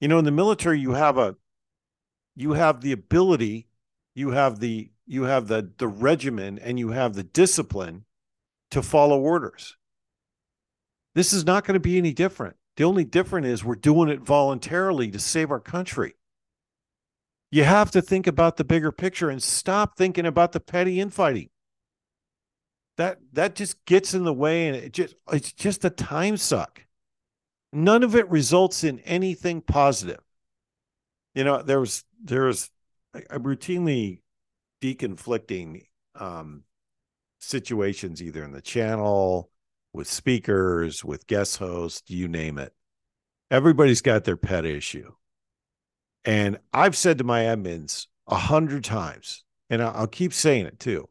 You 0.00 0.08
know, 0.08 0.18
in 0.18 0.24
the 0.24 0.32
military, 0.32 0.80
you 0.80 0.92
have 0.92 1.16
a 1.16 1.36
you 2.34 2.52
have 2.52 2.80
the 2.80 2.92
ability, 2.92 3.68
you 4.14 4.30
have 4.30 4.58
the 4.58 4.90
you 5.06 5.22
have 5.22 5.46
the 5.46 5.70
the 5.78 5.86
regimen 5.86 6.58
and 6.58 6.78
you 6.78 6.90
have 6.90 7.14
the 7.14 7.22
discipline 7.22 8.04
to 8.72 8.82
follow 8.82 9.20
orders. 9.20 9.76
This 11.14 11.32
is 11.32 11.46
not 11.46 11.64
going 11.64 11.74
to 11.74 11.80
be 11.80 11.96
any 11.96 12.12
different. 12.12 12.56
The 12.76 12.84
only 12.84 13.04
different 13.04 13.46
is 13.46 13.64
we're 13.64 13.76
doing 13.76 14.08
it 14.08 14.20
voluntarily 14.20 15.10
to 15.12 15.18
save 15.18 15.50
our 15.52 15.60
country. 15.60 16.14
You 17.50 17.64
have 17.64 17.92
to 17.92 18.02
think 18.02 18.26
about 18.26 18.56
the 18.56 18.64
bigger 18.64 18.92
picture 18.92 19.30
and 19.30 19.42
stop 19.42 19.96
thinking 19.96 20.26
about 20.26 20.52
the 20.52 20.60
petty 20.60 21.00
infighting 21.00 21.50
that 22.98 23.18
that 23.32 23.54
just 23.54 23.84
gets 23.86 24.12
in 24.12 24.24
the 24.24 24.34
way 24.34 24.66
and 24.66 24.76
it 24.76 24.92
just 24.92 25.14
it's 25.32 25.52
just 25.52 25.84
a 25.84 25.90
time 25.90 26.36
suck. 26.36 26.84
None 27.72 28.02
of 28.02 28.14
it 28.16 28.28
results 28.28 28.84
in 28.84 28.98
anything 29.00 29.62
positive. 29.62 30.20
You 31.34 31.44
know 31.44 31.62
there 31.62 31.80
was 31.80 32.04
there 32.22 32.44
was 32.44 32.70
a 33.14 33.38
routinely 33.38 34.20
deconflicting 34.82 35.86
um 36.16 36.64
situations 37.40 38.20
either 38.20 38.44
in 38.44 38.50
the 38.52 38.60
channel 38.60 39.50
with 39.92 40.08
speakers 40.08 41.04
with 41.04 41.26
guest 41.28 41.56
hosts 41.56 42.10
you 42.10 42.26
name 42.26 42.58
it. 42.58 42.74
Everybody's 43.50 44.02
got 44.02 44.24
their 44.24 44.36
pet 44.36 44.64
issue. 44.64 45.12
And 46.24 46.58
i've 46.72 46.96
said 46.96 47.18
to 47.18 47.24
my 47.24 47.44
admins 47.44 48.08
a 48.26 48.34
hundred 48.34 48.82
times 48.82 49.44
and 49.70 49.80
i'll 49.80 50.08
keep 50.08 50.32
saying 50.32 50.66
it 50.66 50.80
too 50.80 51.08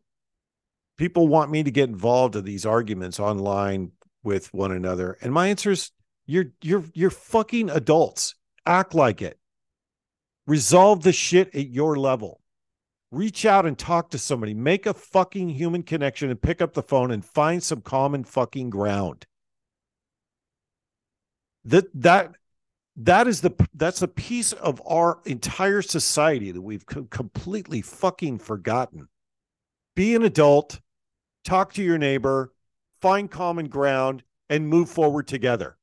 people 0.98 1.28
want 1.28 1.52
me 1.52 1.64
to 1.64 1.72
get 1.72 1.90
involved 1.90 2.36
in 2.36 2.44
these 2.44 2.66
arguments 2.66 3.20
online 3.20 3.92
with 4.24 4.54
one 4.54 4.72
another. 4.72 5.18
And 5.22 5.32
my 5.32 5.48
answer 5.48 5.72
is 5.72 5.92
you're 6.26 6.48
you're 6.62 6.84
you're 6.94 7.10
fucking 7.10 7.70
adults. 7.70 8.36
Act 8.66 8.94
like 8.94 9.22
it. 9.22 9.40
Resolve 10.46 11.04
the 11.04 11.14
shit 11.14 11.56
at 11.56 11.70
your 11.70 11.96
level. 11.96 12.42
Reach 13.12 13.46
out 13.46 13.66
and 13.66 13.78
talk 13.78 14.10
to 14.10 14.18
somebody. 14.18 14.54
Make 14.54 14.86
a 14.86 14.94
fucking 14.94 15.50
human 15.50 15.84
connection 15.84 16.30
and 16.30 16.42
pick 16.42 16.62
up 16.62 16.74
the 16.74 16.84
phone 16.84 17.12
and 17.12 17.24
find 17.24 17.64
some 17.64 17.82
common 17.82 18.26
fucking 18.26 18.70
ground. 18.70 19.26
That 21.64 21.86
that 22.02 22.32
that 22.98 23.28
is 23.28 23.42
the 23.42 23.52
that's 23.74 24.02
a 24.02 24.08
piece 24.08 24.52
of 24.52 24.82
our 24.86 25.20
entire 25.26 25.82
society 25.82 26.52
that 26.52 26.62
we've 26.62 26.86
co- 26.86 27.06
completely 27.06 27.82
fucking 27.82 28.40
forgotten. 28.40 29.08
Be 29.96 30.16
an 30.16 30.24
adult 30.24 30.82
talk 31.48 31.74
to 31.74 31.84
your 31.84 31.98
neighbor, 31.98 32.54
find 33.02 33.32
common 33.32 33.68
ground, 33.68 34.24
and 34.50 34.68
move 34.68 34.90
forward 34.90 35.28
together. 35.28 35.78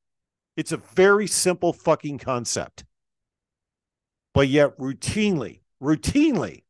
It's 0.55 0.71
a 0.71 0.77
very 0.77 1.27
simple 1.27 1.73
fucking 1.73 2.19
concept. 2.19 2.85
But 4.33 4.47
yet, 4.47 4.77
routinely, 4.77 5.61
routinely, 5.81 6.63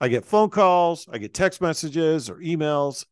I 0.00 0.08
get 0.08 0.24
phone 0.24 0.50
calls, 0.50 1.08
I 1.12 1.18
get 1.18 1.34
text 1.34 1.60
messages 1.60 2.30
or 2.30 2.36
emails 2.36 3.04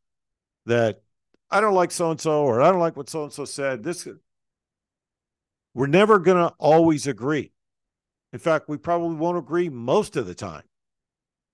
that 0.67 1.03
I 1.51 1.61
don't 1.61 1.75
like 1.75 1.91
so 1.91 2.11
and 2.11 2.21
so, 2.21 2.45
or 2.45 2.63
I 2.63 2.71
don't 2.71 2.81
like 2.81 2.97
what 2.97 3.11
so 3.11 3.25
and 3.25 3.33
so 3.33 3.45
said. 3.45 3.83
This, 3.83 4.07
we're 5.75 5.87
never 5.87 6.19
going 6.19 6.39
to 6.39 6.55
always 6.59 7.07
agree. 7.07 7.53
In 8.33 8.39
fact, 8.39 8.69
we 8.69 8.77
probably 8.77 9.17
won't 9.17 9.39
agree 9.39 9.69
most 9.69 10.17
of 10.17 10.27
the 10.27 10.35
time. 10.35 10.65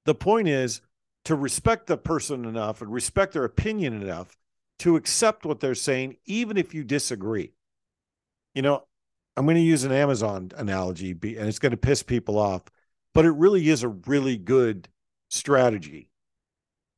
The 0.04 0.14
point 0.14 0.48
is, 0.48 0.82
to 1.24 1.34
respect 1.34 1.86
the 1.86 1.96
person 1.96 2.44
enough 2.44 2.82
and 2.82 2.92
respect 2.92 3.32
their 3.32 3.44
opinion 3.44 4.02
enough 4.02 4.36
to 4.80 4.96
accept 4.96 5.46
what 5.46 5.60
they're 5.60 5.74
saying, 5.74 6.16
even 6.26 6.56
if 6.56 6.74
you 6.74 6.82
disagree. 6.82 7.52
You 8.54 8.62
know, 8.62 8.84
I'm 9.36 9.46
going 9.46 9.56
to 9.56 9.62
use 9.62 9.84
an 9.84 9.92
Amazon 9.92 10.50
analogy, 10.56 11.12
and 11.12 11.48
it's 11.48 11.58
going 11.58 11.70
to 11.70 11.76
piss 11.76 12.02
people 12.02 12.38
off, 12.38 12.62
but 13.14 13.24
it 13.24 13.30
really 13.30 13.68
is 13.68 13.82
a 13.82 13.88
really 13.88 14.36
good 14.36 14.88
strategy. 15.30 16.10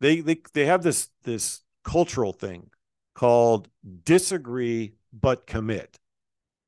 They 0.00 0.20
they 0.20 0.40
they 0.52 0.66
have 0.66 0.82
this 0.82 1.10
this 1.22 1.62
cultural 1.84 2.32
thing 2.32 2.70
called 3.14 3.68
disagree 4.04 4.94
but 5.12 5.46
commit, 5.46 5.98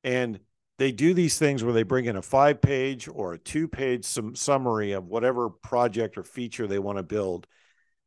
and 0.03 0.39
they 0.77 0.91
do 0.91 1.13
these 1.13 1.37
things 1.37 1.63
where 1.63 1.73
they 1.73 1.83
bring 1.83 2.05
in 2.05 2.15
a 2.15 2.21
five 2.21 2.61
page 2.61 3.07
or 3.07 3.33
a 3.33 3.39
two 3.39 3.67
page 3.67 4.05
sum- 4.05 4.35
summary 4.35 4.91
of 4.91 5.07
whatever 5.07 5.49
project 5.49 6.17
or 6.17 6.23
feature 6.23 6.67
they 6.67 6.79
want 6.79 6.97
to 6.97 7.03
build 7.03 7.47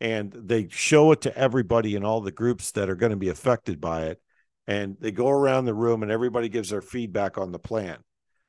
and 0.00 0.32
they 0.32 0.68
show 0.70 1.12
it 1.12 1.20
to 1.22 1.36
everybody 1.36 1.94
in 1.94 2.04
all 2.04 2.20
the 2.20 2.32
groups 2.32 2.70
that 2.72 2.88
are 2.88 2.94
going 2.94 3.10
to 3.10 3.16
be 3.16 3.28
affected 3.28 3.80
by 3.80 4.04
it 4.04 4.20
and 4.66 4.96
they 5.00 5.10
go 5.10 5.28
around 5.28 5.64
the 5.64 5.74
room 5.74 6.02
and 6.02 6.12
everybody 6.12 6.48
gives 6.48 6.70
their 6.70 6.80
feedback 6.80 7.36
on 7.36 7.50
the 7.50 7.58
plan. 7.58 7.98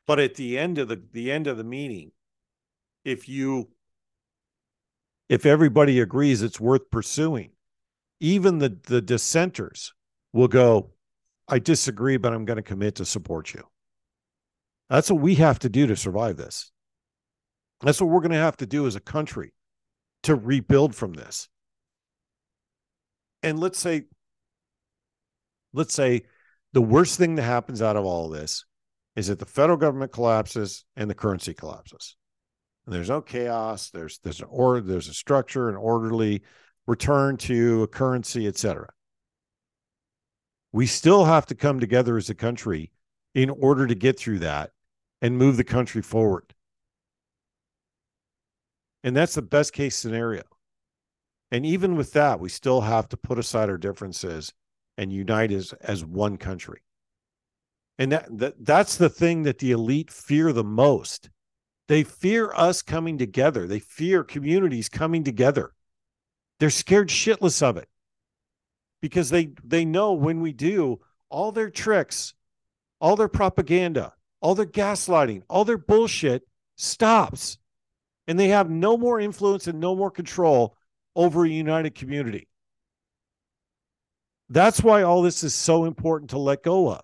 But 0.06 0.20
at 0.20 0.36
the 0.36 0.58
end 0.58 0.78
of 0.78 0.88
the 0.88 1.02
the 1.12 1.32
end 1.32 1.48
of 1.48 1.58
the 1.58 1.64
meeting, 1.64 2.12
if 3.04 3.28
you 3.28 3.70
if 5.30 5.46
everybody 5.46 6.00
agrees 6.00 6.42
it's 6.42 6.60
worth 6.60 6.92
pursuing, 6.92 7.52
even 8.20 8.60
the 8.60 8.78
the 8.84 9.02
dissenters 9.02 9.94
will 10.32 10.48
go, 10.48 10.92
I 11.48 11.60
disagree, 11.60 12.18
but 12.18 12.34
I'm 12.34 12.46
going 12.46 12.58
to 12.58 12.64
commit 12.64 12.96
to 12.96 13.06
support 13.06 13.54
you. 13.54 13.64
That's 14.92 15.10
what 15.10 15.22
we 15.22 15.36
have 15.36 15.58
to 15.60 15.70
do 15.70 15.88
to 15.88 15.96
survive 15.96 16.36
this. 16.36 16.70
That's 17.80 18.02
what 18.02 18.10
we're 18.10 18.20
going 18.20 18.32
to 18.32 18.38
have 18.38 18.58
to 18.58 18.66
do 18.66 18.88
as 18.88 18.98
a 18.98 19.00
country 19.00 19.54
to 20.24 20.36
rebuild 20.36 20.94
from 20.94 21.14
this. 21.14 21.48
And 23.42 23.58
let's 23.58 23.80
say, 23.80 24.04
let's 25.72 25.94
say 25.94 26.24
the 26.74 26.82
worst 26.82 27.18
thing 27.18 27.36
that 27.36 27.44
happens 27.44 27.82
out 27.82 27.96
of 27.96 28.04
all 28.04 28.26
of 28.26 28.38
this 28.38 28.66
is 29.16 29.28
that 29.28 29.40
the 29.40 29.46
federal 29.46 29.78
government 29.78 30.12
collapses 30.12 30.84
and 30.98 31.10
the 31.10 31.16
currency 31.16 31.54
collapses. 31.54 32.18
And 32.86 32.94
there's 32.94 33.10
no 33.10 33.22
chaos. 33.22 33.92
There's 33.92 34.20
there's 34.20 34.42
an 34.42 34.48
order, 34.50 34.82
there's 34.82 35.08
a 35.08 35.14
structure, 35.14 35.70
an 35.70 35.78
orderly 35.78 36.42
return 36.86 37.38
to 37.38 37.84
a 37.84 37.88
currency, 37.88 38.46
etc. 38.46 38.90
We 40.74 40.86
still 40.86 41.24
have 41.24 41.46
to 41.46 41.56
come 41.56 41.80
together 41.80 42.18
as 42.18 42.30
a 42.30 42.36
country 42.36 42.92
in 43.34 43.50
order 43.50 43.88
to 43.88 43.96
get 43.96 44.20
through 44.20 44.40
that 44.40 44.72
and 45.22 45.38
move 45.38 45.58
the 45.58 45.64
country 45.64 46.02
forward. 46.02 46.54
And 49.04 49.16
that's 49.16 49.36
the 49.36 49.42
best 49.42 49.74
case 49.74 49.96
scenario. 49.96 50.44
And 51.52 51.66
even 51.66 51.96
with 51.96 52.14
that, 52.14 52.40
we 52.40 52.50
still 52.50 52.82
have 52.82 53.10
to 53.10 53.18
put 53.18 53.40
aside 53.40 53.70
our 53.70 53.78
differences 53.78 54.54
and 54.98 55.12
unite 55.12 55.52
as, 55.52 55.74
as 55.82 56.06
one 56.06 56.38
country. 56.38 56.82
And 57.98 58.12
that, 58.12 58.38
that 58.40 58.66
that's 58.66 58.98
the 58.98 59.10
thing 59.10 59.44
that 59.44 59.60
the 59.60 59.72
elite 59.72 60.10
fear 60.10 60.54
the 60.54 60.64
most. 60.64 61.30
They 61.88 62.04
fear 62.04 62.54
us 62.56 62.82
coming 62.82 63.18
together. 63.18 63.68
They 63.68 63.80
fear 63.80 64.24
communities 64.24 64.88
coming 64.88 65.24
together. 65.24 65.74
They're 66.60 66.70
scared 66.70 67.10
shitless 67.10 67.62
of 67.62 67.78
it 67.78 67.90
because 69.02 69.30
they 69.30 69.52
they 69.64 69.84
know 69.84 70.14
when 70.14 70.42
we 70.42 70.54
do 70.54 71.02
all 71.30 71.52
their 71.52 71.70
tricks, 71.70 72.34
all 73.00 73.16
their 73.16 73.28
propaganda, 73.28 74.14
all 74.42 74.56
their 74.56 74.66
gaslighting, 74.66 75.44
all 75.50 75.64
their 75.64 75.78
bullshit 75.78 76.48
stops. 76.76 77.58
And 78.28 78.40
they 78.40 78.50
have 78.50 78.70
no 78.70 78.98
more 78.98 79.20
influence 79.20 79.68
and 79.68 79.80
no 79.80 79.96
more 79.96 80.12
control 80.12 80.76
over 81.16 81.44
a 81.44 81.50
united 81.50 81.96
community. 81.96 82.48
That's 84.50 84.84
why 84.84 85.04
all 85.04 85.22
this 85.22 85.44
is 85.44 85.54
so 85.54 85.86
important 85.86 86.32
to 86.32 86.38
let 86.38 86.64
go 86.64 86.92
of. 86.92 87.02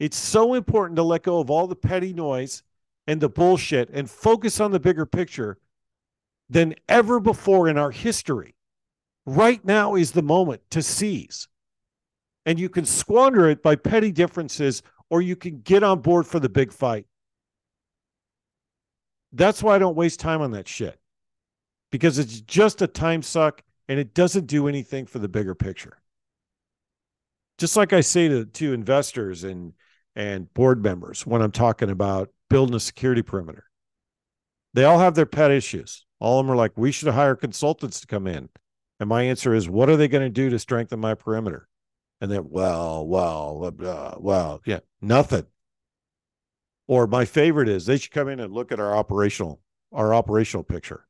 It's 0.00 0.16
so 0.16 0.54
important 0.54 0.96
to 0.96 1.02
let 1.02 1.22
go 1.22 1.38
of 1.38 1.50
all 1.50 1.66
the 1.66 1.76
petty 1.76 2.12
noise 2.12 2.62
and 3.06 3.20
the 3.20 3.28
bullshit 3.28 3.90
and 3.90 4.10
focus 4.10 4.60
on 4.60 4.72
the 4.72 4.80
bigger 4.80 5.06
picture 5.06 5.58
than 6.50 6.74
ever 6.88 7.20
before 7.20 7.68
in 7.68 7.78
our 7.78 7.90
history. 7.90 8.54
Right 9.26 9.64
now 9.64 9.94
is 9.94 10.12
the 10.12 10.22
moment 10.22 10.62
to 10.70 10.82
seize. 10.82 11.48
And 12.44 12.58
you 12.58 12.68
can 12.68 12.84
squander 12.84 13.48
it 13.48 13.62
by 13.62 13.76
petty 13.76 14.12
differences, 14.12 14.82
or 15.10 15.22
you 15.22 15.36
can 15.36 15.60
get 15.60 15.82
on 15.82 16.00
board 16.00 16.26
for 16.26 16.40
the 16.40 16.48
big 16.48 16.72
fight. 16.72 17.06
That's 19.32 19.62
why 19.62 19.74
I 19.74 19.78
don't 19.78 19.96
waste 19.96 20.20
time 20.20 20.40
on 20.40 20.52
that 20.52 20.68
shit 20.68 20.98
because 21.90 22.18
it's 22.18 22.40
just 22.40 22.82
a 22.82 22.86
time 22.86 23.22
suck 23.22 23.62
and 23.88 23.98
it 23.98 24.14
doesn't 24.14 24.46
do 24.46 24.68
anything 24.68 25.06
for 25.06 25.18
the 25.18 25.28
bigger 25.28 25.54
picture. 25.54 25.98
Just 27.58 27.76
like 27.76 27.92
I 27.92 28.00
say 28.00 28.28
to, 28.28 28.44
to 28.44 28.72
investors 28.72 29.44
and, 29.44 29.74
and 30.16 30.52
board 30.54 30.82
members 30.82 31.26
when 31.26 31.42
I'm 31.42 31.52
talking 31.52 31.90
about 31.90 32.30
building 32.50 32.74
a 32.74 32.80
security 32.80 33.22
perimeter, 33.22 33.64
they 34.72 34.84
all 34.84 34.98
have 34.98 35.14
their 35.14 35.26
pet 35.26 35.50
issues. 35.50 36.04
All 36.18 36.40
of 36.40 36.46
them 36.46 36.52
are 36.52 36.56
like, 36.56 36.72
we 36.76 36.90
should 36.90 37.12
hire 37.12 37.36
consultants 37.36 38.00
to 38.00 38.06
come 38.06 38.26
in. 38.26 38.48
And 38.98 39.08
my 39.08 39.22
answer 39.22 39.54
is, 39.54 39.68
what 39.68 39.88
are 39.88 39.96
they 39.96 40.08
going 40.08 40.24
to 40.24 40.30
do 40.30 40.50
to 40.50 40.58
strengthen 40.58 41.00
my 41.00 41.14
perimeter? 41.14 41.68
And 42.24 42.32
then, 42.32 42.48
well, 42.48 43.06
well, 43.06 43.70
uh, 43.84 44.14
well, 44.16 44.62
yeah, 44.64 44.78
nothing. 45.02 45.44
Or 46.88 47.06
my 47.06 47.26
favorite 47.26 47.68
is 47.68 47.84
they 47.84 47.98
should 47.98 48.12
come 48.12 48.30
in 48.30 48.40
and 48.40 48.50
look 48.50 48.72
at 48.72 48.80
our 48.80 48.96
operational, 48.96 49.60
our 49.92 50.14
operational 50.14 50.64
picture. 50.64 51.06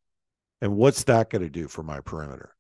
And 0.60 0.74
what's 0.74 1.04
that 1.04 1.30
going 1.30 1.42
to 1.42 1.48
do 1.48 1.68
for 1.68 1.84
my 1.84 2.00
perimeter? 2.00 2.56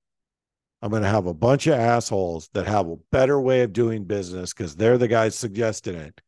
I'm 0.80 0.90
going 0.90 1.02
to 1.02 1.08
have 1.08 1.26
a 1.26 1.34
bunch 1.34 1.66
of 1.66 1.74
assholes 1.74 2.48
that 2.52 2.68
have 2.68 2.86
a 2.86 2.98
better 3.10 3.40
way 3.40 3.62
of 3.62 3.72
doing 3.72 4.04
business 4.04 4.52
because 4.52 4.76
they're 4.76 4.98
the 4.98 5.08
guys 5.08 5.34
suggesting 5.34 5.96
it, 5.96 6.20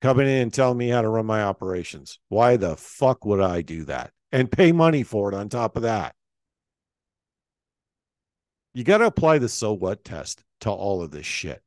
coming 0.00 0.26
in 0.26 0.42
and 0.42 0.52
telling 0.52 0.78
me 0.78 0.88
how 0.88 1.02
to 1.02 1.08
run 1.08 1.26
my 1.26 1.44
operations. 1.44 2.18
Why 2.28 2.56
the 2.56 2.74
fuck 2.74 3.24
would 3.24 3.40
I 3.40 3.62
do 3.62 3.84
that 3.84 4.10
and 4.32 4.50
pay 4.50 4.72
money 4.72 5.04
for 5.04 5.32
it 5.32 5.36
on 5.36 5.48
top 5.48 5.76
of 5.76 5.84
that? 5.84 6.16
You 8.74 8.82
got 8.82 8.98
to 8.98 9.06
apply 9.06 9.38
the 9.38 9.48
so 9.48 9.72
what 9.72 10.02
test 10.02 10.42
to 10.62 10.70
all 10.70 11.02
of 11.02 11.10
this 11.10 11.26
shit. 11.26 11.62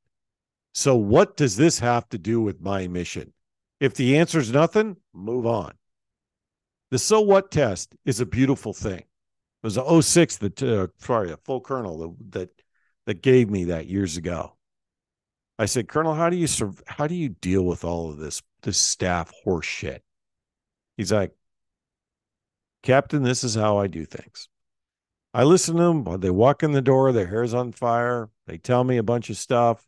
So, 0.73 0.95
what 0.95 1.37
does 1.37 1.55
this 1.55 1.79
have 1.79 2.09
to 2.09 2.17
do 2.17 2.41
with 2.41 2.61
my 2.61 2.87
mission? 2.87 3.33
If 3.79 3.93
the 3.93 4.17
answer 4.17 4.39
is 4.39 4.51
nothing, 4.51 4.97
move 5.13 5.45
on. 5.45 5.73
The 6.91 6.99
so 6.99 7.21
what 7.21 7.51
test 7.51 7.95
is 8.05 8.19
a 8.19 8.25
beautiful 8.25 8.73
thing. 8.73 8.99
It 8.99 9.63
was 9.63 9.77
a 9.77 10.01
06 10.01 10.37
that, 10.37 10.63
uh, 10.63 10.87
sorry, 10.97 11.31
a 11.31 11.37
full 11.37 11.61
colonel 11.61 11.97
that, 11.99 12.31
that, 12.31 12.49
that 13.05 13.21
gave 13.21 13.49
me 13.49 13.65
that 13.65 13.87
years 13.87 14.17
ago. 14.17 14.55
I 15.57 15.65
said, 15.65 15.87
Colonel, 15.87 16.13
how 16.13 16.29
do 16.29 16.35
you 16.35 16.47
how 16.85 17.07
do 17.07 17.15
you 17.15 17.29
deal 17.29 17.63
with 17.63 17.85
all 17.85 18.09
of 18.09 18.17
this 18.17 18.41
this 18.63 18.77
staff 18.77 19.31
horse 19.43 19.65
shit? 19.65 20.03
He's 20.97 21.13
like, 21.13 21.31
Captain, 22.83 23.23
this 23.23 23.43
is 23.43 23.55
how 23.55 23.77
I 23.77 23.87
do 23.87 24.05
things. 24.05 24.49
I 25.33 25.43
listen 25.43 25.75
to 25.77 25.83
them. 25.83 26.19
They 26.19 26.29
walk 26.29 26.63
in 26.63 26.73
the 26.73 26.81
door, 26.81 27.11
their 27.11 27.27
hair's 27.27 27.53
on 27.53 27.71
fire. 27.71 28.29
They 28.47 28.57
tell 28.57 28.83
me 28.83 28.97
a 28.97 29.03
bunch 29.03 29.29
of 29.29 29.37
stuff. 29.37 29.87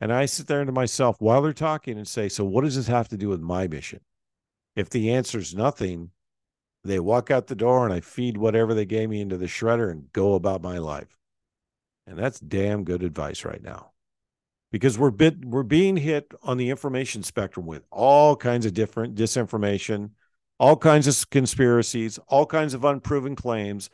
And 0.00 0.12
I 0.12 0.26
sit 0.26 0.48
there 0.48 0.64
to 0.64 0.72
myself 0.72 1.20
while 1.20 1.42
they're 1.42 1.52
talking 1.52 1.96
and 1.96 2.08
say, 2.08 2.28
So, 2.28 2.44
what 2.44 2.64
does 2.64 2.74
this 2.74 2.88
have 2.88 3.08
to 3.08 3.16
do 3.16 3.28
with 3.28 3.40
my 3.40 3.68
mission? 3.68 4.00
If 4.74 4.90
the 4.90 5.12
answer 5.12 5.38
is 5.38 5.54
nothing, 5.54 6.10
they 6.84 6.98
walk 6.98 7.30
out 7.30 7.46
the 7.46 7.54
door 7.54 7.84
and 7.84 7.92
I 7.92 8.00
feed 8.00 8.36
whatever 8.36 8.74
they 8.74 8.84
gave 8.84 9.08
me 9.08 9.20
into 9.20 9.36
the 9.36 9.46
shredder 9.46 9.90
and 9.90 10.12
go 10.12 10.34
about 10.34 10.62
my 10.62 10.78
life. 10.78 11.16
And 12.06 12.18
that's 12.18 12.40
damn 12.40 12.84
good 12.84 13.02
advice 13.02 13.44
right 13.44 13.62
now. 13.62 13.92
Because 14.72 14.98
we're 14.98 15.10
bit 15.10 15.44
we're 15.44 15.62
being 15.62 15.96
hit 15.96 16.32
on 16.42 16.56
the 16.56 16.70
information 16.70 17.22
spectrum 17.22 17.66
with 17.66 17.84
all 17.90 18.34
kinds 18.34 18.66
of 18.66 18.74
different 18.74 19.14
disinformation, 19.14 20.10
all 20.58 20.76
kinds 20.76 21.06
of 21.06 21.30
conspiracies, 21.30 22.18
all 22.26 22.46
kinds 22.46 22.74
of 22.74 22.84
unproven 22.84 23.36
claims, 23.36 23.90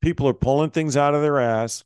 people 0.00 0.26
are 0.26 0.34
pulling 0.34 0.70
things 0.70 0.96
out 0.96 1.14
of 1.14 1.22
their 1.22 1.38
ass. 1.38 1.84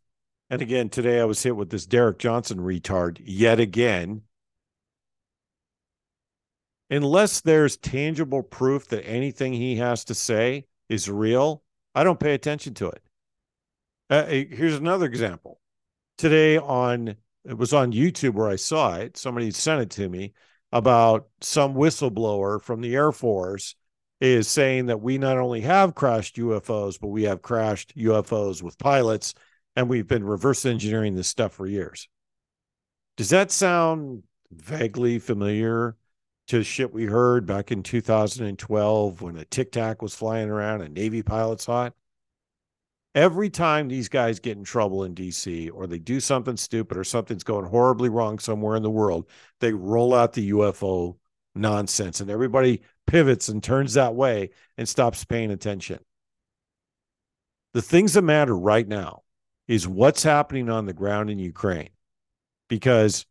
And 0.48 0.62
again, 0.62 0.88
today 0.88 1.20
I 1.20 1.24
was 1.24 1.42
hit 1.42 1.56
with 1.56 1.70
this 1.70 1.86
Derek 1.86 2.18
Johnson 2.18 2.58
retard 2.58 3.20
yet 3.24 3.58
again. 3.58 4.22
Unless 6.88 7.40
there's 7.40 7.76
tangible 7.76 8.44
proof 8.44 8.86
that 8.88 9.04
anything 9.04 9.52
he 9.52 9.76
has 9.76 10.04
to 10.04 10.14
say 10.14 10.66
is 10.88 11.10
real, 11.10 11.64
I 11.96 12.04
don't 12.04 12.20
pay 12.20 12.34
attention 12.34 12.74
to 12.74 12.90
it. 12.90 13.02
Uh, 14.08 14.26
here's 14.26 14.76
another 14.76 15.06
example. 15.06 15.60
Today 16.16 16.58
on 16.58 17.16
it 17.44 17.56
was 17.56 17.72
on 17.72 17.92
YouTube 17.92 18.34
where 18.34 18.48
I 18.48 18.56
saw 18.56 18.96
it. 18.96 19.16
Somebody 19.16 19.50
sent 19.50 19.82
it 19.82 19.90
to 19.90 20.08
me 20.08 20.32
about 20.72 21.28
some 21.40 21.74
whistleblower 21.74 22.60
from 22.60 22.80
the 22.80 22.94
Air 22.94 23.12
Force 23.12 23.74
is 24.20 24.48
saying 24.48 24.86
that 24.86 25.00
we 25.00 25.18
not 25.18 25.38
only 25.38 25.60
have 25.60 25.94
crashed 25.94 26.36
UFOs, 26.36 26.98
but 27.00 27.08
we 27.08 27.24
have 27.24 27.42
crashed 27.42 27.96
UFOs 27.96 28.62
with 28.62 28.78
pilots, 28.78 29.34
and 29.76 29.88
we've 29.88 30.08
been 30.08 30.24
reverse 30.24 30.64
engineering 30.64 31.14
this 31.14 31.28
stuff 31.28 31.52
for 31.52 31.66
years. 31.66 32.08
Does 33.16 33.30
that 33.30 33.50
sound 33.50 34.22
vaguely 34.50 35.18
familiar 35.18 35.96
to 36.48 36.62
shit 36.64 36.92
we 36.92 37.04
heard 37.04 37.46
back 37.46 37.70
in 37.70 37.82
2012 37.82 39.22
when 39.22 39.36
a 39.36 39.44
Tic 39.44 39.72
Tac 39.72 40.00
was 40.00 40.14
flying 40.14 40.48
around 40.48 40.80
and 40.80 40.94
Navy 40.94 41.22
pilots 41.22 41.64
saw 41.64 41.86
it? 41.86 41.92
Every 43.14 43.48
time 43.48 43.88
these 43.88 44.08
guys 44.08 44.40
get 44.40 44.58
in 44.58 44.64
trouble 44.64 45.04
in 45.04 45.14
DC 45.14 45.70
or 45.72 45.86
they 45.86 45.98
do 45.98 46.20
something 46.20 46.56
stupid 46.56 46.98
or 46.98 47.04
something's 47.04 47.44
going 47.44 47.64
horribly 47.64 48.10
wrong 48.10 48.38
somewhere 48.38 48.76
in 48.76 48.82
the 48.82 48.90
world, 48.90 49.28
they 49.60 49.72
roll 49.72 50.14
out 50.14 50.34
the 50.34 50.50
UFO 50.50 51.16
nonsense 51.54 52.20
and 52.20 52.30
everybody 52.30 52.82
pivots 53.06 53.48
and 53.48 53.62
turns 53.62 53.94
that 53.94 54.14
way 54.14 54.50
and 54.76 54.86
stops 54.86 55.24
paying 55.24 55.50
attention. 55.50 55.98
The 57.72 57.80
things 57.80 58.12
that 58.12 58.22
matter 58.22 58.56
right 58.56 58.86
now 58.86 59.22
is 59.68 59.88
what's 59.88 60.22
happening 60.22 60.68
on 60.70 60.86
the 60.86 60.92
ground 60.92 61.30
in 61.30 61.38
Ukraine. 61.38 61.90
Because 62.68 63.26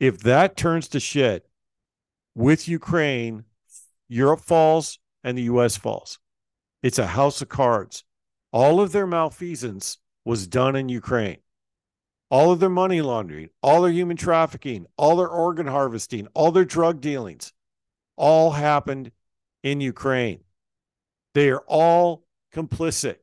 if 0.00 0.18
that 0.20 0.56
turns 0.56 0.88
to 0.88 1.00
shit 1.00 1.46
with 2.34 2.68
Ukraine, 2.68 3.44
Europe 4.08 4.40
falls 4.40 4.98
and 5.22 5.36
the 5.38 5.42
US 5.44 5.76
falls. 5.76 6.18
It's 6.82 6.98
a 6.98 7.06
house 7.06 7.40
of 7.42 7.48
cards. 7.48 8.04
All 8.52 8.80
of 8.80 8.92
their 8.92 9.06
malfeasance 9.06 9.98
was 10.24 10.46
done 10.46 10.76
in 10.76 10.88
Ukraine. 10.88 11.38
all 12.30 12.50
of 12.50 12.58
their 12.58 12.68
money 12.70 13.00
laundering, 13.00 13.48
all 13.62 13.82
their 13.82 13.92
human 13.92 14.16
trafficking, 14.16 14.86
all 14.96 15.16
their 15.16 15.28
organ 15.28 15.66
harvesting, 15.66 16.26
all 16.34 16.50
their 16.50 16.64
drug 16.64 17.00
dealings, 17.00 17.52
all 18.16 18.50
happened 18.52 19.12
in 19.62 19.80
Ukraine. 19.80 20.40
They 21.34 21.50
are 21.50 21.62
all 21.68 22.24
complicit. 22.52 23.16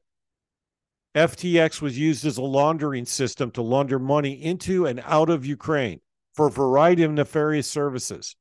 FTX 1.15 1.81
was 1.81 1.97
used 1.97 2.25
as 2.25 2.37
a 2.37 2.43
laundering 2.43 3.05
system 3.05 3.51
to 3.51 3.61
launder 3.61 3.99
money 3.99 4.33
into 4.33 4.85
and 4.85 5.01
out 5.05 5.29
of 5.29 5.45
Ukraine 5.45 5.99
for 6.33 6.47
a 6.47 6.51
variety 6.51 7.03
of 7.03 7.11
nefarious 7.11 7.67
services. 7.67 8.35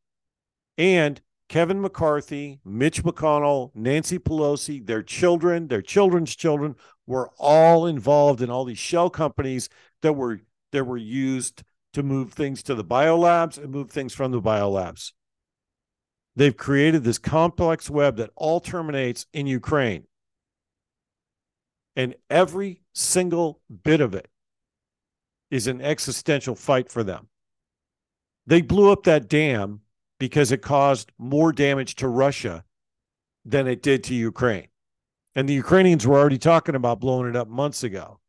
And 0.79 1.21
Kevin 1.49 1.81
McCarthy, 1.81 2.61
Mitch 2.65 3.03
McConnell, 3.03 3.73
Nancy 3.75 4.21
Pelosi, 4.21 4.87
their 4.87 5.03
children, 5.03 5.67
their 5.67 5.83
children's 5.83 6.37
children 6.37 6.77
were 7.09 7.31
all 7.39 7.87
involved 7.87 8.41
in 8.41 8.51
all 8.51 8.65
these 8.65 8.79
shell 8.79 9.11
companies 9.11 9.69
that 10.03 10.13
were 10.13 10.41
that 10.71 10.85
were 10.85 10.97
used 10.97 11.65
to 11.93 12.05
move 12.05 12.33
things 12.33 12.63
to 12.63 12.77
the 12.77 12.85
biolabs 12.85 13.59
and 13.59 13.73
move 13.73 13.91
things 13.91 14.15
from 14.15 14.31
the 14.31 14.41
biolabs. 14.41 15.11
They've 16.37 16.57
created 16.57 17.03
this 17.03 17.19
complex 17.19 17.91
web 17.91 18.17
that 18.19 18.31
all 18.37 18.61
terminates 18.61 19.27
in 19.33 19.49
Ukraine. 19.49 20.05
And 21.97 22.15
every 22.29 22.83
single 22.95 23.61
bit 23.85 24.01
of 24.01 24.15
it 24.15 24.29
is 25.51 25.67
an 25.67 25.81
existential 25.81 26.55
fight 26.55 26.91
for 26.91 27.03
them. 27.03 27.29
They 28.47 28.63
blew 28.63 28.91
up 28.91 29.05
that 29.05 29.29
dam 29.29 29.81
because 30.19 30.53
it 30.53 30.63
caused 30.63 31.13
more 31.19 31.53
damage 31.53 31.97
to 31.97 32.09
Russia 32.09 32.65
than 33.45 33.67
it 33.67 33.83
did 33.83 34.05
to 34.05 34.15
Ukraine. 34.15 34.69
And 35.35 35.49
the 35.49 35.55
Ukrainians 35.55 36.07
were 36.07 36.19
already 36.19 36.39
talking 36.39 36.75
about 36.75 37.01
blowing 37.01 37.29
it 37.29 37.37
up 37.37 37.49
months 37.49 37.83
ago. 37.83 38.21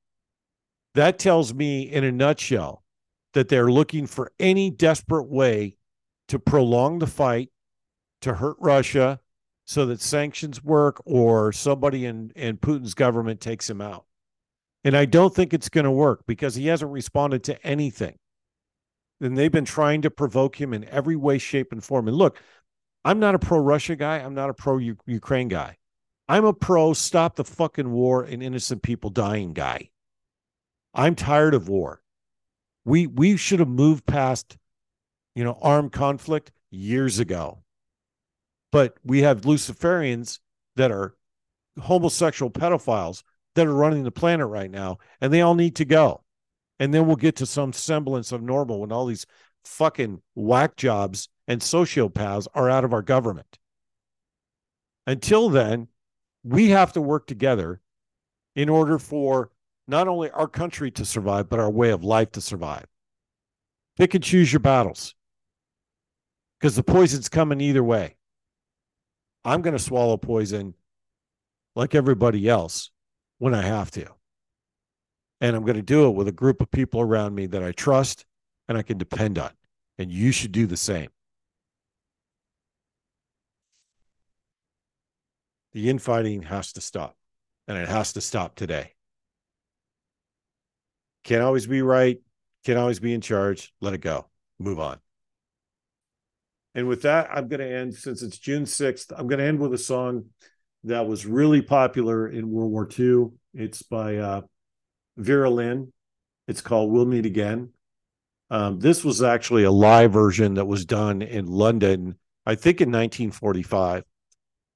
That 0.95 1.19
tells 1.19 1.53
me, 1.53 1.83
in 1.83 2.03
a 2.03 2.11
nutshell, 2.11 2.83
that 3.33 3.49
they're 3.49 3.71
looking 3.71 4.07
for 4.07 4.31
any 4.39 4.69
desperate 4.69 5.27
way 5.27 5.77
to 6.27 6.39
prolong 6.39 6.99
the 6.99 7.07
fight, 7.07 7.49
to 8.21 8.33
hurt 8.33 8.57
Russia 8.59 9.19
so 9.71 9.85
that 9.85 10.01
sanctions 10.01 10.61
work 10.61 11.01
or 11.05 11.53
somebody 11.53 12.05
in, 12.05 12.29
in 12.35 12.57
Putin's 12.57 12.93
government 12.93 13.39
takes 13.39 13.69
him 13.69 13.79
out. 13.79 14.03
And 14.83 14.97
I 14.97 15.05
don't 15.05 15.33
think 15.33 15.53
it's 15.53 15.69
going 15.69 15.85
to 15.85 15.91
work 15.91 16.23
because 16.27 16.55
he 16.55 16.67
hasn't 16.67 16.91
responded 16.91 17.45
to 17.45 17.65
anything. 17.65 18.17
And 19.21 19.37
they've 19.37 19.51
been 19.51 19.63
trying 19.63 20.01
to 20.01 20.11
provoke 20.11 20.59
him 20.59 20.73
in 20.73 20.83
every 20.89 21.15
way, 21.15 21.37
shape, 21.37 21.71
and 21.71 21.81
form. 21.81 22.09
And 22.09 22.17
look, 22.17 22.41
I'm 23.05 23.19
not 23.19 23.33
a 23.33 23.39
pro 23.39 23.59
Russia 23.59 23.95
guy. 23.95 24.17
I'm 24.17 24.33
not 24.33 24.49
a 24.49 24.53
pro 24.53 24.77
Ukraine 25.05 25.47
guy. 25.47 25.77
I'm 26.27 26.43
a 26.43 26.53
pro 26.53 26.91
stop 26.91 27.37
the 27.37 27.45
fucking 27.45 27.91
war 27.91 28.23
and 28.23 28.43
innocent 28.43 28.83
people 28.83 29.09
dying 29.09 29.53
guy. 29.53 29.89
I'm 30.93 31.15
tired 31.15 31.53
of 31.53 31.69
war. 31.69 32.01
We 32.83 33.07
we 33.07 33.37
should 33.37 33.59
have 33.59 33.69
moved 33.69 34.05
past, 34.05 34.57
you 35.33 35.45
know, 35.45 35.57
armed 35.61 35.93
conflict 35.93 36.51
years 36.71 37.19
ago. 37.19 37.63
But 38.71 38.95
we 39.03 39.21
have 39.21 39.41
Luciferians 39.41 40.39
that 40.75 40.91
are 40.91 41.15
homosexual 41.79 42.49
pedophiles 42.49 43.23
that 43.55 43.67
are 43.67 43.73
running 43.73 44.03
the 44.03 44.11
planet 44.11 44.47
right 44.47 44.71
now, 44.71 44.97
and 45.19 45.31
they 45.31 45.41
all 45.41 45.55
need 45.55 45.75
to 45.77 45.85
go. 45.85 46.23
And 46.79 46.93
then 46.93 47.05
we'll 47.05 47.15
get 47.15 47.35
to 47.37 47.45
some 47.45 47.73
semblance 47.73 48.31
of 48.31 48.41
normal 48.41 48.79
when 48.79 48.91
all 48.91 49.05
these 49.05 49.25
fucking 49.65 50.21
whack 50.35 50.75
jobs 50.77 51.29
and 51.47 51.61
sociopaths 51.61 52.47
are 52.53 52.69
out 52.69 52.83
of 52.83 52.93
our 52.93 53.01
government. 53.01 53.59
Until 55.05 55.49
then, 55.49 55.87
we 56.43 56.69
have 56.69 56.93
to 56.93 57.01
work 57.01 57.27
together 57.27 57.81
in 58.55 58.69
order 58.69 58.97
for 58.97 59.51
not 59.87 60.07
only 60.07 60.29
our 60.31 60.47
country 60.47 60.91
to 60.91 61.05
survive, 61.05 61.49
but 61.49 61.59
our 61.59 61.69
way 61.69 61.89
of 61.91 62.03
life 62.03 62.31
to 62.31 62.41
survive. 62.41 62.85
Pick 63.97 64.13
and 64.13 64.23
choose 64.23 64.51
your 64.51 64.59
battles 64.59 65.13
because 66.59 66.75
the 66.75 66.83
poison's 66.83 67.29
coming 67.29 67.61
either 67.61 67.83
way. 67.83 68.15
I'm 69.43 69.61
going 69.61 69.75
to 69.75 69.83
swallow 69.83 70.17
poison 70.17 70.75
like 71.75 71.95
everybody 71.95 72.47
else 72.47 72.91
when 73.39 73.53
I 73.53 73.61
have 73.61 73.91
to. 73.91 74.05
And 75.39 75.55
I'm 75.55 75.63
going 75.63 75.77
to 75.77 75.81
do 75.81 76.07
it 76.07 76.11
with 76.11 76.27
a 76.27 76.31
group 76.31 76.61
of 76.61 76.69
people 76.69 77.01
around 77.01 77.33
me 77.33 77.47
that 77.47 77.63
I 77.63 77.71
trust 77.71 78.25
and 78.67 78.77
I 78.77 78.83
can 78.83 78.97
depend 78.97 79.39
on. 79.39 79.51
And 79.97 80.11
you 80.11 80.31
should 80.31 80.51
do 80.51 80.67
the 80.67 80.77
same. 80.77 81.09
The 85.73 85.89
infighting 85.89 86.43
has 86.43 86.73
to 86.73 86.81
stop, 86.81 87.15
and 87.67 87.77
it 87.77 87.87
has 87.87 88.13
to 88.13 88.21
stop 88.21 88.55
today. 88.55 88.93
Can't 91.23 91.43
always 91.43 91.67
be 91.67 91.81
right. 91.81 92.19
Can't 92.65 92.79
always 92.79 92.99
be 92.99 93.13
in 93.13 93.21
charge. 93.21 93.73
Let 93.79 93.93
it 93.93 93.99
go. 93.99 94.27
Move 94.59 94.79
on. 94.79 94.99
And 96.73 96.87
with 96.87 97.01
that, 97.01 97.29
I'm 97.31 97.47
going 97.47 97.59
to 97.59 97.69
end, 97.69 97.95
since 97.95 98.21
it's 98.21 98.37
June 98.37 98.63
6th, 98.63 99.11
I'm 99.15 99.27
going 99.27 99.39
to 99.39 99.45
end 99.45 99.59
with 99.59 99.73
a 99.73 99.77
song 99.77 100.25
that 100.85 101.07
was 101.07 101.25
really 101.25 101.61
popular 101.61 102.27
in 102.27 102.49
World 102.49 102.71
War 102.71 102.87
II. 102.97 103.31
It's 103.53 103.81
by 103.81 104.17
uh, 104.17 104.41
Vera 105.17 105.49
Lynn. 105.49 105.91
It's 106.47 106.61
called 106.61 106.91
We'll 106.91 107.05
Meet 107.05 107.25
Again. 107.25 107.69
Um, 108.49 108.79
this 108.79 109.03
was 109.03 109.21
actually 109.21 109.63
a 109.63 109.71
live 109.71 110.11
version 110.11 110.55
that 110.55 110.65
was 110.65 110.85
done 110.85 111.21
in 111.21 111.45
London, 111.45 112.15
I 112.45 112.55
think 112.55 112.81
in 112.81 112.89
1945. 112.89 114.03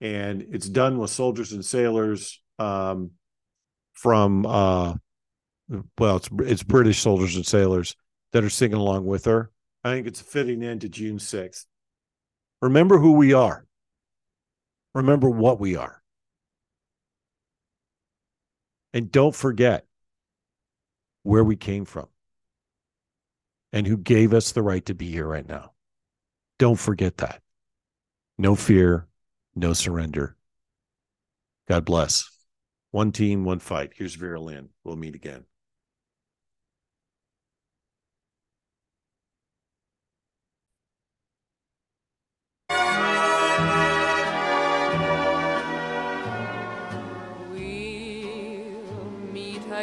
And 0.02 0.48
it's 0.52 0.70
done 0.70 0.98
with 0.98 1.10
soldiers 1.10 1.52
and 1.52 1.66
sailors 1.66 2.42
um, 2.60 3.12
from 3.94 4.46
uh, 4.46 4.94
well, 5.98 6.18
it's 6.18 6.30
it's 6.40 6.64
British 6.64 7.02
soldiers 7.02 7.36
and 7.36 7.46
sailors 7.46 7.96
that 8.32 8.44
are 8.44 8.50
singing 8.50 8.78
along 8.78 9.06
with 9.06 9.26
her. 9.26 9.52
I 9.84 9.94
think 9.94 10.08
it's 10.08 10.22
fitting 10.22 10.62
into 10.62 10.90
June 10.90 11.18
6th. 11.18 11.66
Remember 12.66 12.98
who 12.98 13.12
we 13.12 13.32
are. 13.32 13.64
Remember 14.96 15.30
what 15.30 15.60
we 15.60 15.76
are. 15.76 16.02
And 18.92 19.12
don't 19.12 19.36
forget 19.36 19.86
where 21.22 21.44
we 21.44 21.56
came 21.56 21.86
from 21.86 22.08
and 23.72 23.86
who 23.86 23.98
gave 23.98 24.34
us 24.34 24.52
the 24.52 24.64
right 24.64 24.84
to 24.88 24.96
be 24.96 25.12
here 25.12 25.28
right 25.28 25.48
now. 25.48 25.74
Don't 26.58 26.80
forget 26.80 27.18
that. 27.18 27.44
No 28.40 28.56
fear, 28.56 29.06
no 29.56 29.74
surrender. 29.74 30.36
God 31.68 31.86
bless. 31.86 32.28
One 32.90 33.12
team, 33.12 33.46
one 33.46 33.60
fight. 33.60 33.92
Here's 33.96 34.16
Vera 34.16 34.40
Lynn. 34.40 34.70
We'll 34.84 34.96
meet 34.96 35.14
again. 35.14 35.46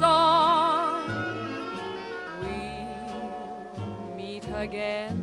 song. 0.00 1.04
We'll 2.40 4.16
meet 4.16 4.46
again. 4.54 5.16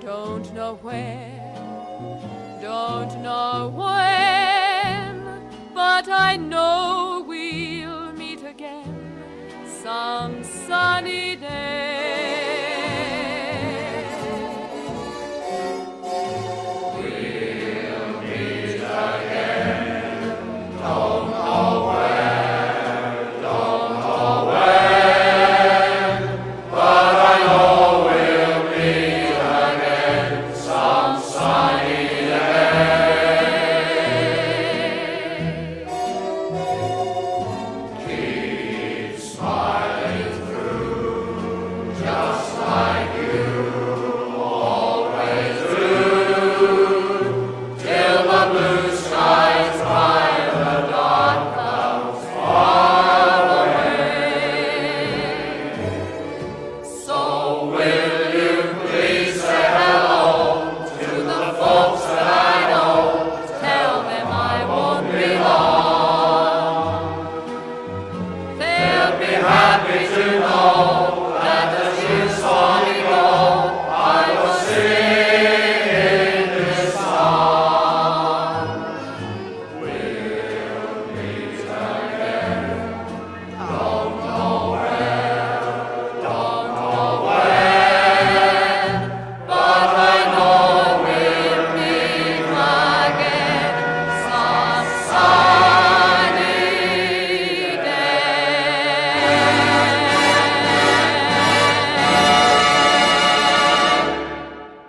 Don't 0.00 0.54
know 0.54 0.78
where, 0.82 1.54
don't 2.62 3.20
know 3.20 3.72
when, 3.74 5.14
but 5.74 6.08
I 6.08 6.36
know 6.36 7.17